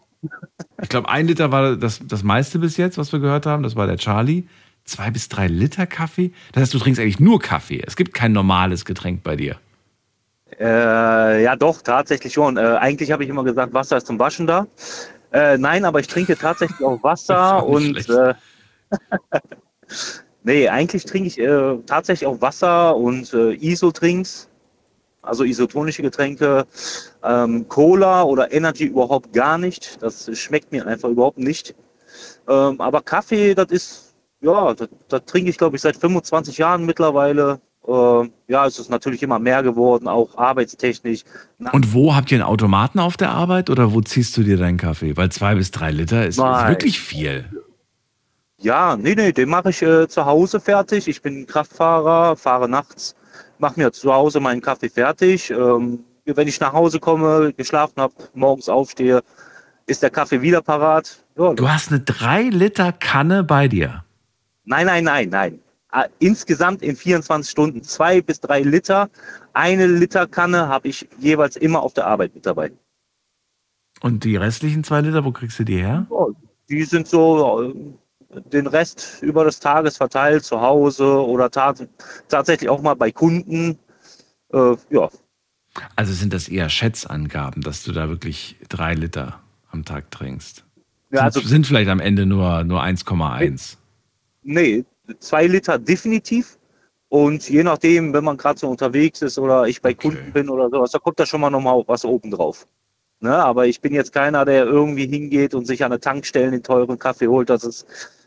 [0.82, 3.62] Ich glaube, ein Liter war das, das meiste bis jetzt, was wir gehört haben.
[3.62, 4.44] Das war der Charlie.
[4.84, 6.32] Zwei bis drei Liter Kaffee?
[6.52, 7.82] Das heißt, du trinkst eigentlich nur Kaffee.
[7.84, 9.56] Es gibt kein normales Getränk bei dir.
[10.58, 12.56] Äh, ja, doch, tatsächlich schon.
[12.56, 14.66] Äh, eigentlich habe ich immer gesagt, Wasser ist zum Waschen da.
[15.32, 18.09] Äh, nein, aber ich trinke tatsächlich auch Wasser und.
[18.09, 18.34] Äh,
[20.42, 24.48] nee, eigentlich trinke ich äh, tatsächlich auch Wasser und äh, Isotrinks,
[25.22, 26.66] also isotonische Getränke,
[27.22, 30.02] ähm, Cola oder Energy überhaupt gar nicht.
[30.02, 31.74] Das schmeckt mir einfach überhaupt nicht.
[32.48, 34.74] Ähm, aber Kaffee, das ist, ja,
[35.09, 37.60] das trinke ich glaube ich seit 25 Jahren mittlerweile.
[37.89, 41.24] Äh, ja, es ist natürlich immer mehr geworden, auch arbeitstechnisch.
[41.73, 44.77] Und wo habt ihr einen Automaten auf der Arbeit oder wo ziehst du dir deinen
[44.77, 45.16] Kaffee?
[45.16, 47.47] Weil zwei bis drei Liter ist, ist wirklich viel.
[48.60, 51.09] Ja, nee, nee, den mache ich äh, zu Hause fertig.
[51.09, 53.15] Ich bin Kraftfahrer, fahre nachts,
[53.59, 55.51] mache mir zu Hause meinen Kaffee fertig.
[55.51, 59.23] Ähm, wenn ich nach Hause komme, geschlafen habe, morgens aufstehe,
[59.86, 61.24] ist der Kaffee wieder parat.
[61.39, 64.05] Ja, Du hast eine drei Liter Kanne bei dir.
[64.65, 65.60] Nein, nein, nein, nein.
[65.93, 69.09] Äh, Insgesamt in 24 Stunden zwei bis drei Liter.
[69.52, 72.73] Eine Liter Kanne habe ich jeweils immer auf der Arbeit mit dabei.
[74.01, 76.06] Und die restlichen zwei Liter, wo kriegst du die her?
[76.69, 81.89] Die sind so äh, den Rest über des Tages verteilt, zu Hause oder tat
[82.28, 83.78] tatsächlich auch mal bei Kunden.
[84.52, 85.09] Äh, ja,
[85.97, 89.40] Also sind das eher Schätzangaben, dass du da wirklich drei Liter
[89.70, 90.65] am Tag trinkst?
[91.10, 93.78] Ja, also- sind, sind vielleicht am Ende nur, nur 1,1.
[94.43, 94.85] nee,
[95.20, 96.59] zwei Liter definitiv.
[97.10, 100.68] Und je nachdem, wenn man gerade so unterwegs ist oder ich bei Kunden bin oder
[100.68, 102.66] sowas, da kommt da schon mal nochmal was oben drauf.
[103.20, 106.62] Ne, aber ich bin jetzt keiner, der irgendwie hingeht und sich an der Tankstelle den
[106.62, 107.51] teuren Kaffee holt.
[107.51, 107.85] Das ist,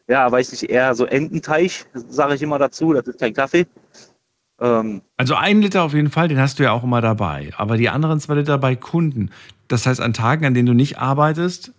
[0.08, 2.91] ja, weiß ich, eher so Ententeich, sage ich immer dazu.
[2.91, 3.68] Das ist kein Kaffee.
[4.60, 7.52] Ähm, Also ein Liter auf jeden Fall, den hast du ja auch immer dabei.
[7.56, 9.30] Aber die anderen zwei Liter bei Kunden.
[9.70, 11.72] Das heißt, an Tagen, an denen du nicht arbeitest,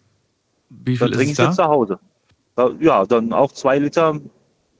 [0.70, 1.44] wie viel dann ist trinke ich da?
[1.46, 1.98] jetzt zu Hause.
[2.56, 4.18] Da- Ja, dann auch zwei Liter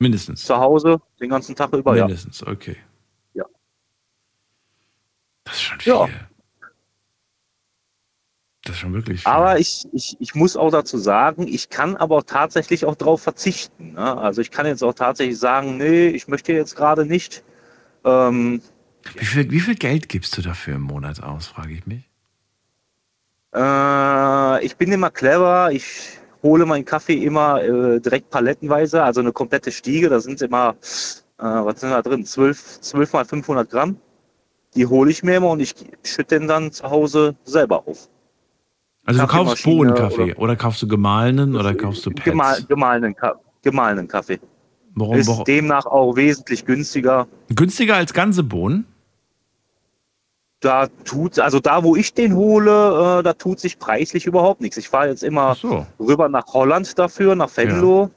[0.03, 0.45] Mindestens.
[0.45, 1.97] zu Hause, den ganzen Tag über.
[1.97, 2.07] Ja.
[2.07, 2.77] Mindestens, okay.
[3.35, 3.45] Ja.
[5.45, 5.93] Das ist schon viel.
[5.93, 6.09] Ja.
[8.65, 9.33] Das ist schon wirklich viel.
[9.33, 13.21] Aber ich, ich, ich muss auch dazu sagen, ich kann aber auch tatsächlich auch darauf
[13.23, 13.95] verzichten.
[13.95, 14.17] Ne?
[14.19, 17.43] Also ich kann jetzt auch tatsächlich sagen, nee, ich möchte jetzt gerade nicht.
[18.05, 18.63] Ähm,
[19.15, 22.09] Wie viel, wie viel Geld gibst du dafür im Monat aus, frage ich mich.
[23.55, 25.73] äh, ich bin immer clever.
[25.73, 30.09] Ich hole meinen Kaffee immer äh, direkt palettenweise, also eine komplette Stiege.
[30.09, 30.75] Da sind immer,
[31.39, 32.25] äh, was sind da drin?
[32.25, 33.97] 12, 12 mal 500 Gramm.
[34.75, 35.75] Die hole ich mir immer und ich
[36.05, 38.09] schütte den dann zu Hause selber auf.
[39.05, 42.25] Also du kaufst Bohnenkaffee oder, oder- kaufst du gemahlenen oder kaufst du Pads?
[42.25, 43.17] Gemal, gemahlenen,
[43.63, 44.39] gemahlenen Kaffee.
[44.95, 45.45] Warum, ist warum?
[45.45, 47.27] demnach auch wesentlich günstiger.
[47.49, 48.87] Günstiger als ganze Bohnen?
[50.63, 52.71] Da tut, also da, wo ich den hole,
[53.19, 54.77] äh, da tut sich preislich überhaupt nichts.
[54.77, 55.85] Ich fahre jetzt immer so.
[55.99, 58.11] rüber nach Holland dafür, nach Venlo.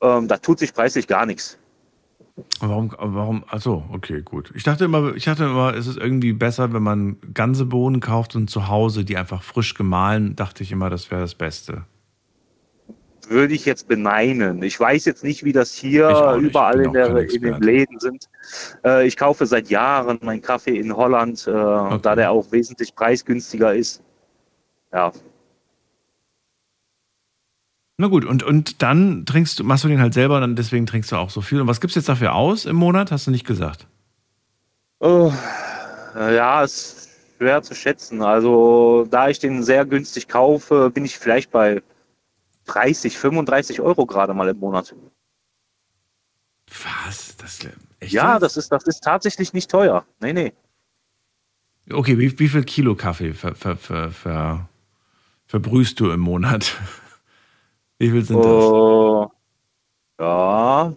[0.00, 1.58] Ähm, da tut sich preislich gar nichts.
[2.60, 4.52] Warum, warum, achso, okay, gut.
[4.54, 8.34] Ich dachte immer, ich dachte immer, es ist irgendwie besser, wenn man ganze Bohnen kauft
[8.36, 11.84] und zu Hause die einfach frisch gemahlen, dachte ich immer, das wäre das Beste.
[13.28, 14.62] Würde ich jetzt beneinen.
[14.62, 16.08] Ich weiß jetzt nicht, wie das hier
[16.40, 17.62] überall in, der, in den.
[17.62, 18.28] Läden sind.
[18.84, 23.74] Äh, ich kaufe seit Jahren meinen Kaffee in Holland, äh, da der auch wesentlich preisgünstiger
[23.74, 24.02] ist.
[24.92, 25.12] Ja,
[28.02, 30.86] Na gut, und, und dann trinkst du, machst du den halt selber und dann deswegen
[30.86, 31.60] trinkst du auch so viel.
[31.60, 33.12] Und was gibt's jetzt dafür aus im Monat?
[33.12, 33.86] Hast du nicht gesagt.
[34.98, 35.32] Oh,
[36.16, 38.20] ja, ist schwer zu schätzen.
[38.22, 41.80] Also, da ich den sehr günstig kaufe, bin ich vielleicht bei
[42.66, 44.94] 30, 35 Euro gerade mal im Monat.
[46.66, 47.36] Was?
[47.36, 47.58] Das,
[48.00, 50.06] echt ja, das ist, das ist tatsächlich nicht teuer.
[50.20, 50.52] Nee, nee.
[51.90, 54.68] Okay, wie, wie viel Kilo Kaffee ver, ver, ver, ver,
[55.46, 56.76] verbrühst du im Monat?
[57.98, 58.46] Wie viel sind das?
[58.46, 59.30] Oh,
[60.18, 60.92] ja,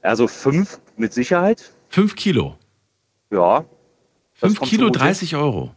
[0.00, 1.70] also fünf mit Sicherheit.
[1.90, 2.56] Fünf Kilo.
[3.30, 3.66] Ja.
[4.32, 5.06] Fünf Kilo, so gut hin.
[5.06, 5.74] 30 Euro.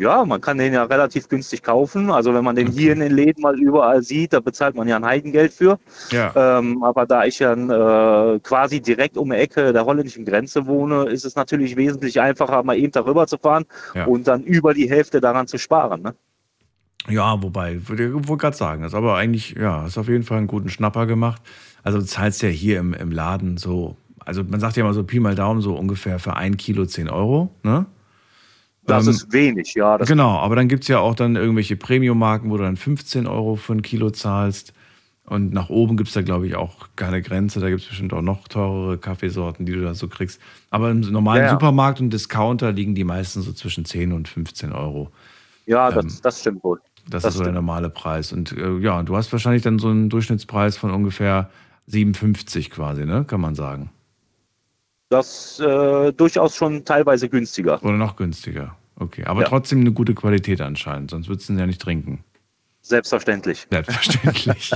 [0.00, 2.12] Ja, man kann den ja relativ günstig kaufen.
[2.12, 4.94] Also wenn man den hier in den Läden mal überall sieht, da bezahlt man ja
[4.94, 5.78] ein Heidengeld für.
[6.12, 6.58] Ja.
[6.58, 11.06] Ähm, aber da ich ja äh, quasi direkt um die Ecke der holländischen Grenze wohne,
[11.06, 13.64] ist es natürlich wesentlich einfacher, mal eben darüber zu fahren
[13.94, 14.04] Ja.
[14.06, 16.02] und dann über die Hälfte daran zu sparen.
[16.02, 16.14] Ne?
[17.08, 20.38] Ja, wobei, würde ich wollte gerade sagen, ist aber eigentlich, ja, hast auf jeden Fall
[20.38, 21.42] einen guten Schnapper gemacht.
[21.82, 25.02] Also du zahlst ja hier im, im Laden so, also man sagt ja mal so
[25.02, 27.86] Pi mal Daumen, so ungefähr für ein Kilo 10 Euro, ne?
[28.88, 29.98] Das Ähm, ist wenig, ja.
[29.98, 33.26] Das genau, aber dann gibt es ja auch dann irgendwelche Premium-Marken, wo du dann 15
[33.26, 34.72] Euro für ein Kilo zahlst.
[35.24, 37.60] Und nach oben gibt es da, glaube ich, auch keine Grenze.
[37.60, 40.40] Da gibt es bestimmt auch noch teurere Kaffeesorten, die du da so kriegst.
[40.70, 41.50] Aber im normalen Ja.
[41.50, 45.10] Supermarkt und Discounter liegen die meisten so zwischen 10 und 15 Euro.
[45.66, 46.80] Ja, Ähm, das, das stimmt wohl.
[47.10, 48.32] Das, Das ist so der normale Preis.
[48.32, 51.50] Und äh, ja, du hast wahrscheinlich dann so einen Durchschnittspreis von ungefähr
[51.88, 53.24] 57 quasi, ne?
[53.26, 53.90] Kann man sagen.
[55.10, 57.82] Das äh, durchaus schon teilweise günstiger.
[57.82, 58.76] Oder noch günstiger.
[58.98, 59.48] Okay, aber Ja.
[59.48, 62.24] trotzdem eine gute Qualität anscheinend, sonst würdest du ihn ja nicht trinken.
[62.80, 63.66] Selbstverständlich.
[63.70, 64.72] Selbstverständlich.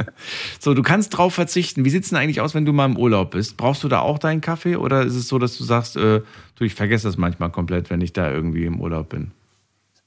[0.60, 1.84] so, du kannst drauf verzichten.
[1.84, 3.56] Wie sieht es denn eigentlich aus, wenn du mal im Urlaub bist?
[3.56, 6.20] Brauchst du da auch deinen Kaffee oder ist es so, dass du sagst, äh,
[6.56, 9.30] du, ich vergesse das manchmal komplett, wenn ich da irgendwie im Urlaub bin?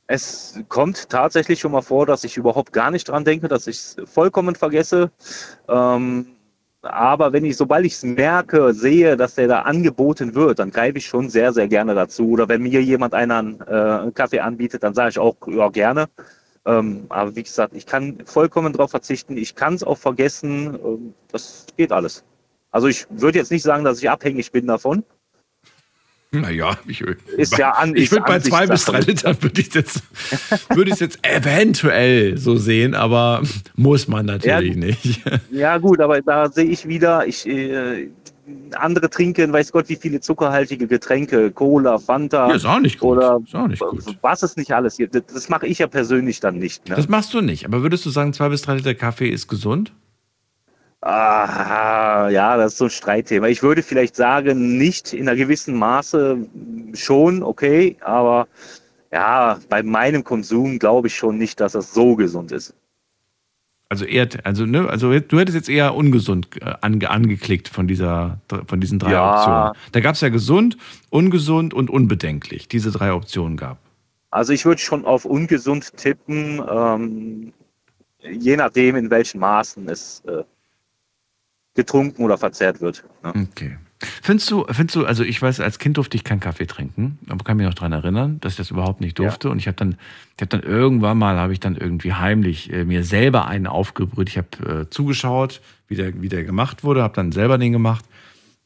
[0.06, 3.78] Es kommt tatsächlich schon mal vor, dass ich überhaupt gar nicht dran denke, dass ich
[3.78, 5.12] es vollkommen vergesse.
[5.68, 6.28] Ähm,
[6.82, 10.98] aber wenn ich, sobald ich es merke, sehe, dass der da angeboten wird, dann greife
[10.98, 12.30] ich schon sehr, sehr gerne dazu.
[12.30, 16.08] Oder wenn mir jemand einen äh, Kaffee anbietet, dann sage ich auch, ja, gerne.
[16.66, 19.38] Ähm, aber wie gesagt, ich kann vollkommen darauf verzichten.
[19.38, 20.80] Ich kann es auch vergessen.
[20.84, 22.24] Ähm, das geht alles.
[22.72, 25.04] Also ich würde jetzt nicht sagen, dass ich abhängig bin davon.
[26.32, 27.02] Naja, ich,
[27.38, 30.04] Ist ja an- ich würde bei zwei bis drei Litern würde ich jetzt,
[30.76, 33.42] würde ich jetzt eventuell so sehen, aber
[33.76, 34.80] muss man natürlich Ja.
[34.80, 35.22] nicht.
[35.52, 38.10] Ja, gut, aber da sehe ich wieder, ich, äh,
[38.76, 42.50] andere trinken, weiß Gott, wie viele zuckerhaltige Getränke, Cola, Fanta.
[42.50, 43.18] Ja, ist auch nicht gut.
[43.18, 44.04] Oder Ist auch nicht gut.
[44.22, 45.16] was es nicht alles gibt.
[45.16, 46.88] Das, das mache ich ja persönlich dann nicht.
[46.90, 46.96] Ne?
[46.96, 47.66] Das machst du nicht.
[47.66, 49.94] Aber würdest du sagen, zwei bis drei Liter Kaffee ist gesund?
[51.02, 53.48] Ah, ja, das ist so ein Streitthema.
[53.48, 56.46] Ich würde vielleicht sagen, nicht in einer gewissen Maße
[56.94, 58.48] schon, okay, aber
[59.12, 62.74] ja, bei meinem Konsum glaube ich schon nicht, dass das so gesund ist.
[63.88, 68.40] Also eher, also ne, also du hättest jetzt eher ungesund äh, ange, angeklickt von dieser,
[68.68, 69.34] von diesen drei Ja.
[69.34, 69.74] Optionen.
[69.94, 70.78] Da gab es ja gesund,
[71.10, 72.68] ungesund und unbedenklich.
[72.68, 73.80] Diese drei Optionen gab.
[74.30, 77.54] Also ich würde schon auf ungesund tippen, ähm,
[78.22, 80.44] je nachdem, in welchen Maßen es äh,
[81.76, 83.04] getrunken oder verzehrt wird.
[83.24, 83.48] Ne?
[83.52, 83.78] Okay.
[84.22, 87.44] Findest du, findest du, also ich weiß, als Kind durfte ich keinen Kaffee trinken, aber
[87.44, 89.50] kann mich noch daran erinnern, dass ich das überhaupt nicht durfte.
[89.50, 89.98] Und ich habe dann,
[90.38, 94.30] ich habe dann irgendwann mal, habe ich dann irgendwie heimlich äh, mir selber einen aufgebrüht.
[94.30, 98.06] Ich habe äh, zugeschaut, wie der, wie der gemacht wurde, habe dann selber den gemacht.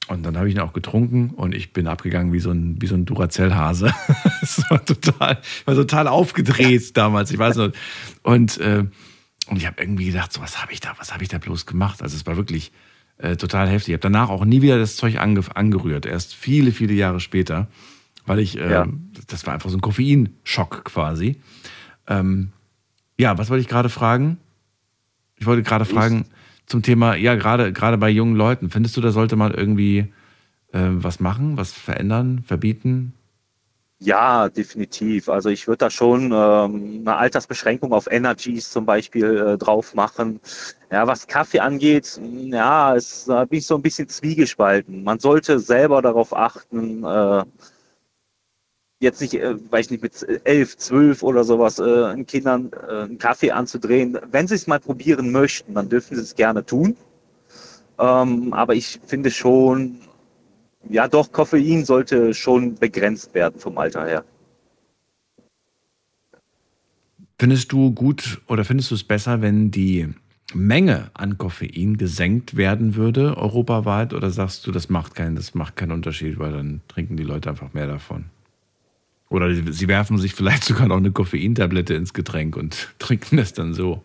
[0.07, 2.87] Und dann habe ich ihn auch getrunken und ich bin abgegangen wie so ein, wie
[2.87, 3.91] so ein Duracell-Hase.
[4.41, 7.71] das war total, ich war total aufgedreht damals, ich weiß noch.
[8.21, 8.85] Und, äh,
[9.47, 11.65] und ich habe irgendwie gedacht, so, was habe ich da, was habe ich da bloß
[11.65, 12.03] gemacht?
[12.03, 12.71] Also es war wirklich
[13.23, 13.89] äh, total heftig.
[13.89, 17.67] Ich habe danach auch nie wieder das Zeug ange angerührt, erst viele, viele Jahre später,
[18.25, 18.87] weil ich, äh, Ja.
[19.27, 21.39] das war einfach so ein Koffeinschock quasi.
[22.07, 22.51] Ähm,
[23.17, 24.37] ja, was wollte ich gerade fragen?
[25.37, 26.25] Ich wollte gerade fragen
[26.65, 30.11] zum Thema, ja, gerade gerade bei jungen Leuten, findest du, da sollte man irgendwie
[30.73, 33.13] äh, was machen, was verändern, verbieten?
[34.05, 35.29] Ja, definitiv.
[35.29, 40.41] Also ich würde da schon ähm, eine Altersbeschränkung auf Energies zum Beispiel äh, drauf machen.
[40.91, 45.03] Ja, was Kaffee angeht, mh, ja, es da bin ich so ein bisschen zwiegespalten.
[45.03, 47.43] Man sollte selber darauf achten, äh,
[48.99, 53.17] jetzt nicht, äh, weiß ich nicht, mit elf, zwölf oder sowas äh, Kindern äh, einen
[53.19, 54.17] Kaffee anzudrehen.
[54.31, 56.97] Wenn sie es mal probieren möchten, dann dürfen sie es gerne tun.
[57.99, 59.99] Ähm, aber ich finde schon,
[60.89, 64.23] ja doch, Koffein sollte schon begrenzt werden vom Alter her.
[67.39, 70.07] Findest du gut oder findest du es besser, wenn die
[70.53, 75.75] Menge an Koffein gesenkt werden würde, europaweit, oder sagst du, das macht keinen, das macht
[75.75, 78.25] keinen Unterschied, weil dann trinken die Leute einfach mehr davon?
[79.29, 83.73] Oder sie werfen sich vielleicht sogar noch eine Koffeintablette ins Getränk und trinken das dann
[83.73, 84.03] so.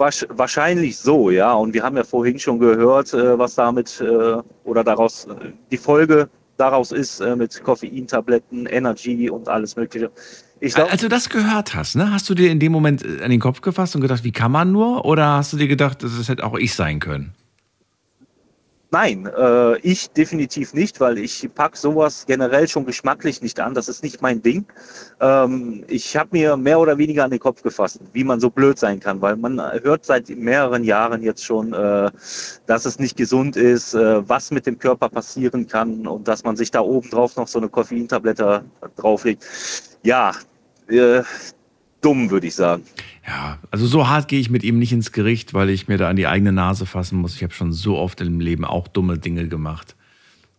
[0.00, 1.52] Wahrscheinlich so, ja.
[1.52, 5.76] Und wir haben ja vorhin schon gehört, äh, was damit äh, oder daraus äh, die
[5.76, 10.10] Folge daraus ist mit Koffeintabletten, Energy und alles Mögliche.
[10.60, 13.30] Ich glaub, Als du das gehört hast, ne, hast du dir in dem Moment an
[13.30, 15.06] den Kopf gefasst und gedacht, wie kann man nur?
[15.06, 17.32] Oder hast du dir gedacht, das hätte auch ich sein können?
[18.92, 23.72] Nein, äh, ich definitiv nicht, weil ich pack sowas generell schon geschmacklich nicht an.
[23.72, 24.66] Das ist nicht mein Ding.
[25.20, 28.80] Ähm, ich habe mir mehr oder weniger an den Kopf gefasst, wie man so blöd
[28.80, 32.10] sein kann, weil man hört seit mehreren Jahren jetzt schon, äh,
[32.66, 36.56] dass es nicht gesund ist, äh, was mit dem Körper passieren kann und dass man
[36.56, 38.64] sich da oben drauf noch so eine Koffeintablette
[38.96, 39.46] drauflegt.
[40.02, 40.32] Ja,
[40.88, 41.22] äh,
[42.00, 42.82] dumm würde ich sagen.
[43.26, 46.08] Ja, also so hart gehe ich mit ihm nicht ins Gericht, weil ich mir da
[46.08, 47.36] an die eigene Nase fassen muss.
[47.36, 49.94] Ich habe schon so oft im Leben auch dumme Dinge gemacht.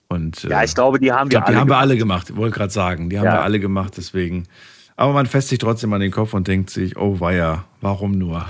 [0.08, 2.36] Und, Ja, äh, ich glaube, die haben glaub, wir alle die haben wir alle gemacht.
[2.36, 3.34] Wollte gerade sagen, die haben Ja.
[3.34, 4.44] wir alle gemacht, deswegen.
[4.98, 8.46] Aber man fässt sich trotzdem an den Kopf und denkt sich, oh weia, warum nur?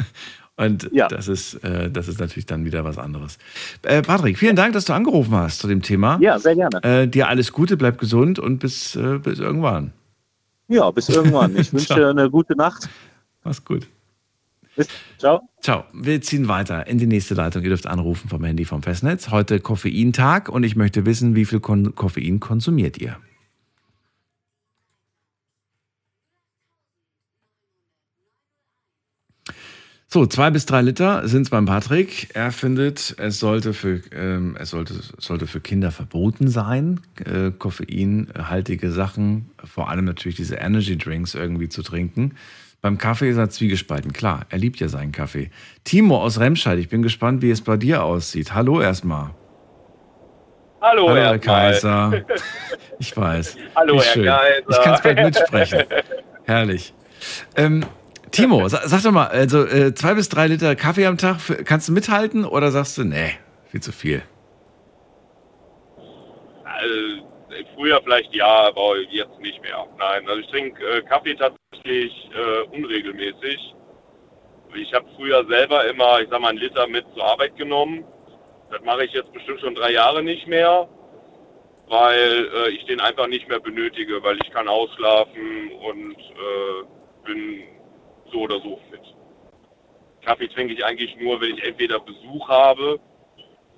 [0.56, 3.38] und das, ist, äh, das ist natürlich dann wieder was anderes.
[3.82, 6.18] Äh, Patrick, vielen Dank, dass du angerufen hast zu dem Thema.
[6.20, 6.82] Ja, sehr gerne.
[6.82, 9.92] Äh, dir alles Gute, bleib gesund und bis, äh, bis irgendwann.
[10.70, 11.56] Ja, bis irgendwann.
[11.56, 12.10] Ich wünsche Ciao.
[12.10, 12.88] eine gute Nacht.
[13.42, 13.88] Mach's gut.
[14.76, 14.88] Bis,
[15.18, 15.40] ciao.
[15.60, 15.84] Ciao.
[15.92, 17.62] Wir ziehen weiter in die nächste Leitung.
[17.64, 19.30] Ihr dürft anrufen vom Handy vom Festnetz.
[19.30, 23.16] Heute Koffeintag und ich möchte wissen, wie viel Kon Koffein konsumiert ihr?
[30.12, 32.30] So, zwei bis drei Liter sind es beim Patrick.
[32.34, 38.90] Er findet, es sollte für, ähm, es sollte, sollte für Kinder verboten sein, äh, koffeinhaltige
[38.90, 42.34] Sachen, vor allem natürlich diese Energy Drinks irgendwie zu trinken.
[42.80, 44.12] Beim Kaffee ist er zwiegespalten.
[44.12, 45.52] Klar, er liebt ja seinen Kaffee.
[45.84, 48.52] Timo aus Remscheid, ich bin gespannt, wie es bei dir aussieht.
[48.52, 49.30] Hallo erstmal.
[50.80, 52.24] Hallo, Hallo, Herr Kaiser.
[52.98, 53.56] Ich weiß.
[53.76, 54.24] Hallo, Herr schön.
[54.24, 54.70] Kaiser.
[54.70, 55.84] Ich kann es bald mitsprechen.
[56.44, 56.94] Herrlich.
[57.54, 57.84] Ähm,
[58.30, 61.64] Timo, sa- sag doch mal, also äh, zwei bis drei Liter Kaffee am Tag, für-
[61.64, 63.32] kannst du mithalten oder sagst du, nee,
[63.66, 64.22] viel zu viel?
[66.64, 67.26] Also,
[67.76, 69.86] früher vielleicht ja, aber jetzt nicht mehr.
[69.98, 73.74] Nein, also ich trinke äh, Kaffee tatsächlich äh, unregelmäßig.
[74.74, 78.04] Ich habe früher selber immer, ich sag mal, einen Liter mit zur Arbeit genommen.
[78.70, 80.88] Das mache ich jetzt bestimmt schon drei Jahre nicht mehr,
[81.88, 86.16] weil äh, ich den einfach nicht mehr benötige, weil ich kann ausschlafen und
[87.26, 87.62] bin
[88.32, 89.00] so oder so fit.
[90.24, 92.98] Kaffee trinke ich eigentlich nur, wenn ich entweder Besuch habe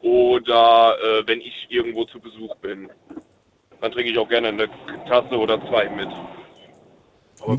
[0.00, 2.90] oder äh, wenn ich irgendwo zu Besuch bin.
[3.80, 4.68] Dann trinke ich auch gerne eine
[5.08, 6.08] Tasse oder zwei mit.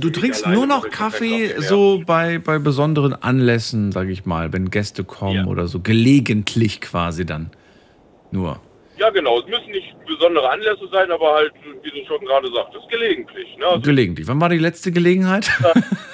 [0.02, 5.03] du trinkst nur noch Kaffee so bei, bei besonderen Anlässen, sage ich mal, wenn Gäste
[5.03, 7.52] kommen oder so, gelegentlich quasi dann
[8.32, 8.60] nur.
[8.98, 9.40] Ja, genau.
[9.40, 13.57] Es müssen nicht besondere Anlässe sein, aber halt, wie du schon gerade sagtest, gelegentlich.
[13.57, 13.65] Ne?
[13.65, 14.28] Also, Gelegentlich.
[14.28, 15.49] Wann war die letzte Gelegenheit?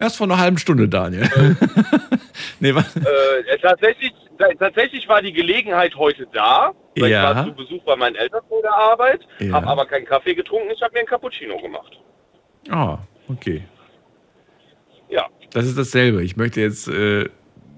[0.00, 1.28] Erst vor einer halben Stunde, Daniel.
[2.60, 2.94] nee, was?
[2.96, 4.12] äh, tatsächlich,
[4.58, 6.72] tatsächlich war die Gelegenheit heute da.
[6.98, 7.30] Weil Ja.
[7.30, 9.52] Ich war zu Besuch bei meinen Eltern vor der Arbeit, Ja.
[9.52, 11.98] habe aber keinen Kaffee getrunken, ich habe mir einen Cappuccino gemacht.
[12.70, 12.98] Ah,
[13.28, 13.64] okay.
[15.08, 15.26] Ja.
[15.52, 16.22] Das ist dasselbe.
[16.22, 17.28] Ich möchte jetzt äh,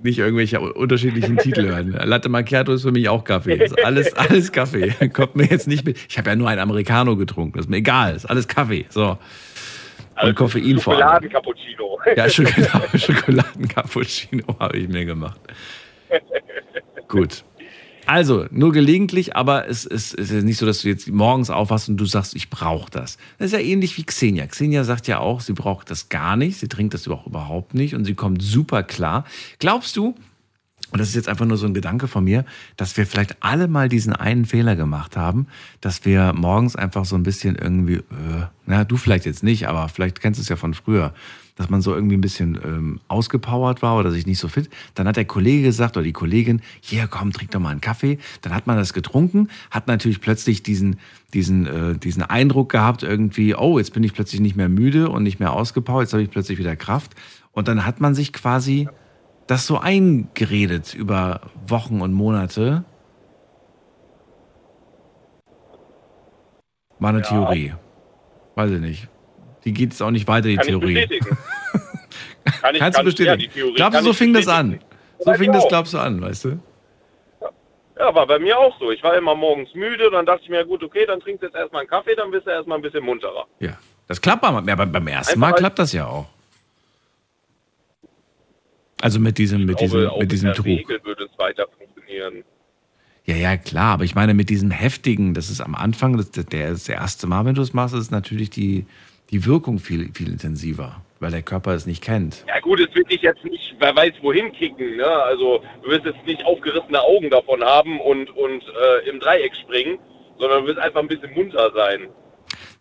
[0.02, 1.92] nicht irgendwelche unterschiedlichen Titel hören.
[1.92, 3.54] Latte Macchiato ist für mich auch Kaffee.
[3.54, 4.90] Ist alles, alles Kaffee.
[5.12, 5.96] Kommt mir jetzt nicht mit.
[6.08, 7.52] Ich habe ja nur einen Americano getrunken.
[7.58, 8.16] Das ist mir egal.
[8.16, 8.86] Ist alles Kaffee.
[8.88, 9.16] So.
[10.22, 11.22] Und Koffein vor allem.
[11.22, 11.98] Schokoladen-Cappuccino.
[12.16, 15.40] Ja, Schokolade, Schokoladen-Cappuccino habe ich mir gemacht.
[17.08, 17.44] Gut.
[18.06, 21.88] Also, nur gelegentlich, aber es, es, es ist nicht so, dass du jetzt morgens aufwachst
[21.88, 23.18] und du sagst, ich brauche das.
[23.38, 24.46] Das ist ja ähnlich wie Xenia.
[24.46, 28.04] Xenia sagt ja auch, sie braucht das gar nicht, sie trinkt das überhaupt nicht und
[28.04, 29.24] sie kommt super klar.
[29.58, 30.16] Glaubst du,
[30.92, 32.44] und das ist jetzt einfach nur so ein Gedanke von mir,
[32.76, 35.46] dass wir vielleicht alle mal diesen einen Fehler gemacht haben,
[35.80, 39.88] dass wir morgens einfach so ein bisschen irgendwie, äh, na, du vielleicht jetzt nicht, aber
[39.88, 41.14] vielleicht kennst du es ja von früher,
[41.56, 44.70] dass man so irgendwie ein bisschen ähm, ausgepowert war oder sich nicht so fit.
[44.94, 48.18] Dann hat der Kollege gesagt oder die Kollegin, hier komm, trink doch mal einen Kaffee.
[48.40, 50.96] Dann hat man das getrunken, hat natürlich plötzlich diesen,
[51.34, 55.22] diesen, äh, diesen Eindruck gehabt, irgendwie, oh, jetzt bin ich plötzlich nicht mehr müde und
[55.22, 57.14] nicht mehr ausgepowert, jetzt habe ich plötzlich wieder Kraft.
[57.52, 58.88] Und dann hat man sich quasi
[59.50, 62.84] das so eingeredet über Wochen und Monate.
[67.00, 67.24] War eine Ja.
[67.24, 67.74] Theorie.
[68.54, 69.08] Weiß ich nicht.
[69.64, 70.94] Die geht jetzt auch nicht weiter, die Kann ich Theorie.
[70.94, 71.26] bestätigen.
[72.62, 73.26] Kann ich, Kannst kann, du bestätigen?
[73.28, 74.78] Ja, die Theorie glaubst du, so ich fing das an?
[75.18, 76.58] So fing das, glaubst du, an, weißt du?
[77.98, 78.90] Ja, war bei mir auch so.
[78.90, 81.56] Ich war immer morgens müde, dann dachte ich mir, gut, okay, dann trinkst du jetzt
[81.56, 83.46] erstmal einen Kaffee, dann bist du erstmal ein bisschen munterer.
[83.58, 83.76] Ja.
[84.06, 86.26] Das klappt aber ja, beim, ersten Einfach Mal klappt das ja auch.
[89.00, 90.66] Also mit diesem, mit glaube, diesem, mit diesem Trug.
[90.66, 92.44] Regel würde es weiter funktionieren.
[93.24, 96.70] Ja, ja, klar, aber ich meine, mit diesem heftigen, das ist am Anfang, das, der,
[96.70, 98.86] das erste Mal, wenn du es machst, ist natürlich die,
[99.30, 102.44] die Wirkung viel, viel intensiver, weil der Körper es nicht kennt.
[102.48, 105.06] Ja gut, es wird dich jetzt nicht, wer weiß wohin kicken, ne?
[105.06, 109.98] Also du wirst jetzt nicht aufgerissene Augen davon haben und, und äh, im Dreieck springen,
[110.38, 112.08] sondern du wirst einfach ein bisschen munter sein.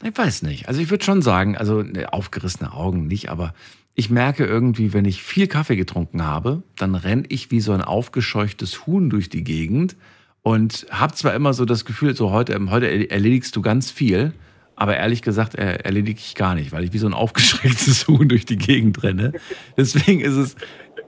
[0.03, 0.67] Ich weiß nicht.
[0.67, 3.53] Also ich würde schon sagen, also ne, aufgerissene Augen nicht, aber
[3.99, 7.81] ich merke irgendwie, wenn ich viel Kaffee getrunken habe, dann renne ich wie so ein
[7.81, 9.97] aufgescheuchtes Huhn durch die Gegend
[10.41, 14.31] und habe zwar immer so das Gefühl, so heute, heute erledigst du ganz viel,
[14.77, 18.45] aber ehrlich gesagt erledige ich gar nicht, weil ich wie so ein aufgeschrecktes Huhn durch
[18.45, 19.33] die Gegend renne.
[19.75, 20.55] Deswegen ist es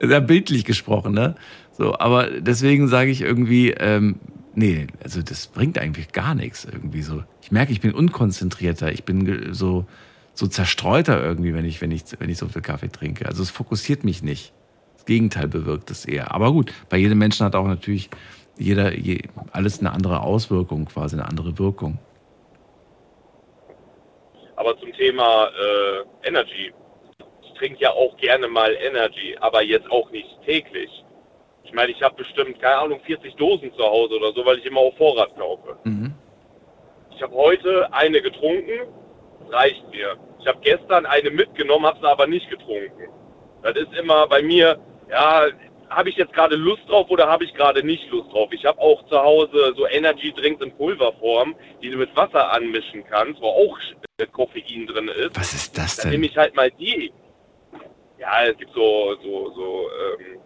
[0.01, 1.35] sehr bildlich gesprochen, ne?
[1.71, 4.19] So, aber deswegen sage ich irgendwie, ähm,
[4.53, 7.23] nee, also das bringt eigentlich gar nichts irgendwie so.
[7.41, 9.85] Ich merke, ich bin unkonzentrierter, ich bin so,
[10.33, 13.25] so zerstreuter irgendwie, wenn ich, wenn ich, wenn ich so viel Kaffee trinke.
[13.25, 14.53] Also es fokussiert mich nicht.
[14.95, 16.33] Das Gegenteil bewirkt es eher.
[16.33, 18.09] Aber gut, bei jedem Menschen hat auch natürlich
[18.57, 19.21] jeder, je,
[19.51, 21.97] alles eine andere Auswirkung, quasi eine andere Wirkung.
[24.55, 26.71] Aber zum Thema äh, Energy.
[27.41, 30.89] Ich trinke ja auch gerne mal Energy, aber jetzt auch nicht täglich.
[31.63, 34.65] Ich meine, ich habe bestimmt, keine Ahnung, 40 Dosen zu Hause oder so, weil ich
[34.65, 35.77] immer auf Vorrat kaufe.
[37.15, 38.87] Ich habe heute eine getrunken,
[39.51, 40.17] reicht mir.
[40.39, 43.09] Ich habe gestern eine mitgenommen, habe sie aber nicht getrunken.
[43.63, 44.79] Das ist immer bei mir,
[45.09, 45.45] ja,
[45.89, 48.49] habe ich jetzt gerade Lust drauf oder habe ich gerade nicht Lust drauf?
[48.53, 53.03] Ich habe auch zu Hause so Energy Drinks in Pulverform, die du mit Wasser anmischen
[53.05, 53.77] kannst, wo auch
[54.17, 55.37] äh, Koffein drin ist.
[55.37, 56.21] Was ist das Dann denn?
[56.21, 57.11] nehme ich halt mal die.
[58.17, 60.39] Ja, es gibt so, so, so, ähm,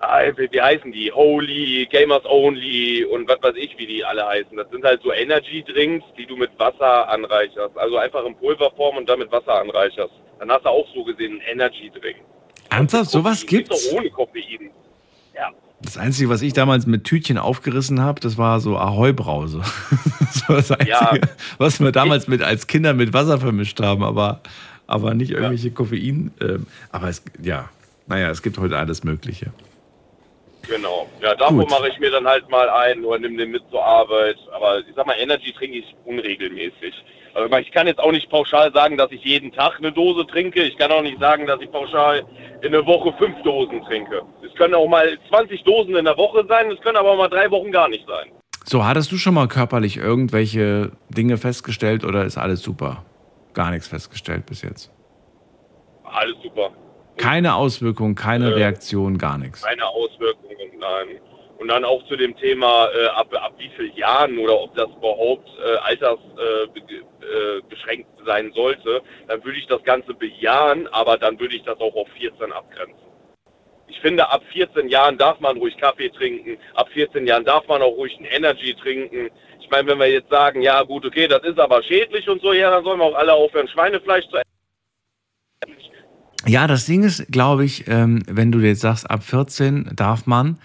[0.00, 1.12] wie, heißen die?
[1.12, 4.56] Holy, Gamers Only und was weiß ich, wie die alle heißen.
[4.56, 7.76] Das sind halt so Energy Drinks, die du mit Wasser anreicherst.
[7.76, 10.12] Also einfach in Pulverform und dann mit Wasser anreicherst.
[10.38, 12.16] Dann hast du auch so gesehen einen Energy Drink.
[12.70, 13.10] Ernsthaft?
[13.10, 14.70] Sowas Gibt's doch ohne Koffein.
[15.34, 15.50] Ja.
[15.82, 19.58] Das Einzige, was ich damals mit Tütchen aufgerissen habe, das war so Ahoi-Brause.
[20.20, 21.12] das war das Einzige, Ja.
[21.58, 24.40] was wir damals mit, als Kinder mit Wasser vermischt haben, aber,
[24.86, 26.32] aber nicht irgendwelche Koffein.
[26.40, 27.68] Ähm, aber es, ja,
[28.06, 29.52] naja, es gibt heute alles Mögliche.
[30.70, 31.08] Genau.
[31.20, 31.70] Ja, davor Gut.
[31.70, 34.36] mache ich mir dann halt mal ein oder nimm den mit zur Arbeit.
[34.54, 36.94] Aber ich sag mal, Energy trinke ich unregelmäßig.
[37.34, 40.62] Also ich kann jetzt auch nicht pauschal sagen, dass ich jeden Tag eine Dose trinke.
[40.62, 42.24] Ich kann auch nicht sagen, dass ich pauschal
[42.62, 44.22] in der Woche fünf Dosen trinke.
[44.46, 47.28] Es können auch mal 20 Dosen in der Woche sein, es können aber auch mal
[47.28, 48.30] drei Wochen gar nicht sein.
[48.64, 53.04] So, hattest du schon mal körperlich irgendwelche Dinge festgestellt oder ist alles super?
[53.54, 54.90] Gar nichts festgestellt bis jetzt.
[56.04, 56.70] Alles super.
[57.20, 59.62] Keine Auswirkung, keine Äh, Reaktion, gar nichts.
[59.62, 61.20] Keine Auswirkungen, nein.
[61.58, 64.88] Und dann auch zu dem Thema, äh, ab, ab wie vielen Jahren oder ob das
[64.96, 71.38] überhaupt äh, altersbeschränkt äh, beschränkt sein sollte, dann würde ich das Ganze bejahen, aber dann
[71.38, 72.96] würde ich das auch auf 14 abgrenzen.
[73.88, 77.82] Ich finde, ab 14 Jahren darf man ruhig Kaffee trinken, ab 14 Jahren darf man
[77.82, 79.28] auch ruhig ein Energy trinken.
[79.60, 82.54] Ich meine, wenn wir jetzt sagen, ja gut, okay, das ist aber schädlich und so,
[82.54, 84.48] ja, dann sollen wir auch alle aufhören, Schweinefleisch zu essen.
[86.46, 90.56] Ja, das Ding ist, glaube ich, ähm, wenn du jetzt sagst, ab 14 darf man,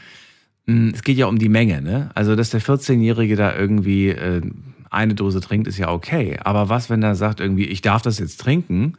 [0.66, 2.12] mh, es geht ja um die Menge, ne?
[2.16, 4.42] Also, dass der 14-Jährige da irgendwie äh,
[4.90, 6.38] eine Dose trinkt, ist ja okay.
[6.44, 8.94] Aber was, wenn er sagt irgendwie, ich darf das jetzt trinken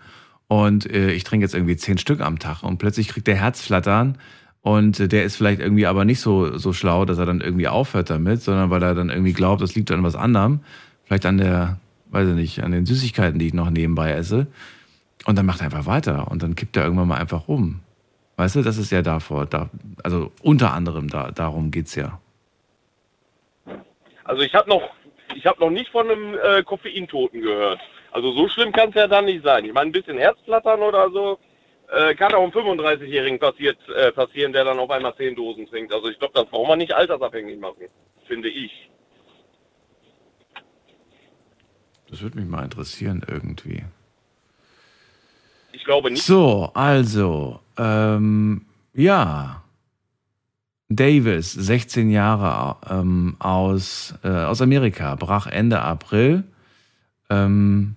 [0.49, 4.19] und äh, ich trinke jetzt irgendwie zehn Stück am Tag und plötzlich kriegt der Herzflattern
[4.61, 7.69] und äh, der ist vielleicht irgendwie aber nicht so, so schlau, dass er dann irgendwie
[7.69, 10.61] aufhört damit, sondern weil er dann irgendwie glaubt, das liegt an was anderem.
[11.05, 11.79] Vielleicht an der,
[12.11, 14.49] weiß ich nicht, an den Süßigkeiten, die ich noch nebenbei esse.
[15.27, 17.81] Und dann macht er einfach weiter und dann kippt er irgendwann mal einfach rum.
[18.37, 19.71] Weißt du, das ist ja davor, da,
[20.05, 22.21] also unter anderem da, darum geht's ja.
[24.25, 24.83] Also ich habe noch,
[25.35, 27.81] ich habe noch nicht von einem äh, Koffeintoten gehört.
[28.13, 29.65] Also so schlimm kann es ja dann nicht sein.
[29.65, 31.39] Ich meine, ein bisschen Herzflattern oder so
[31.89, 35.93] äh, kann auch einem 35-Jährigen passiert, äh, passieren, der dann auf einmal 10 Dosen trinkt.
[35.93, 37.89] Also ich glaube, das braucht man nicht altersabhängig machen,
[38.27, 38.91] finde ich.
[42.09, 43.85] Das würde mich mal interessieren irgendwie.
[45.77, 46.25] Ich glaube nicht.
[46.25, 48.63] So, also, ähm,
[48.95, 49.63] ja.
[50.89, 56.45] Davis, 16 Jahre ähm, aus, äh, aus Amerika, brach Ende April
[57.29, 57.95] ähm,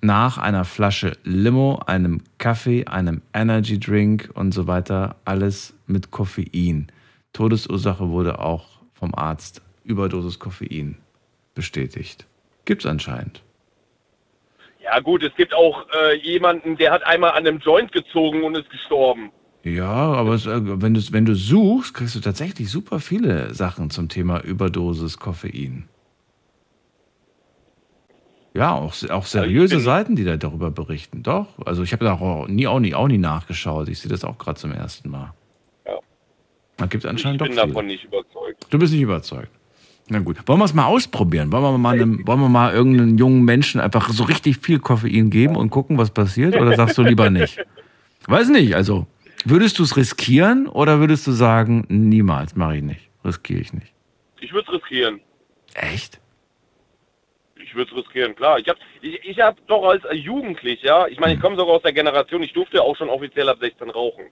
[0.00, 6.86] nach einer Flasche Limo, einem Kaffee, einem Energy Drink und so weiter, alles mit Koffein.
[7.34, 10.96] Todesursache wurde auch vom Arzt Überdosis Koffein
[11.54, 12.26] bestätigt.
[12.64, 13.43] Gibt's anscheinend.
[14.84, 18.56] Ja gut, es gibt auch äh, jemanden, der hat einmal an einem Joint gezogen und
[18.56, 19.32] ist gestorben.
[19.62, 23.88] Ja, aber es, äh, wenn, du, wenn du suchst, kriegst du tatsächlich super viele Sachen
[23.88, 25.88] zum Thema Überdosis Koffein.
[28.52, 31.22] Ja, auch, auch seriöse Seiten, die da darüber berichten.
[31.22, 33.88] Doch, also ich habe da auch nie, auch nie, auch nie nachgeschaut.
[33.88, 35.32] Ich sehe das auch gerade zum ersten Mal.
[35.86, 35.98] Ja.
[36.78, 38.66] Man gibt anscheinend ich bin doch davon nicht überzeugt.
[38.70, 39.50] Du bist nicht überzeugt.
[40.08, 41.50] Na gut, wollen wir es mal ausprobieren?
[41.50, 45.30] Wollen wir mal, einem, wollen wir mal irgendeinen jungen Menschen einfach so richtig viel Koffein
[45.30, 46.56] geben und gucken, was passiert?
[46.56, 47.58] Oder sagst du lieber nicht?
[48.26, 49.06] Weiß nicht, also
[49.44, 53.92] würdest du es riskieren oder würdest du sagen, niemals, mache ich nicht, riskiere ich nicht?
[54.40, 55.20] Ich würde es riskieren.
[55.74, 56.20] Echt?
[57.56, 58.58] Ich würde es riskieren, klar.
[58.58, 61.92] Ich habe ich, ich hab doch als Jugendlicher, ich meine, ich komme sogar aus der
[61.92, 64.24] Generation, ich durfte auch schon offiziell ab 16 rauchen.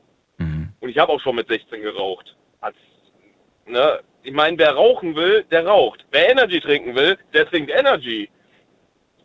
[0.82, 2.36] Und ich habe auch schon mit 16 geraucht.
[2.60, 2.74] Als,
[3.66, 4.00] ne?
[4.22, 6.06] Ich meine, wer rauchen will, der raucht.
[6.10, 8.30] Wer Energy trinken will, der trinkt Energy.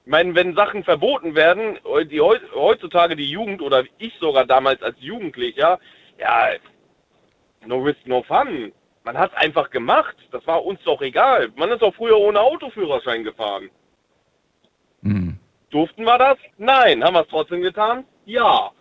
[0.06, 1.78] Ich meine, wenn Sachen verboten werden,
[2.10, 5.80] die heu- heutzutage die Jugend oder ich sogar damals als Jugendlicher,
[6.18, 6.50] ja,
[7.66, 8.72] no risk, no fun.
[9.04, 10.16] Man hat es einfach gemacht.
[10.32, 11.50] Das war uns doch egal.
[11.56, 13.70] Man ist doch früher ohne Autoführerschein gefahren.
[15.04, 15.38] Hm.
[15.70, 16.38] Durften wir das?
[16.58, 17.04] Nein.
[17.04, 18.06] Haben wir es trotzdem getan?
[18.26, 18.72] Ja.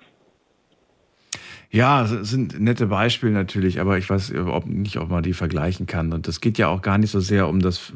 [1.70, 5.86] Ja, es sind nette Beispiele natürlich, aber ich weiß ob, nicht, ob man die vergleichen
[5.86, 6.12] kann.
[6.12, 7.92] Und das geht ja auch gar nicht so sehr um das,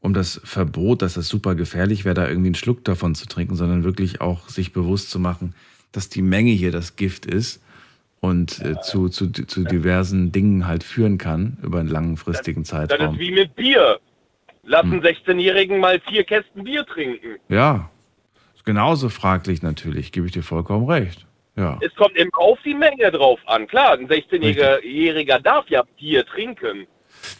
[0.00, 3.54] um das Verbot, dass das super gefährlich wäre, da irgendwie einen Schluck davon zu trinken,
[3.56, 5.54] sondern wirklich auch sich bewusst zu machen,
[5.90, 7.62] dass die Menge hier das Gift ist
[8.20, 13.14] und äh, zu, zu, zu diversen Dingen halt führen kann über einen langfristigen Das Zeitraum.
[13.14, 13.98] ist wie mit Bier.
[14.64, 17.36] Lassen 16-Jährigen mal vier Kästen Bier trinken.
[17.48, 17.90] Ja,
[18.64, 21.26] genauso fraglich natürlich, gebe ich dir vollkommen recht.
[21.56, 21.78] Ja.
[21.82, 23.66] Es kommt immer auf die Menge drauf an.
[23.66, 26.86] Klar, ein 16-Jähriger darf ja Bier trinken.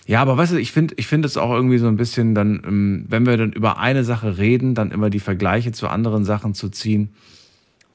[0.07, 2.63] Ja, aber weißt du, ich finde ich finde es auch irgendwie so ein bisschen dann,
[2.67, 6.55] ähm, wenn wir dann über eine Sache reden, dann immer die Vergleiche zu anderen Sachen
[6.55, 7.15] zu ziehen.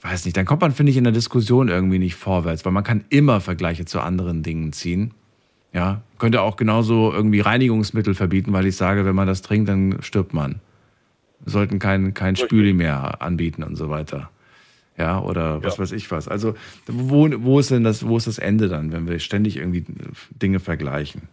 [0.02, 2.84] Weiß nicht, dann kommt man, finde ich, in der Diskussion irgendwie nicht vorwärts, weil man
[2.84, 5.14] kann immer Vergleiche zu anderen Dingen ziehen.
[5.73, 9.98] Ja, könnte auch genauso irgendwie Reinigungsmittel verbieten, weil ich sage, wenn man das trinkt, dann
[10.02, 10.61] stirbt man.
[11.41, 14.30] Wir sollten kein, kein Spüli mehr anbieten und so weiter.
[14.98, 15.84] Ja, oder was ja.
[15.84, 16.28] weiß ich was.
[16.28, 16.56] Also,
[16.88, 19.86] wo, wo ist denn das, wo ist das Ende dann, wenn wir ständig irgendwie
[20.32, 21.24] Dinge vergleichen?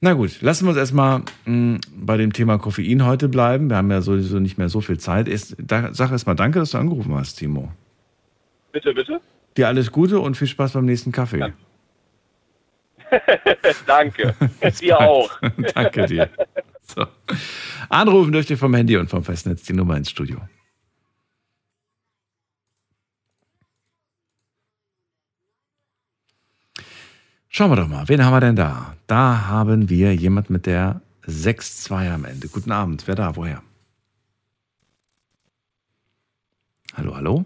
[0.00, 3.68] Na gut, lassen wir uns erstmal mh, bei dem Thema Koffein heute bleiben.
[3.68, 5.28] Wir haben ja sowieso nicht mehr so viel Zeit.
[5.28, 7.70] Ist, da, sag erstmal danke, dass du angerufen hast, Timo.
[8.72, 9.20] Bitte, bitte.
[9.56, 11.40] Dir alles Gute und viel Spaß beim nächsten Kaffee.
[11.40, 11.50] Ja.
[13.86, 14.34] danke.
[14.80, 15.30] dir auch.
[15.74, 16.30] danke dir.
[16.82, 17.06] So.
[17.88, 20.40] Anrufen dürft ihr vom Handy und vom Festnetz die Nummer ins Studio.
[27.52, 28.94] Schauen wir doch mal, wen haben wir denn da?
[29.08, 32.46] Da haben wir jemand mit der 6-2 am Ende.
[32.46, 33.60] Guten Abend, wer da, woher?
[36.94, 37.44] Hallo, hallo?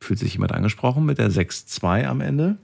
[0.00, 2.58] Fühlt sich jemand angesprochen mit der 6-2 am Ende?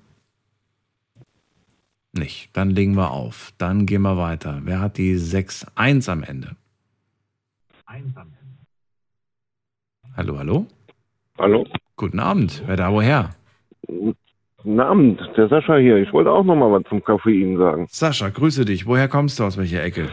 [2.12, 2.50] Nicht.
[2.54, 3.52] Dann legen wir auf.
[3.56, 4.60] Dann gehen wir weiter.
[4.64, 6.56] Wer hat die 6-1 am Ende?
[7.86, 8.66] 1 am Ende.
[10.16, 10.66] Hallo, hallo?
[11.38, 11.68] Hallo.
[11.94, 12.64] Guten Abend.
[12.66, 13.30] Wer da, woher?
[14.62, 15.96] Guten Abend, der Sascha hier.
[15.96, 17.86] Ich wollte auch noch mal was zum Koffein sagen.
[17.88, 18.86] Sascha, grüße dich.
[18.86, 19.44] Woher kommst du?
[19.44, 20.08] Aus welcher Ecke?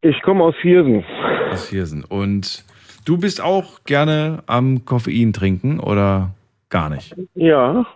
[0.00, 1.04] Ich komme aus Viersen.
[1.52, 2.04] Aus Viersen.
[2.04, 2.64] Und
[3.04, 6.30] du bist auch gerne am Koffein trinken oder
[6.70, 7.14] gar nicht?
[7.34, 7.86] Ja,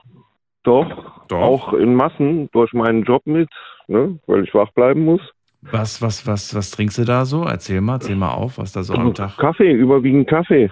[0.63, 1.27] doch.
[1.27, 1.41] doch.
[1.41, 3.51] Auch in Massen durch meinen Job mit,
[3.89, 5.21] ne, weil ich wach bleiben muss.
[5.63, 7.45] Was, was, was, was trinkst du da so?
[7.45, 9.37] Erzähl mal, erzähl mal auf, was da so am Tag.
[9.37, 10.71] Kaffee, überwiegend Kaffee.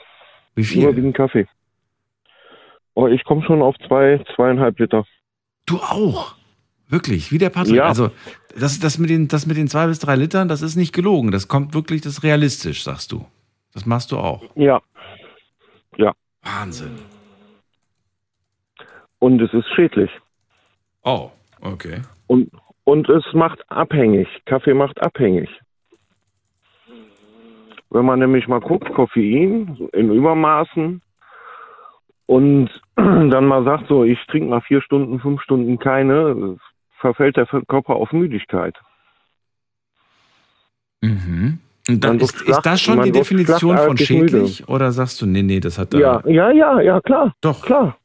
[0.54, 0.84] Wie viel?
[0.84, 1.46] Überwiegend Kaffee.
[3.00, 5.06] Oh, ich komme schon auf zwei, zweieinhalb Liter.
[5.64, 6.34] Du auch?
[6.86, 7.76] Wirklich, wie der Patrick.
[7.76, 7.84] Ja.
[7.84, 8.10] Also
[8.54, 11.30] das, das, mit den, das mit den zwei bis drei Litern, das ist nicht gelogen.
[11.30, 13.24] Das kommt wirklich, das ist realistisch, sagst du.
[13.72, 14.42] Das machst du auch.
[14.54, 14.82] Ja.
[15.96, 16.12] Ja.
[16.42, 16.98] Wahnsinn.
[19.18, 20.10] Und es ist schädlich.
[21.02, 21.30] Oh,
[21.62, 22.02] okay.
[22.26, 22.50] Und,
[22.84, 24.28] und es macht abhängig.
[24.44, 25.48] Kaffee macht abhängig.
[27.88, 31.00] Wenn man nämlich mal guckt, Koffein in Übermaßen
[32.26, 32.70] und
[33.30, 36.56] dann mal sagt, so, ich trinke mal vier Stunden, fünf Stunden keine,
[37.00, 38.76] verfällt der Körper auf Müdigkeit.
[41.00, 41.58] Mhm.
[41.88, 44.60] Und dann ist, ist, das schon die Definition von schädlich?
[44.60, 44.72] Müde.
[44.72, 45.98] Oder sagst du, nee, nee, das hat da.
[45.98, 47.34] Ja, ja, ja, ja, klar.
[47.40, 47.62] Doch.
[47.62, 47.96] Klar.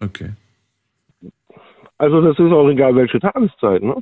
[0.00, 0.30] Okay.
[1.98, 3.96] Also, das ist auch egal, welche Tageszeit, ne?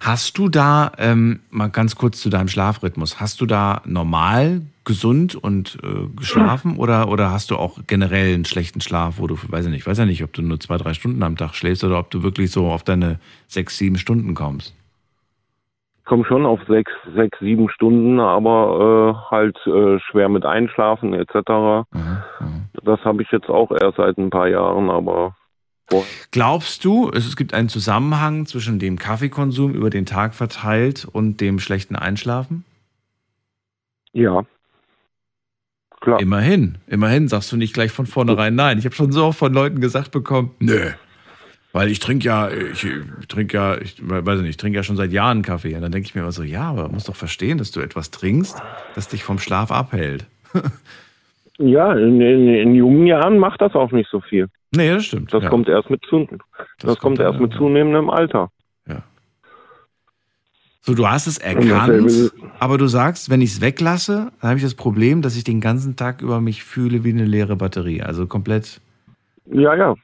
[0.00, 5.34] Hast du da, ähm, mal ganz kurz zu deinem Schlafrhythmus, hast du da normal, gesund
[5.34, 9.66] und äh, geschlafen oder, oder hast du auch generell einen schlechten Schlaf, wo du, weiß
[9.66, 11.98] ich nicht, weiß ja nicht, ob du nur zwei, drei Stunden am Tag schläfst oder
[11.98, 14.74] ob du wirklich so auf deine sechs, sieben Stunden kommst?
[15.98, 21.14] Ich komme schon auf sechs, sechs, sieben Stunden, aber äh, halt äh, schwer mit Einschlafen
[21.14, 21.34] etc.
[21.92, 22.64] Mhm, mhm.
[22.82, 25.36] Das habe ich jetzt auch erst seit ein paar Jahren, aber
[26.30, 31.58] Glaubst du, es gibt einen Zusammenhang zwischen dem Kaffeekonsum über den Tag verteilt und dem
[31.58, 32.64] schlechten Einschlafen?
[34.12, 34.44] Ja.
[36.00, 36.20] Klar.
[36.20, 38.78] Immerhin, immerhin sagst du nicht gleich von vornherein nein.
[38.78, 40.90] Ich habe schon so oft von Leuten gesagt bekommen, nö.
[41.72, 42.86] Weil ich trinke ja, ich
[43.28, 45.74] trinke ja, ich weiß nicht, ich trinke ja schon seit Jahren Kaffee.
[45.74, 47.80] Und dann denke ich mir immer so, ja, aber du musst doch verstehen, dass du
[47.80, 48.60] etwas trinkst,
[48.94, 50.26] das dich vom Schlaf abhält.
[51.58, 54.48] ja, in, in, in jungen Jahren macht das auch nicht so viel.
[54.74, 55.32] Nee, das stimmt.
[55.34, 55.48] Das ja.
[55.50, 56.38] kommt erst mit zu, das,
[56.78, 58.50] das kommt erst mit zunehmendem Alter.
[58.86, 59.02] Ja.
[60.80, 64.64] So, du hast es erkannt, aber du sagst, wenn ich es weglasse, dann habe ich
[64.64, 68.02] das Problem, dass ich den ganzen Tag über mich fühle wie eine leere Batterie.
[68.02, 68.80] Also komplett.
[69.44, 69.94] Ja, ja.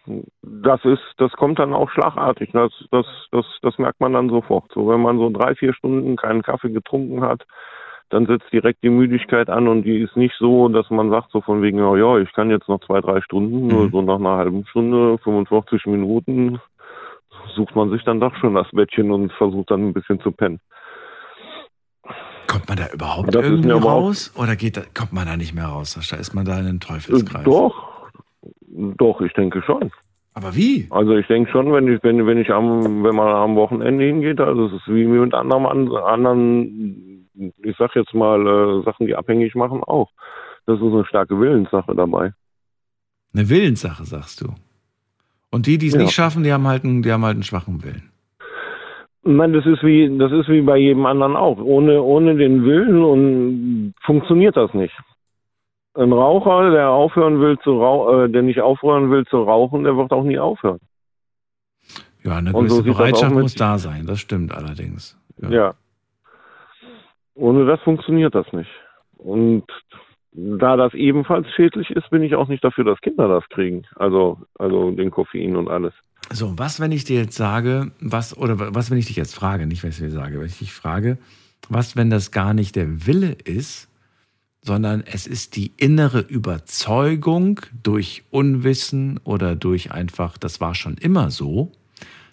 [0.42, 2.50] Das ist, das kommt dann auch schlagartig.
[2.52, 4.70] Das, das, das, das merkt man dann sofort.
[4.74, 7.44] So, wenn man so drei, vier Stunden keinen Kaffee getrunken hat,
[8.10, 11.40] dann setzt direkt die Müdigkeit an und die ist nicht so, dass man sagt so
[11.40, 13.68] von wegen, ja, ja ich kann jetzt noch zwei, drei Stunden, mhm.
[13.68, 16.58] nur so nach einer halben Stunde, 45 Minuten,
[17.54, 20.60] sucht man sich dann doch schon das Bettchen und versucht dann ein bisschen zu pennen.
[22.46, 25.66] Kommt man da überhaupt das irgendwie raus oder geht da, kommt man da nicht mehr
[25.66, 25.98] raus?
[26.10, 27.44] Da ist man da in den Teufelskreis.
[27.44, 27.74] Doch,
[28.70, 29.90] doch, ich denke schon.
[30.32, 30.86] Aber wie?
[30.90, 34.40] Also ich denke schon, wenn ich, wenn, wenn ich am, wenn man am Wochenende hingeht,
[34.40, 37.17] also es ist wie mit anderen, anderen
[37.62, 40.10] ich sag jetzt mal, äh, Sachen, die abhängig machen, auch.
[40.66, 42.32] Das ist eine starke Willenssache dabei.
[43.34, 44.54] Eine Willenssache, sagst du.
[45.50, 46.00] Und die, die es ja.
[46.00, 48.10] nicht schaffen, die haben halt einen, die haben halt einen schwachen Willen.
[49.22, 51.58] Nein, das ist wie, das ist wie bei jedem anderen auch.
[51.58, 54.94] Ohne, ohne den Willen und funktioniert das nicht.
[55.94, 59.96] Ein Raucher, der aufhören will zu rauchen, äh, der nicht aufhören will zu rauchen, der
[59.96, 60.78] wird auch nie aufhören.
[62.22, 65.18] Ja, eine so gewisse auch Bereitschaft muss da sein, das stimmt allerdings.
[65.40, 65.74] Ja.
[67.38, 68.70] Ohne das funktioniert das nicht.
[69.16, 69.64] Und
[70.32, 73.84] da das ebenfalls schädlich ist, bin ich auch nicht dafür, dass Kinder das kriegen.
[73.94, 75.94] Also, also den Koffein und alles.
[76.30, 79.66] So, was, wenn ich dir jetzt sage, was, oder was, wenn ich dich jetzt frage,
[79.66, 81.16] nicht, was ich dir sage, wenn ich dich frage,
[81.68, 83.88] was, wenn das gar nicht der Wille ist,
[84.60, 91.30] sondern es ist die innere Überzeugung durch Unwissen oder durch einfach, das war schon immer
[91.30, 91.70] so,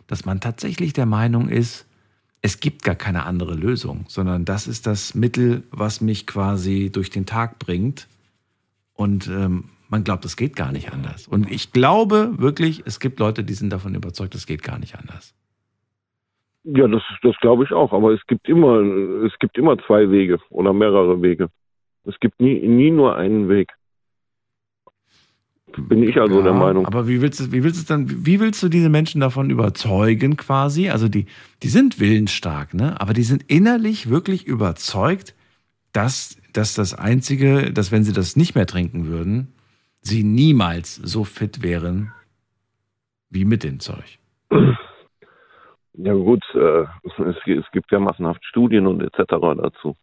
[0.08, 1.85] dass man tatsächlich der Meinung ist,
[2.46, 7.10] es gibt gar keine andere Lösung, sondern das ist das Mittel, was mich quasi durch
[7.10, 8.08] den Tag bringt.
[8.94, 11.28] Und ähm, man glaubt, es geht gar nicht anders.
[11.28, 14.96] Und ich glaube wirklich, es gibt Leute, die sind davon überzeugt, es geht gar nicht
[14.96, 15.34] anders.
[16.66, 17.94] Ja, das, das glaube ich auch.
[17.94, 18.80] Aber es gibt immer,
[19.26, 21.50] es gibt immer zwei Wege oder mehrere Wege.
[22.04, 23.72] Es gibt nie, nie nur einen Weg.
[25.78, 26.86] Bin ich also der Ja, Meinung.
[26.86, 30.38] Aber wie willst du, wie willst du dann, wie willst du diese Menschen davon überzeugen,
[30.38, 30.90] quasi?
[30.90, 31.26] Also die,
[31.64, 33.00] die sind willensstark, ne?
[33.00, 35.36] Aber die sind innerlich wirklich überzeugt,
[35.92, 39.54] dass, dass das Einzige, dass wenn sie das nicht mehr trinken würden,
[40.02, 42.12] sie niemals so fit wären
[43.30, 44.20] wie mit dem Zeug.
[45.98, 49.24] Ja gut, äh, es, es gibt ja massenhaft Studien und etc.
[49.30, 49.96] dazu.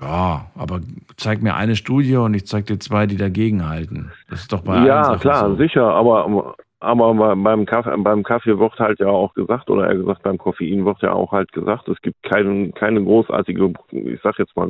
[0.00, 0.80] Ja, aber
[1.16, 4.10] zeig mir eine Studie und ich zeig dir zwei, die dagegen halten.
[4.28, 5.56] Das ist doch bei Ja, klar, so.
[5.56, 9.96] sicher, aber, aber bei- beim Kaffee, beim Kaffee wird halt ja auch gesagt, oder eher
[9.98, 14.38] gesagt, beim Koffein wird ja auch halt gesagt, es gibt kein, keine großartige, ich sag
[14.38, 14.68] jetzt mal,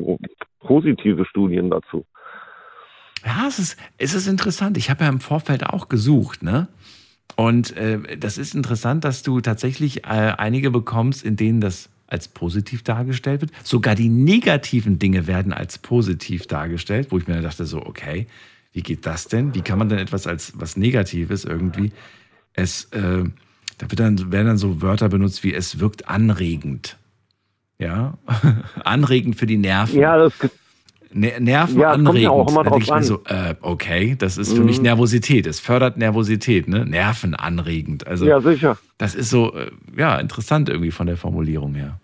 [0.60, 2.04] positive Studien dazu.
[3.24, 4.76] Ja, es ist, es ist interessant.
[4.78, 6.68] Ich habe ja im Vorfeld auch gesucht, ne?
[7.36, 12.28] Und äh, das ist interessant, dass du tatsächlich äh, einige bekommst, in denen das als
[12.28, 13.52] positiv dargestellt wird.
[13.64, 18.26] Sogar die negativen Dinge werden als positiv dargestellt, wo ich mir dachte so, okay,
[18.72, 19.54] wie geht das denn?
[19.54, 21.92] Wie kann man denn etwas als was Negatives irgendwie?
[22.52, 23.24] Es, äh,
[23.78, 26.98] da wird dann, werden dann so Wörter benutzt wie es wirkt anregend.
[27.78, 28.18] Ja,
[28.84, 29.98] anregend für die Nerven.
[29.98, 30.34] Ja, das,
[31.12, 32.30] Nerven Ja, anregend.
[32.30, 33.02] auch immer drauf ich an.
[33.02, 34.84] so, äh, okay, das ist für mich Mhm.
[34.84, 35.46] Nervosität.
[35.46, 36.84] Es fördert Nervosität, ne?
[36.86, 38.06] Nerven anregend.
[38.06, 38.78] Also, Ja, sicher.
[38.98, 41.98] Das ist so, äh, ja, interessant irgendwie von der Formulierung her.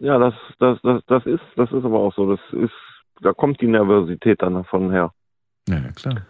[0.00, 2.30] Ja, das, das, das, das ist, das ist aber auch so.
[2.30, 2.72] Das ist,
[3.22, 5.12] da kommt die Nervosität dann davon her.
[5.68, 6.26] Ja, ja, klar.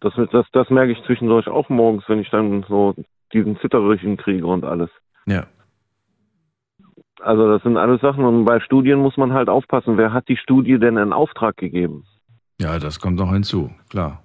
[0.00, 2.94] Das, das, das merke ich zwischendurch auch morgens, wenn ich dann so
[3.32, 4.90] diesen Zitterrüchen kriege und alles.
[5.26, 5.46] Ja.
[7.20, 9.96] Also das sind alles Sachen und bei Studien muss man halt aufpassen.
[9.96, 12.04] Wer hat die Studie denn in Auftrag gegeben?
[12.60, 14.22] Ja, das kommt noch hinzu, klar.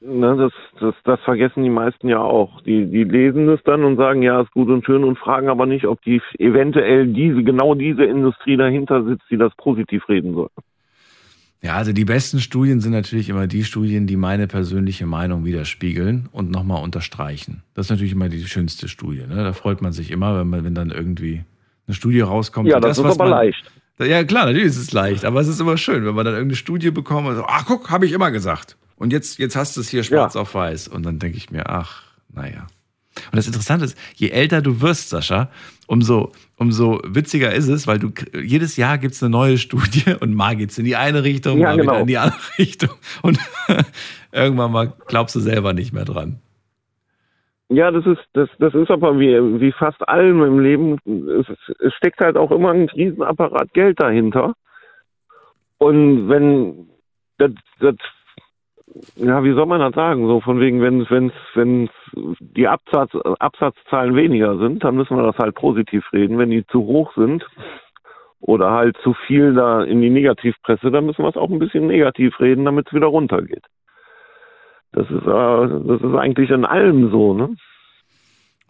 [0.00, 2.60] Ne, das, das, das vergessen die meisten ja auch.
[2.62, 5.66] Die, die lesen es dann und sagen, ja, ist gut und schön und fragen aber
[5.66, 10.50] nicht, ob die eventuell diese, genau diese Industrie dahinter sitzt, die das positiv reden soll.
[11.62, 16.28] Ja, also die besten Studien sind natürlich immer die Studien, die meine persönliche Meinung widerspiegeln
[16.30, 17.62] und nochmal unterstreichen.
[17.74, 19.24] Das ist natürlich immer die schönste Studie.
[19.26, 19.36] Ne?
[19.36, 21.44] Da freut man sich immer, wenn, man, wenn dann irgendwie
[21.86, 22.68] eine Studie rauskommt.
[22.68, 23.70] Ja, und das ist aber man, leicht.
[23.98, 26.56] Ja, klar, natürlich ist es leicht, aber es ist immer schön, wenn man dann irgendeine
[26.56, 28.76] Studie bekommt und so, ach guck, habe ich immer gesagt.
[28.96, 30.88] Und jetzt, jetzt hast du es hier schwarz auf weiß.
[30.88, 32.02] Und dann denke ich mir, ach,
[32.32, 32.66] naja.
[33.30, 35.50] Und das Interessante ist, je älter du wirst, Sascha,
[35.86, 40.34] umso, umso witziger ist es, weil du jedes Jahr gibt es eine neue Studie und
[40.34, 41.92] mal geht es in die eine Richtung, Ja, mal genau.
[41.92, 42.90] wieder in die andere Richtung.
[43.22, 43.38] Und
[44.32, 46.40] irgendwann mal glaubst du selber nicht mehr dran.
[47.68, 51.46] Ja, das ist, das, das ist aber wie, wie fast allem im Leben, es,
[51.80, 54.54] es steckt halt auch immer ein Riesenapparat Geld dahinter.
[55.78, 56.88] Und wenn
[57.38, 57.96] das, das
[59.16, 60.26] ja, wie soll man das sagen?
[60.26, 61.90] So von wegen, wenn wenn wenn
[62.40, 66.38] die Absatz, Absatzzahlen weniger sind, dann müssen wir das halt positiv reden.
[66.38, 67.44] Wenn die zu hoch sind
[68.40, 71.86] oder halt zu viel da in die Negativpresse, dann müssen wir es auch ein bisschen
[71.88, 73.64] negativ reden, damit es wieder runtergeht.
[74.96, 77.54] Das ist, äh, das ist eigentlich in allem so, ne?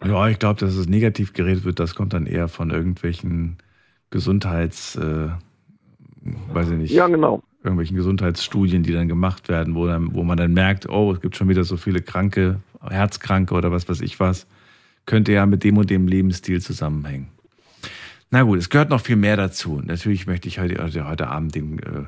[0.05, 3.57] Ja, ich glaube, dass es negativ geredet wird, das kommt dann eher von irgendwelchen
[4.09, 5.29] Gesundheits, äh,
[6.51, 6.91] weiß ich nicht.
[6.91, 7.41] Ja, genau.
[7.63, 11.37] Irgendwelchen Gesundheitsstudien, die dann gemacht werden, wo, dann, wo man dann merkt, oh, es gibt
[11.37, 14.47] schon wieder so viele Kranke, Herzkranke oder was weiß ich was.
[15.05, 17.29] Könnte ja mit dem und dem Lebensstil zusammenhängen.
[18.31, 19.81] Na gut, es gehört noch viel mehr dazu.
[19.81, 22.03] Natürlich möchte ich heute, heute, heute Abend den äh,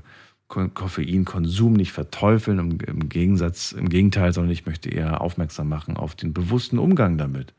[0.49, 6.15] Koffeinkonsum nicht verteufeln, im, im Gegensatz, im Gegenteil, sondern ich möchte eher aufmerksam machen auf
[6.15, 7.53] den bewussten Umgang damit.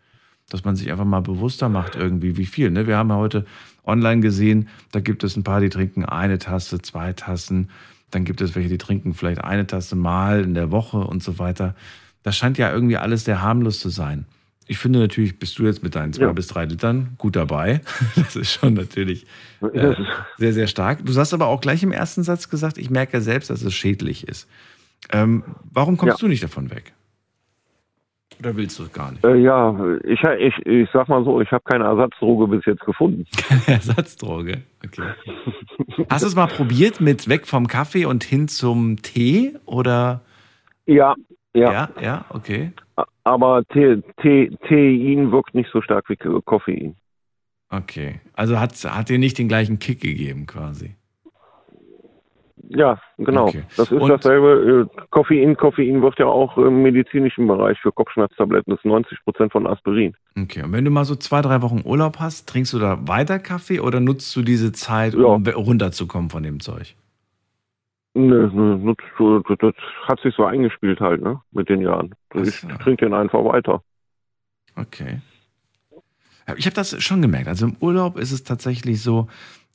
[0.48, 2.70] Dass man sich einfach mal bewusster macht, irgendwie, wie viel.
[2.72, 2.88] Ne?
[2.88, 3.46] Wir haben ja heute
[3.84, 7.70] online gesehen, da gibt es ein paar, die trinken eine Tasse, zwei Tassen.
[8.10, 11.38] Dann gibt es welche, die trinken vielleicht eine Tasse mal in der Woche und so
[11.38, 11.76] weiter.
[12.24, 14.26] Das scheint ja irgendwie alles sehr harmlos zu sein.
[14.70, 16.32] Ich finde natürlich, bist du jetzt mit deinen zwei Ja.
[16.32, 17.80] bis drei Litern gut dabei.
[18.14, 19.26] Das ist schon natürlich
[19.72, 19.94] äh,
[20.38, 21.04] sehr, sehr stark.
[21.04, 23.74] Du hast aber auch gleich im ersten Satz gesagt, ich merke ja selbst, dass es
[23.74, 24.48] schädlich ist.
[25.12, 25.42] Ähm,
[25.72, 26.20] warum kommst Ja.
[26.20, 26.92] du nicht davon weg?
[28.38, 29.24] Oder willst du es gar nicht?
[29.24, 33.26] Äh, ja, ich, ich, ich sag mal so, ich habe keine Ersatzdroge bis jetzt gefunden.
[33.66, 35.02] Ersatzdroge, okay.
[36.08, 39.56] Hast du es mal probiert mit weg vom Kaffee und hin zum Tee?
[39.66, 40.20] Oder?
[40.86, 41.16] Ja,
[41.54, 41.72] ja.
[41.72, 42.70] Ja, ja, okay.
[43.24, 46.96] Aber Te Te Tein wirkt nicht so stark wie Koffein.
[47.70, 48.20] Okay.
[48.34, 50.96] Also hat, hat dir nicht den gleichen Kick gegeben quasi.
[52.72, 53.48] Ja, genau.
[53.48, 53.64] Okay.
[53.76, 54.88] Das ist Und- dasselbe.
[54.92, 58.70] äh, Koffein, Koffein wird ja auch im medizinischen Bereich für Kopfschmerztabletten.
[58.70, 60.14] Das ist 90 Prozent von Aspirin.
[60.40, 60.62] Okay.
[60.62, 63.80] Und wenn du mal so zwei, drei Wochen Urlaub hast, trinkst du da weiter Kaffee
[63.80, 66.94] oder nutzt du diese Zeit, um we- runterzukommen von dem Zeug?
[68.14, 68.48] Nö,
[69.18, 69.74] du- das, das
[70.08, 72.14] hat sich so eingespielt halt, ne, mit den Jahren.
[72.34, 73.82] Ich trinke den einfach weiter.
[74.76, 75.20] Okay.
[76.56, 77.46] Ich habe das schon gemerkt.
[77.48, 79.28] Also im Urlaub ist es tatsächlich so,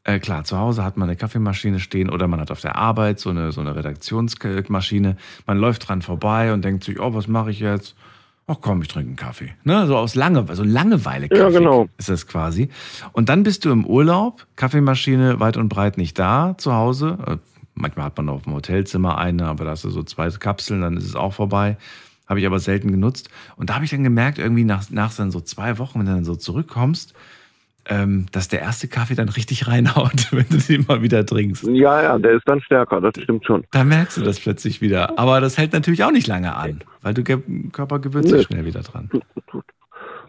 [0.03, 3.20] äh, klar, zu Hause hat man eine Kaffeemaschine stehen oder man hat auf der Arbeit
[3.20, 5.16] so eine, so eine Redaktionsmaschine.
[5.48, 7.95] Man läuft dran vorbei und denkt sich, oh, was mache ich jetzt?
[8.48, 9.56] Ach komm, ich trinke einen Kaffee.
[9.64, 9.88] Ne?
[9.88, 11.88] So aus Lange, so Langeweile Ja, genau.
[11.98, 12.70] ist das quasi.
[13.14, 17.40] Und dann bist du im Urlaub, Kaffeemaschine weit und breit nicht da zu Hause.
[17.76, 20.97] Manchmal hat man auf dem Hotelzimmer eine, aber da hast du so zwei Kapseln, dann
[20.97, 21.77] ist es auch vorbei.
[22.27, 23.30] Habe ich aber selten genutzt.
[23.56, 26.14] Und da habe ich dann gemerkt, irgendwie nach, nach dann so zwei Wochen, wenn du
[26.14, 27.14] dann so zurückkommst,
[27.88, 31.65] ähm, dass der erste Kaffee dann richtig reinhaut, wenn du den mal wieder trinkst.
[31.68, 33.64] Ja, ja, der ist dann stärker, das stimmt schon.
[33.72, 35.19] Da merkst du das plötzlich wieder.
[35.19, 37.23] Aber das hält natürlich auch nicht lange an, weil du
[37.72, 38.43] Körper gewöhnt sich Nee.
[38.43, 39.10] schnell wieder dran.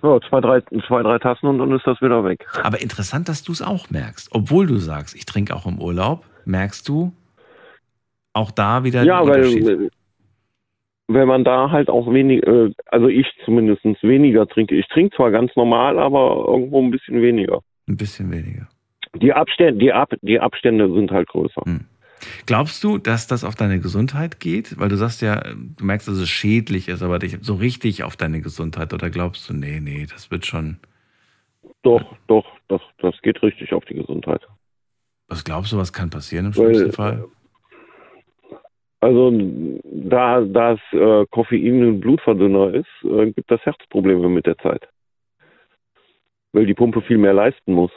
[0.02, 2.46] Ja, zwei, drei, zwei, drei Tassen und dann ist das wieder weg.
[2.62, 4.28] Aber interessant, dass du es auch merkst.
[4.32, 7.14] Obwohl du sagst, ich trinke auch im Urlaub, merkst du
[8.36, 9.68] auch da wieder Ja, weil, Unterschied.
[9.68, 9.88] äh,
[11.08, 14.74] wenn man da halt auch wenig, äh, also ich zumindest weniger trinke.
[14.74, 17.60] Ich trinke zwar ganz normal, aber irgendwo ein bisschen weniger.
[17.88, 18.68] Ein bisschen weniger.
[19.14, 21.62] Die Abstände, die, Ab, die Abstände sind halt größer.
[22.46, 24.78] Glaubst du, dass das auf deine Gesundheit geht?
[24.78, 28.16] Weil du sagst ja, du merkst, dass es schädlich ist, aber dich so richtig auf
[28.16, 28.92] deine Gesundheit.
[28.92, 30.78] Oder glaubst du, nee, nee, das wird schon.
[31.82, 34.42] Doch, doch, doch, das geht richtig auf die Gesundheit.
[35.28, 37.24] Was glaubst du, was kann passieren im Weil, schlimmsten Fall?
[39.00, 39.30] Also
[39.84, 44.88] da das äh, Koffein ein Blutverdünner ist, äh, gibt das Herzprobleme mit der Zeit.
[46.52, 47.90] Weil die Pumpe viel mehr leisten muss.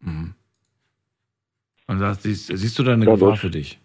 [0.00, 0.34] Mhm.
[1.86, 3.20] Und da siehst, siehst du da eine Dadurch.
[3.20, 3.80] Gefahr für dich?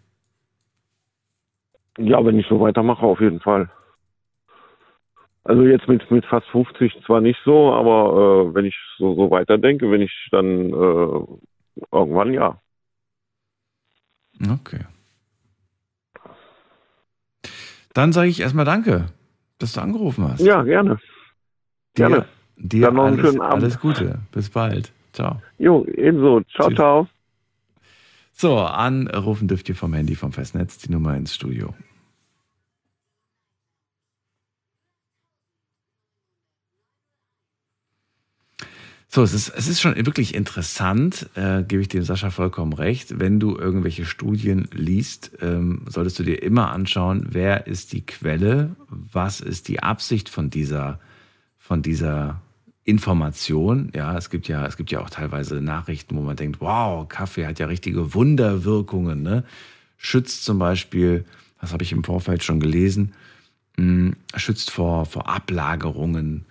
[1.98, 3.70] Ja, wenn ich so weitermache, auf jeden Fall.
[5.46, 9.30] Also jetzt mit, mit fast 50 zwar nicht so, aber äh, wenn ich so, so
[9.30, 11.26] weiterdenke, wenn ich dann äh,
[11.92, 12.60] irgendwann ja.
[14.50, 14.86] Okay.
[17.94, 19.08] Dann sage ich erstmal Danke,
[19.60, 20.42] dass du angerufen hast.
[20.42, 20.98] Ja, gerne.
[21.98, 22.26] Dir, Gerne.
[22.58, 23.64] dir Dann noch einen alles, schönen Abend.
[23.64, 24.20] alles Gute.
[24.32, 24.92] Bis bald.
[25.14, 25.42] Ciao.
[25.60, 26.42] Jo, ebenso.
[26.42, 26.76] Ciao, Tschüss.
[26.76, 27.08] ciao.
[28.32, 31.76] So, anrufen dürft ihr vom Handy vom Festnetz die Nummer ins Studio.
[39.16, 43.20] So, es ist, es ist schon wirklich interessant, äh, gebe ich dem Sascha vollkommen recht.
[43.20, 48.76] Wenn du irgendwelche Studien liest, ähm, solltest du dir immer anschauen, wer ist die Quelle,
[48.90, 51.00] was ist die Absicht von dieser,
[51.60, 52.42] von dieser
[52.86, 53.92] Information.
[53.94, 57.46] Ja, es gibt ja, es gibt ja auch teilweise Nachrichten, wo man denkt, wow, Kaffee
[57.46, 59.22] hat ja richtige Wunderwirkungen.
[59.22, 59.44] Ne?
[59.96, 61.24] Schützt zum Beispiel,
[61.62, 63.14] das habe ich im Vorfeld schon gelesen,
[63.78, 66.46] mh, schützt vor, vor Ablagerungen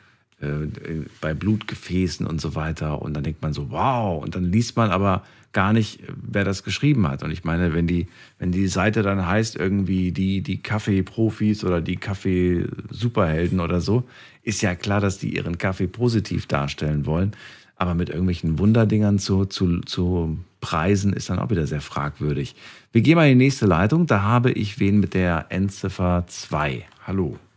[1.20, 3.00] bei Blutgefäßen und so weiter.
[3.02, 4.22] Und dann denkt man so, wow.
[4.22, 7.22] Und dann liest man aber gar nicht, wer das geschrieben hat.
[7.22, 8.08] Und ich meine, wenn die,
[8.38, 14.04] wenn die Seite dann heißt irgendwie die, die Kaffee-Profis oder die Kaffee-Superhelden oder so,
[14.42, 17.32] ist ja klar, dass die ihren Kaffee positiv darstellen wollen.
[17.76, 22.54] Aber mit irgendwelchen Wunderdingern zu, zu, zu preisen, ist dann auch wieder sehr fragwürdig.
[22.92, 24.06] Wir gehen mal in die nächste Leitung.
[24.06, 26.84] Da habe ich wen mit der Endziffer 2.
[27.06, 27.24] Hallo.
[27.24, 27.51] Hallo.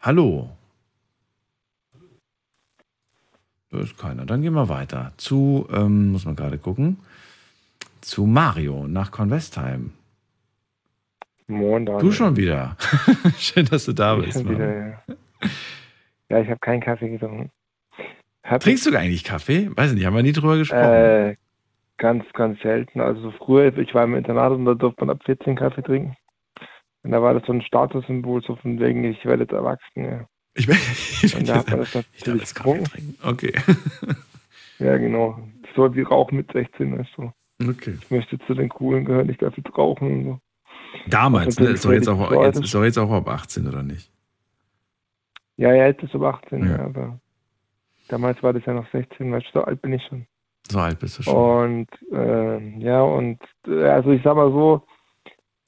[0.00, 0.48] Hallo.
[3.70, 4.24] Da ist keiner.
[4.24, 5.12] Dann gehen wir weiter.
[5.18, 6.98] Zu, ähm, muss man gerade gucken,
[8.00, 9.92] zu Mario nach Convestheim.
[11.46, 12.02] Moin, Daniel.
[12.02, 12.76] Du schon wieder.
[13.36, 14.48] Schön, dass du da Ich bist.
[14.48, 15.02] wieder, ja.
[16.30, 17.50] ja, ich habe keinen Kaffee getrunken.
[18.42, 19.70] Hab Trinkst du eigentlich Kaffee?
[19.76, 20.82] Weiß nicht, haben wir nie drüber gesprochen.
[20.82, 21.36] Äh,
[21.98, 23.00] ganz, ganz selten.
[23.00, 26.16] Also so früher, ich war im Internat und da durfte man ab 14 Kaffee trinken.
[27.02, 30.04] Und da war das so ein Statussymbol, so von wegen, ich werde jetzt erwachsen.
[30.04, 30.26] Ja.
[30.54, 30.68] Ich,
[31.22, 33.18] ich, und da hat man das ich darf natürlich jetzt Kaffee trinken.
[33.22, 33.52] Okay.
[34.80, 35.38] Ja, genau.
[35.76, 37.32] So wie Rauchen mit 16 ist so.
[37.62, 37.98] Okay.
[38.00, 40.38] Ich möchte zu den Coolen gehören, ich darf jetzt rauchen und so.
[41.06, 41.70] Damals, Was ne?
[41.72, 44.10] Ist doch jetzt auch, jetzt, ist doch jetzt auch ab 18, oder nicht?
[45.56, 46.70] Ja, ja, jetzt ist aber 18, Ja.
[46.70, 46.84] ja.
[46.86, 47.20] aber
[48.08, 50.26] damals war das ja noch 16, weißt du, so alt bin ich schon.
[50.68, 51.34] So alt bist du schon.
[51.34, 54.82] Und ähm, ja, und äh, also ich sag mal so,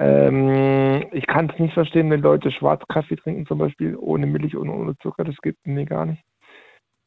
[0.03, 4.69] ähm, ich kann es nicht verstehen, wenn Leute Schwarzkaffee trinken, zum Beispiel ohne Milch und
[4.69, 6.23] ohne Zucker, das gibt mir gar nicht.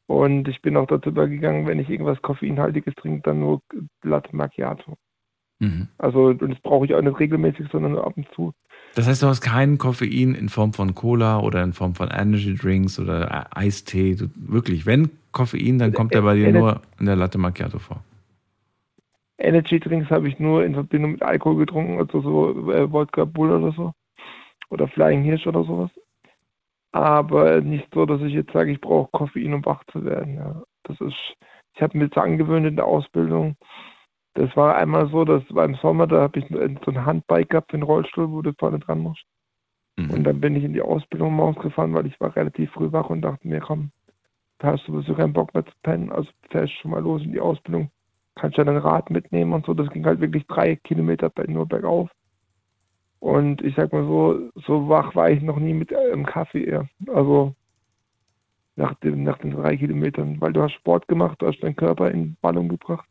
[0.08, 3.62] Und ich bin auch dazu übergegangen, wenn ich irgendwas Koffeinhaltiges trinke, dann nur
[4.04, 4.96] Latte Macchiato.
[5.60, 5.88] Mhm.
[5.98, 8.54] Also und das brauche ich auch nicht regelmäßig, sondern nur ab und zu.
[8.94, 12.56] Das heißt, du hast keinen Koffein in Form von Cola oder in Form von Energy
[12.56, 14.16] Drinks oder Eistee.
[14.16, 18.04] Du, wirklich, wenn Koffein, dann kommt der bei dir nur in der Latte Macchiato vor.
[19.38, 23.52] Energy Drinks habe ich nur in Verbindung mit Alkohol getrunken, also so äh, Wodka Bull
[23.52, 23.94] oder so.
[24.70, 25.91] Oder Flying Hirsch oder sowas.
[26.91, 30.36] Aber nicht so, dass ich jetzt sage, ich brauche Koffein, um wach zu werden.
[30.36, 30.64] Ja.
[30.84, 31.36] Das ist,
[31.74, 33.57] ich habe mir das angewöhnt in der Ausbildung.
[34.34, 37.78] Das war einmal so, dass beim Sommer, da habe ich so ein Handbike gehabt für
[37.78, 39.26] den Rollstuhl, wo du vorne dran musst.
[39.98, 43.10] Und dann bin ich in die Ausbildung morgens gefahren, weil ich war relativ früh wach
[43.10, 43.91] und dachte mir, komm,
[44.60, 47.32] da hast du sowieso keinen Bock mehr zu pennen, also fährst schon mal los in
[47.32, 47.90] die Ausbildung,
[48.36, 49.74] kannst ja dein Rad mitnehmen und so.
[49.74, 52.10] Das ging halt wirklich drei Kilometer bei- nur bergauf.
[53.20, 56.88] Und ich sag mal so, so wach war ich noch nie mit einem Kaffee eher.
[57.07, 57.56] Also
[58.76, 62.12] nach, dem, nach den drei Kilometern, weil du hast Sport gemacht, du hast deinen Körper
[62.12, 63.07] in Ballung gebracht.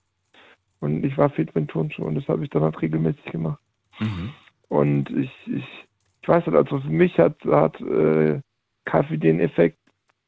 [0.80, 3.60] Und ich war fit mit Turnschuh und das habe ich dann halt regelmäßig gemacht.
[4.68, 5.64] Und ich, ich,
[6.22, 8.40] ich weiß nicht, also für mich hat, hat äh,
[8.84, 9.78] Kaffee den Effekt,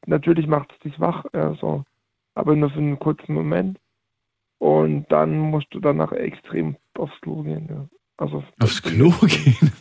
[0.07, 1.83] natürlich macht es dich wach, ja, so,
[2.33, 3.77] aber nur für einen kurzen Moment.
[4.59, 7.67] Und dann musst du danach extrem aufs Klo gehen.
[7.69, 7.87] Ja.
[8.17, 9.71] Also, Aufs Klo gehen?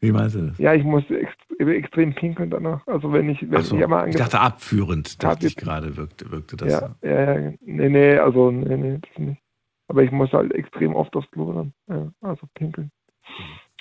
[0.00, 0.58] Wie meinst du das?
[0.58, 2.86] ja, ich musste ext extrem pinkeln danach.
[2.86, 6.56] Also wenn ich, wenn so, ich einmal ich dachte abführend, dachte ich gerade, wirkte, wirkte
[6.56, 6.70] das.
[6.70, 9.40] ja, ja, ja, nee, nee, also, nee, nee, das nicht.
[9.88, 12.90] Aber ich muss halt extrem oft aufs Klo dann, ja, also pinkeln.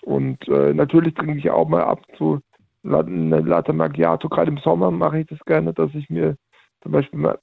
[0.04, 2.40] Und äh, natürlich trinke ich auch mal ab zu
[2.84, 4.30] Latte Macchiato.
[4.30, 6.38] Gerade im Sommer mache ich das gerne, dass ich mir
[6.86, 7.34] zum Beispiel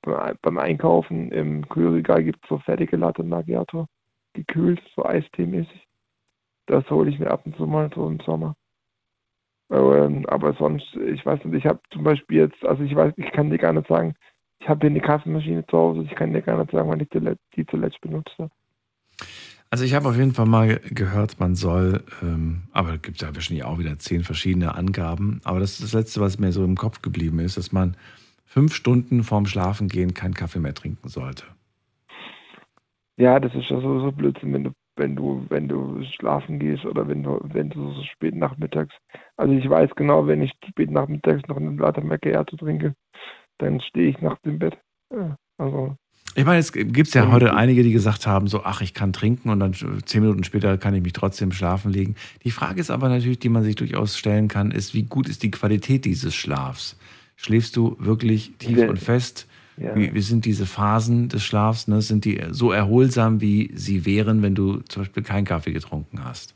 [0.42, 3.88] beim- Einkaufen im Kühlregal gibt es so fertige Latte Macchiato,
[4.34, 5.84] gekühlt, so Eistee-mäßig.
[6.66, 8.54] Das hole ich mir ab und zu mal so im Sommer.
[9.72, 13.32] Ähm, aber sonst, ich weiß nicht, ich habe zum Beispiel jetzt, also ich weiß, ich
[13.32, 14.14] kann dir gar nicht sagen,
[14.60, 17.08] ich habe hier eine Kaffeemaschine zu Hause, ich kann dir gar nicht sagen, wann ich
[17.08, 18.50] die, let- die zuletzt benutzt habe.
[19.70, 23.22] Also ich habe auf jeden Fall mal ge- gehört, man soll, ähm, aber es gibt
[23.22, 26.62] ja wahrscheinlich auch wieder zehn verschiedene Angaben, aber das ist das Letzte, was mir so
[26.62, 27.96] im Kopf geblieben ist, dass man
[28.52, 31.44] fünf Stunden vorm Schlafengehen keinen Kaffee mehr trinken sollte.
[33.16, 37.08] Ja, das ist ja sowieso Blödsinn, wenn du, wenn du, wenn du schlafen gehst oder
[37.08, 38.94] wenn du, wenn du so spät nachmittags.
[39.38, 42.94] Also ich weiß genau, wenn ich spät nachmittags noch eine Latte Macchiato trinke,
[43.56, 44.76] dann stehe ich nach dem Bett.
[45.10, 45.96] Ja, also
[46.34, 49.48] Ich meine, es gibt ja heute einige, die gesagt haben, so, ach, ich kann trinken
[49.48, 49.72] und dann
[50.04, 52.16] zehn Minuten später kann ich mich trotzdem schlafen legen.
[52.44, 55.42] Die Frage ist aber natürlich, die man sich durchaus stellen kann, ist, wie gut ist
[55.42, 56.98] die Qualität dieses Schlafs?
[57.42, 58.88] Schläfst du wirklich tief Ja.
[58.88, 59.48] und fest?
[59.76, 59.96] Ja.
[59.96, 61.88] Wie, wie sind diese Phasen des Schlafs?
[61.88, 62.00] Ne?
[62.02, 66.54] Sind die so erholsam, wie sie wären, wenn du zum Beispiel keinen Kaffee getrunken hast?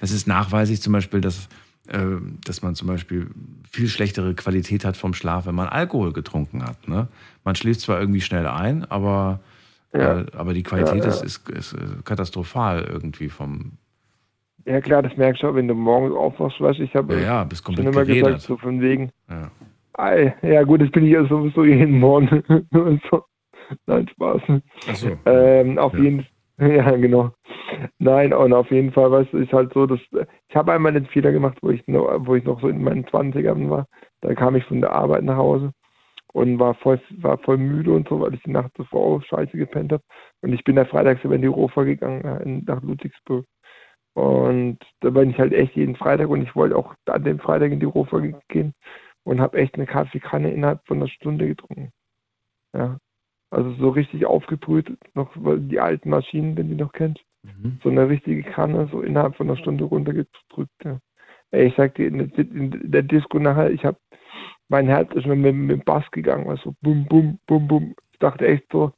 [0.00, 1.48] Es ist nachweislich zum Beispiel, dass,
[1.88, 1.98] äh,
[2.44, 3.28] dass man zum Beispiel
[3.70, 6.88] viel schlechtere Qualität hat vom Schlaf, wenn man Alkohol getrunken hat.
[6.88, 7.06] Ne?
[7.44, 9.38] Man schläft zwar irgendwie schnell ein, aber,
[9.94, 10.20] Ja.
[10.22, 11.10] äh, aber die Qualität Ja.
[11.10, 13.72] Ist, ist, ist äh, katastrophal irgendwie vom.
[14.64, 17.20] Ja klar, das merkst du auch, wenn du morgens aufwachst, weißt du, ich habe Ja,
[17.20, 18.24] ja, bist schon immer geredet.
[18.24, 19.50] gesagt, so von wegen, Ja.
[19.94, 22.42] Ei, ja gut, das bin ich ja sowieso jeden Morgen.
[23.10, 23.24] So.
[23.86, 24.42] Nein, Spaß.
[24.88, 25.16] Ach so.
[25.26, 26.00] Ähm, auf Ja.
[26.00, 26.26] jeden
[26.58, 27.30] ja, genau.
[27.98, 30.00] Nein, und auf jeden Fall, weißt du, ist halt so, dass
[30.48, 33.06] ich habe einmal den Fehler gemacht, wo ich noch, wo ich noch so in meinen
[33.06, 33.86] 20ern war.
[34.20, 35.72] Da kam ich von der Arbeit nach Hause
[36.32, 39.56] und war voll, war voll müde und so, weil ich die Nacht zuvor auch scheiße
[39.56, 40.02] gepennt habe.
[40.42, 43.46] Und ich bin da freitags über in die Rofa gegangen, nach Ludwigsburg.
[44.14, 47.72] Und da bin ich halt echt jeden Freitag und ich wollte auch an dem Freitag
[47.72, 48.74] in die Rofa ge- gehen
[49.24, 51.92] und habe echt eine Kaffeekanne innerhalb von einer Stunde getrunken.
[52.74, 52.98] Ja.
[53.50, 57.22] Also so richtig aufgebrüht, noch die alten Maschinen, wenn die noch kennst.
[57.82, 60.84] So eine richtige Kanne, so innerhalb von einer Stunde runtergedrückt.
[60.84, 60.98] Ja.
[61.50, 63.98] Ey, ich sag dir, in der, in der Disco nachher, ich hab,
[64.68, 67.94] mein Herz ist mir mit, mit dem Bass gegangen, also bum, bum, bum, bum.
[68.12, 68.92] Ich dachte echt so,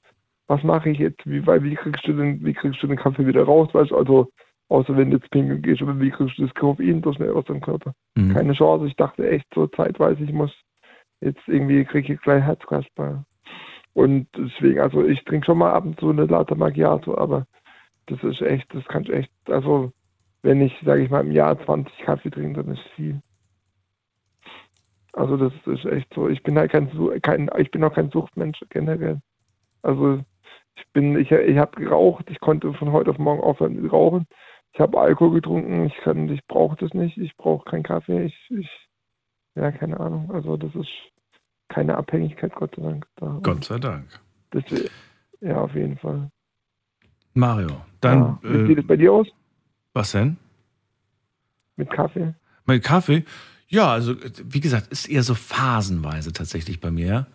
[0.46, 1.26] was mache ich jetzt?
[1.26, 3.92] Wie, weil, wie kriegst du den, wie kriegst du den Kaffee wieder raus, weißt?
[3.92, 4.30] Also,
[4.68, 7.44] außer wenn du jetzt pinkeln gehst, aber wie kriegst du das Koffein so schnell aus
[7.44, 7.94] deinem Körper?
[8.14, 8.34] Mhm.
[8.34, 8.86] Keine Chance.
[8.86, 10.52] Ich dachte echt so zeitweise, ich muss
[11.20, 13.24] jetzt irgendwie kriege ich gleich Herzkasper.
[13.94, 17.46] Und deswegen, also ich trinke schon mal ab und zu eine Latte Macchiato, aber
[18.06, 19.92] das ist echt, das kann ich echt, also
[20.42, 23.20] wenn ich, sage ich mal, im Jahr 20 Kaffee trinke, dann ist viel.
[25.12, 26.28] Also das ist echt so.
[26.28, 26.90] Ich bin halt kein,
[27.22, 29.20] kein ich bin auch kein Suchtmensch generell.
[29.82, 30.20] Also
[30.74, 34.26] ich bin, ich, ich habe geraucht, ich konnte von heute auf morgen aufhören mit Rauchen.
[34.74, 38.50] Ich habe Alkohol getrunken, ich kann, ich brauche das nicht, ich brauche keinen Kaffee, ich,
[38.50, 38.68] ich,
[39.54, 40.32] ja, keine Ahnung.
[40.32, 40.88] Also das ist,
[41.68, 43.06] keine Abhängigkeit, Gott sei Dank.
[43.16, 43.38] Da.
[43.42, 44.06] Gott sei Dank.
[44.50, 44.64] Das,
[45.40, 46.28] ja, auf jeden Fall.
[47.34, 47.70] Mario,
[48.00, 48.18] dann.
[48.18, 48.38] Ja.
[48.42, 49.28] Wie sieht es bei dir aus?
[49.92, 50.36] was denn?
[51.76, 52.34] Mit Kaffee?
[52.64, 53.24] Mein Kaffee?
[53.68, 57.28] Ja, also wie gesagt, ist eher so phasenweise tatsächlich bei mir.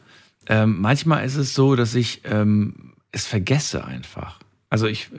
[0.48, 4.40] Ähm, manchmal ist es so, dass ich ähm, es vergesse einfach.
[4.70, 5.10] Also ich,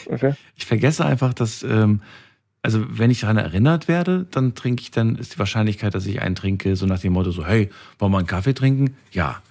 [0.56, 2.00] ich vergesse einfach, dass, ähm,
[2.62, 6.20] also wenn ich daran erinnert werde, dann trinke ich, dann ist die Wahrscheinlichkeit, dass ich
[6.20, 8.96] einen trinke, so nach dem Motto so, hey, wollen wir einen Kaffee trinken?
[9.12, 9.42] Ja.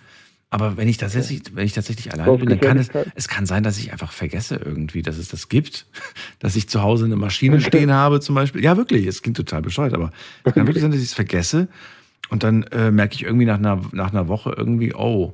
[0.49, 3.63] Aber wenn ich tatsächlich, wenn ich tatsächlich alleine bin, dann kann es, es kann sein,
[3.63, 5.85] dass ich einfach vergesse irgendwie, dass es das gibt,
[6.39, 8.63] dass ich zu Hause eine Maschine stehen habe zum Beispiel.
[8.63, 10.11] Ja, wirklich, es klingt total bescheuert, aber
[10.43, 11.67] es kann wirklich sein, dass ich es vergesse
[12.29, 15.33] und dann äh, merke ich irgendwie nach einer, nach einer Woche irgendwie, oh,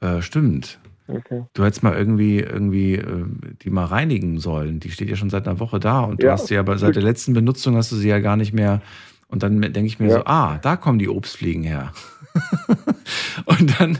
[0.00, 0.78] äh, stimmt.
[1.10, 1.44] Okay.
[1.54, 3.24] Du hättest mal irgendwie, irgendwie äh,
[3.62, 4.80] die mal reinigen sollen.
[4.80, 6.94] Die steht ja schon seit einer Woche da und du Ja, hast sie aber seit
[6.96, 8.80] der letzten Benutzung hast du sie ja gar nicht mehr.
[9.28, 10.18] Und dann denke ich mir Ja.
[10.18, 11.92] so, ah, da kommen die Obstfliegen her.
[13.44, 13.98] und dann,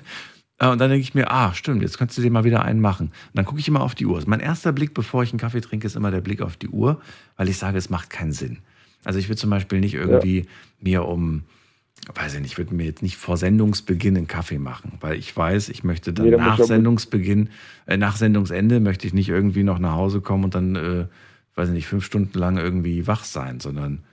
[0.59, 2.81] äh, und dann denke ich mir, ah, stimmt, jetzt könntest du dir mal wieder einen
[2.81, 3.07] machen.
[3.09, 4.23] Und dann gucke ich immer auf die Uhr.
[4.27, 7.01] Mein erster Blick, bevor ich einen Kaffee trinke, ist immer der Blick auf die Uhr,
[7.37, 8.59] weil ich sage, es macht keinen Sinn.
[9.05, 10.47] Also ich will zum Beispiel nicht irgendwie
[10.81, 11.43] mir um,
[12.15, 15.37] weiß ich nicht, ich würde mir jetzt nicht vor Sendungsbeginn einen Kaffee machen, weil ich
[15.37, 17.51] weiß, ich möchte dann Nee, nach ja- Sendungsbeginn,
[17.87, 21.07] äh, nach Sendungsende möchte ich nicht irgendwie noch nach Hause kommen und dann, äh,
[21.55, 24.05] weiß ich nicht, fünf Stunden lang irgendwie wach sein, sondern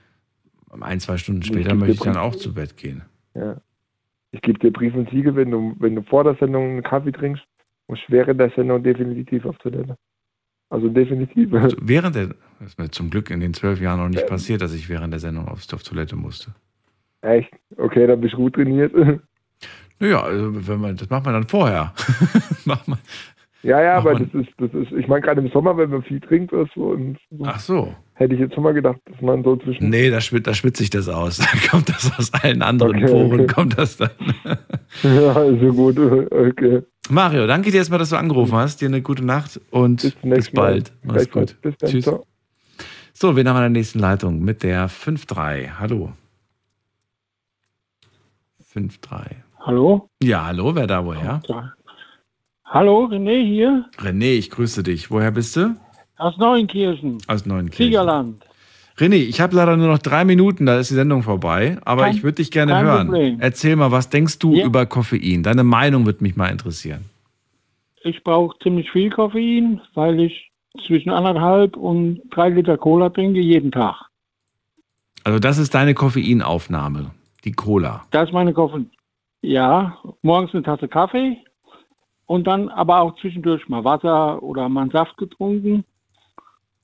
[0.80, 3.02] ein, zwei Stunden Ich später geb möchte ich dann Brief- auch zu Bett gehen.
[3.34, 3.60] Ja.
[4.32, 7.12] Ich gebe dir Brief und Siegel, wenn du, wenn du vor der Sendung einen Kaffee
[7.12, 7.42] trinkst,
[7.88, 9.96] musst du während der Sendung definitiv auf Toilette.
[10.68, 11.54] Also definitiv.
[11.54, 12.26] Also während der,
[12.60, 15.14] das ist mir zum Glück in den zwölf Jahren noch nicht passiert, dass ich während
[15.14, 16.54] der Sendung auf, auf Toilette musste.
[17.22, 17.50] Echt?
[17.76, 18.92] Okay, dann bist du gut trainiert.
[20.00, 21.92] Naja, also wenn man, das macht man dann vorher.
[22.64, 23.00] macht man,
[23.64, 26.20] Ja, ja, aber das ist, das ist, ich meine gerade im Sommer, wenn man viel
[26.20, 27.94] trinkt oder so, und so, ach so.
[28.14, 29.90] hätte ich jetzt schon mal gedacht, dass man so zwischen.
[29.90, 31.38] Nee, da, schwit, da schwitze ich das aus.
[31.38, 33.46] Da kommt das aus allen anderen Okay, Poren, okay.
[33.52, 34.10] kommt das dann.
[35.02, 36.82] Ja, also gut, okay.
[37.10, 38.80] Mario, danke dir erstmal, dass du angerufen hast.
[38.80, 40.62] Dir eine gute Nacht und bis, Mal.
[40.62, 40.92] bald.
[41.02, 41.60] Mach's gut.
[41.60, 42.04] Bis dann, Tschüss.
[43.12, 45.70] So, wir haben an der nächsten Leitung mit der 5-3.
[45.80, 46.12] Hallo.
[48.82, 49.26] 5-3.
[49.60, 50.08] Hallo?
[50.22, 51.40] Ja, hallo, wer da woher?
[52.64, 55.10] Hallo, René hier René, ich grüße dich.
[55.10, 55.74] Woher bist du?
[56.18, 57.86] aus Neuenkirchen, Aus Neunkirchen.
[57.86, 58.44] Siegerland.
[58.98, 62.16] René, ich habe leider nur noch drei Minuten, da ist die Sendung vorbei, aber Kein-
[62.16, 63.06] ich würde dich gerne hören.
[63.06, 63.36] Problem.
[63.40, 64.64] Erzähl mal, was denkst du Ja.
[64.66, 65.44] über Koffein?
[65.44, 67.04] Deine Meinung würde mich mal interessieren.
[68.02, 70.50] Ich brauche ziemlich viel Koffein, weil ich
[70.86, 73.94] zwischen anderthalb und drei Liter Cola trinke jeden Tag.
[75.22, 77.12] Also das ist deine Koffeinaufnahme,
[77.44, 78.04] die Cola.
[78.10, 78.90] Das ist meine Koffein.
[79.40, 81.38] Ja, morgens eine Tasse Kaffee
[82.26, 85.84] und dann aber auch zwischendurch mal Wasser oder mal einen Saft getrunken.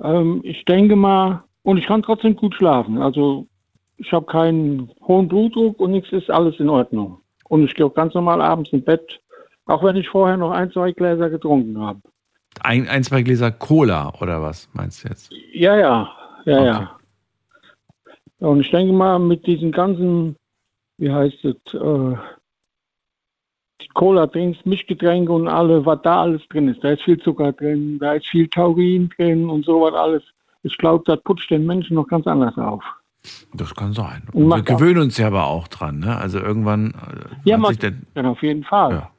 [0.03, 2.99] Ähm, ich denke mal, und ich kann trotzdem gut schlafen.
[2.99, 3.47] Also
[3.97, 7.21] ich habe keinen hohen Blutdruck und nichts ist alles in Ordnung.
[7.49, 9.21] Und ich gehe auch ganz normal abends ins Bett,
[9.67, 12.01] auch wenn ich vorher noch ein, zwei Gläser getrunken habe.
[12.61, 15.33] Ein, ein, zwei Gläser Cola oder was meinst du jetzt?
[15.53, 16.09] Ja, ja,
[16.45, 16.97] ja, ja.
[18.39, 20.37] Und ich denke mal, mit diesen ganzen,
[20.99, 22.17] wie heißt es, äh,
[23.81, 26.83] die Cola-Drinks, Mischgetränke und alle, was da alles drin ist.
[26.83, 30.23] Da ist viel Zucker drin, da ist viel Taurin drin und sowas alles.
[30.63, 32.83] Ich glaube, das putscht den Menschen noch ganz anders auf.
[33.55, 34.23] Das kann sein.
[34.33, 35.99] Und wir gewöhnen uns ja aber auch dran.
[35.99, 36.17] Ne?
[36.17, 36.91] Also irgendwann.
[36.93, 37.77] äh, Ja, man,
[38.15, 38.93] dann auf jeden Fall.
[38.93, 39.11] Ja.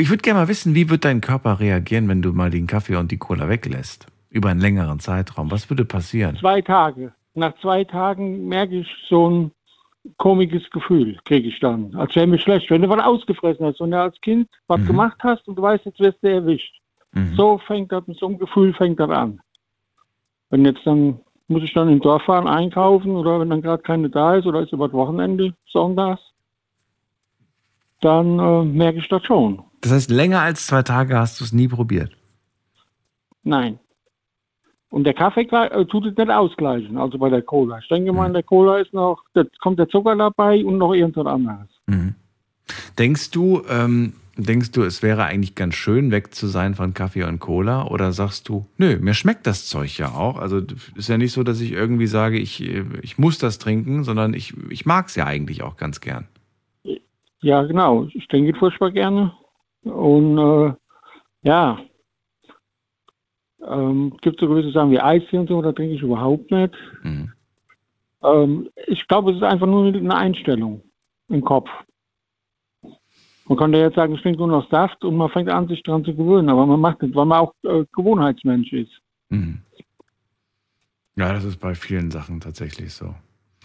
[0.00, 2.96] ich würde gerne mal wissen, wie wird dein Körper reagieren, wenn du mal den Kaffee
[2.96, 4.06] und die Cola weglässt?
[4.28, 5.50] Über einen längeren Zeitraum.
[5.50, 6.36] Was würde passieren?
[6.36, 7.12] Zwei Tage.
[7.34, 9.52] Nach zwei Tagen merke ich so ein
[10.16, 11.94] komisches Gefühl, kriege ich dann.
[11.94, 15.18] Als wäre mir schlecht, wenn du was ausgefressen hast und du als Kind was gemacht
[15.22, 16.80] hast und du weißt, jetzt wirst du erwischt.
[17.34, 19.40] So fängt das, mit so einem Gefühl fängt das an.
[20.50, 24.08] Wenn jetzt dann, muss ich dann im Dorf fahren, einkaufen oder wenn dann gerade keine
[24.08, 26.22] da ist oder ist über das Wochenende, sonntags,
[28.00, 29.62] dann äh, merke ich das schon.
[29.80, 32.16] Das heißt, länger als zwei Tage hast du es nie probiert.
[33.42, 33.78] Nein.
[34.90, 37.78] Und der Kaffee äh, tut es nicht ausgleichen, also bei der Cola.
[37.78, 40.92] Ich denke mal, in der Cola ist noch, da kommt der Zucker dabei und noch
[40.92, 41.68] irgendwas anderes.
[42.98, 47.22] Denkst du, ähm, denkst du, es wäre eigentlich ganz schön, weg zu sein von Kaffee
[47.22, 47.86] und Cola?
[47.86, 50.38] Oder sagst du, nö, mir schmeckt das Zeug ja auch.
[50.38, 50.60] Also
[50.96, 54.34] ist ja nicht so, dass ich irgendwie sage, ich, äh, ich muss das trinken, sondern
[54.34, 56.26] ich, ich mag es ja eigentlich auch ganz gern.
[57.42, 58.08] Ja, genau.
[58.12, 59.32] Ich trinke furchtbar gerne.
[59.84, 60.74] Und äh,
[61.42, 61.78] ja,
[63.68, 66.74] ähm, gibt so gewisse Sachen wie Eistee und so, da trinke ich überhaupt nicht.
[68.22, 70.82] Ähm, ich glaube, es ist einfach nur eine Einstellung
[71.28, 71.68] im Kopf.
[73.46, 76.04] Man könnte jetzt sagen, ich trinke nur noch Saft und man fängt an, sich daran
[76.04, 78.92] zu gewöhnen, aber man macht es, weil man auch äh, Gewohnheitsmensch ist.
[81.16, 83.14] Ja, das ist bei vielen Sachen tatsächlich so.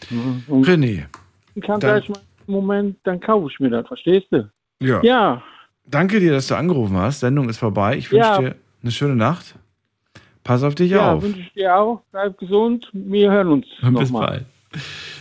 [0.10, 0.44] Mhm.
[0.48, 1.06] Und René,
[1.54, 4.50] ich kann dann- gleich mal letzten Moment, dann kaufe ich mir das, verstehst du?
[4.82, 5.02] Ja.
[5.04, 5.44] Ja,
[5.88, 7.20] Danke dir, dass du angerufen hast.
[7.20, 7.96] Sendung ist vorbei.
[7.98, 8.40] Ich wünsche Ja.
[8.40, 9.56] dir eine schöne Nacht.
[10.46, 11.24] Pass auf dich ja auf.
[11.24, 12.02] wünsche ich dir auch.
[12.12, 12.90] Bleib gesund.
[12.94, 14.28] Wir hören uns Bis nochmal.
[14.28, 14.46] bald.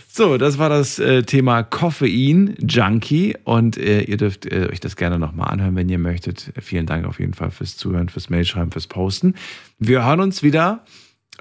[0.07, 4.95] So, das war das äh, Thema Koffein Junkie und äh, ihr dürft äh, euch das
[4.95, 6.53] gerne nochmal anhören, wenn ihr möchtet.
[6.61, 9.33] Vielen Dank auf jeden Fall fürs Zuhören, fürs Mailschreiben, fürs Posten.
[9.79, 10.85] Wir hören uns wieder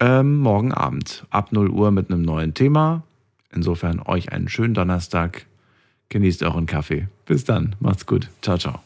[0.01, 3.05] ähm, morgen Abend ab 0 Uhr mit einem neuen Thema.
[3.55, 5.47] Insofern euch einen schönen Donnerstag.
[6.09, 7.09] Genießt euren Kaffee.
[7.27, 7.77] Bis dann.
[7.81, 8.29] Macht's gut.
[8.43, 8.84] Ciao, ciao.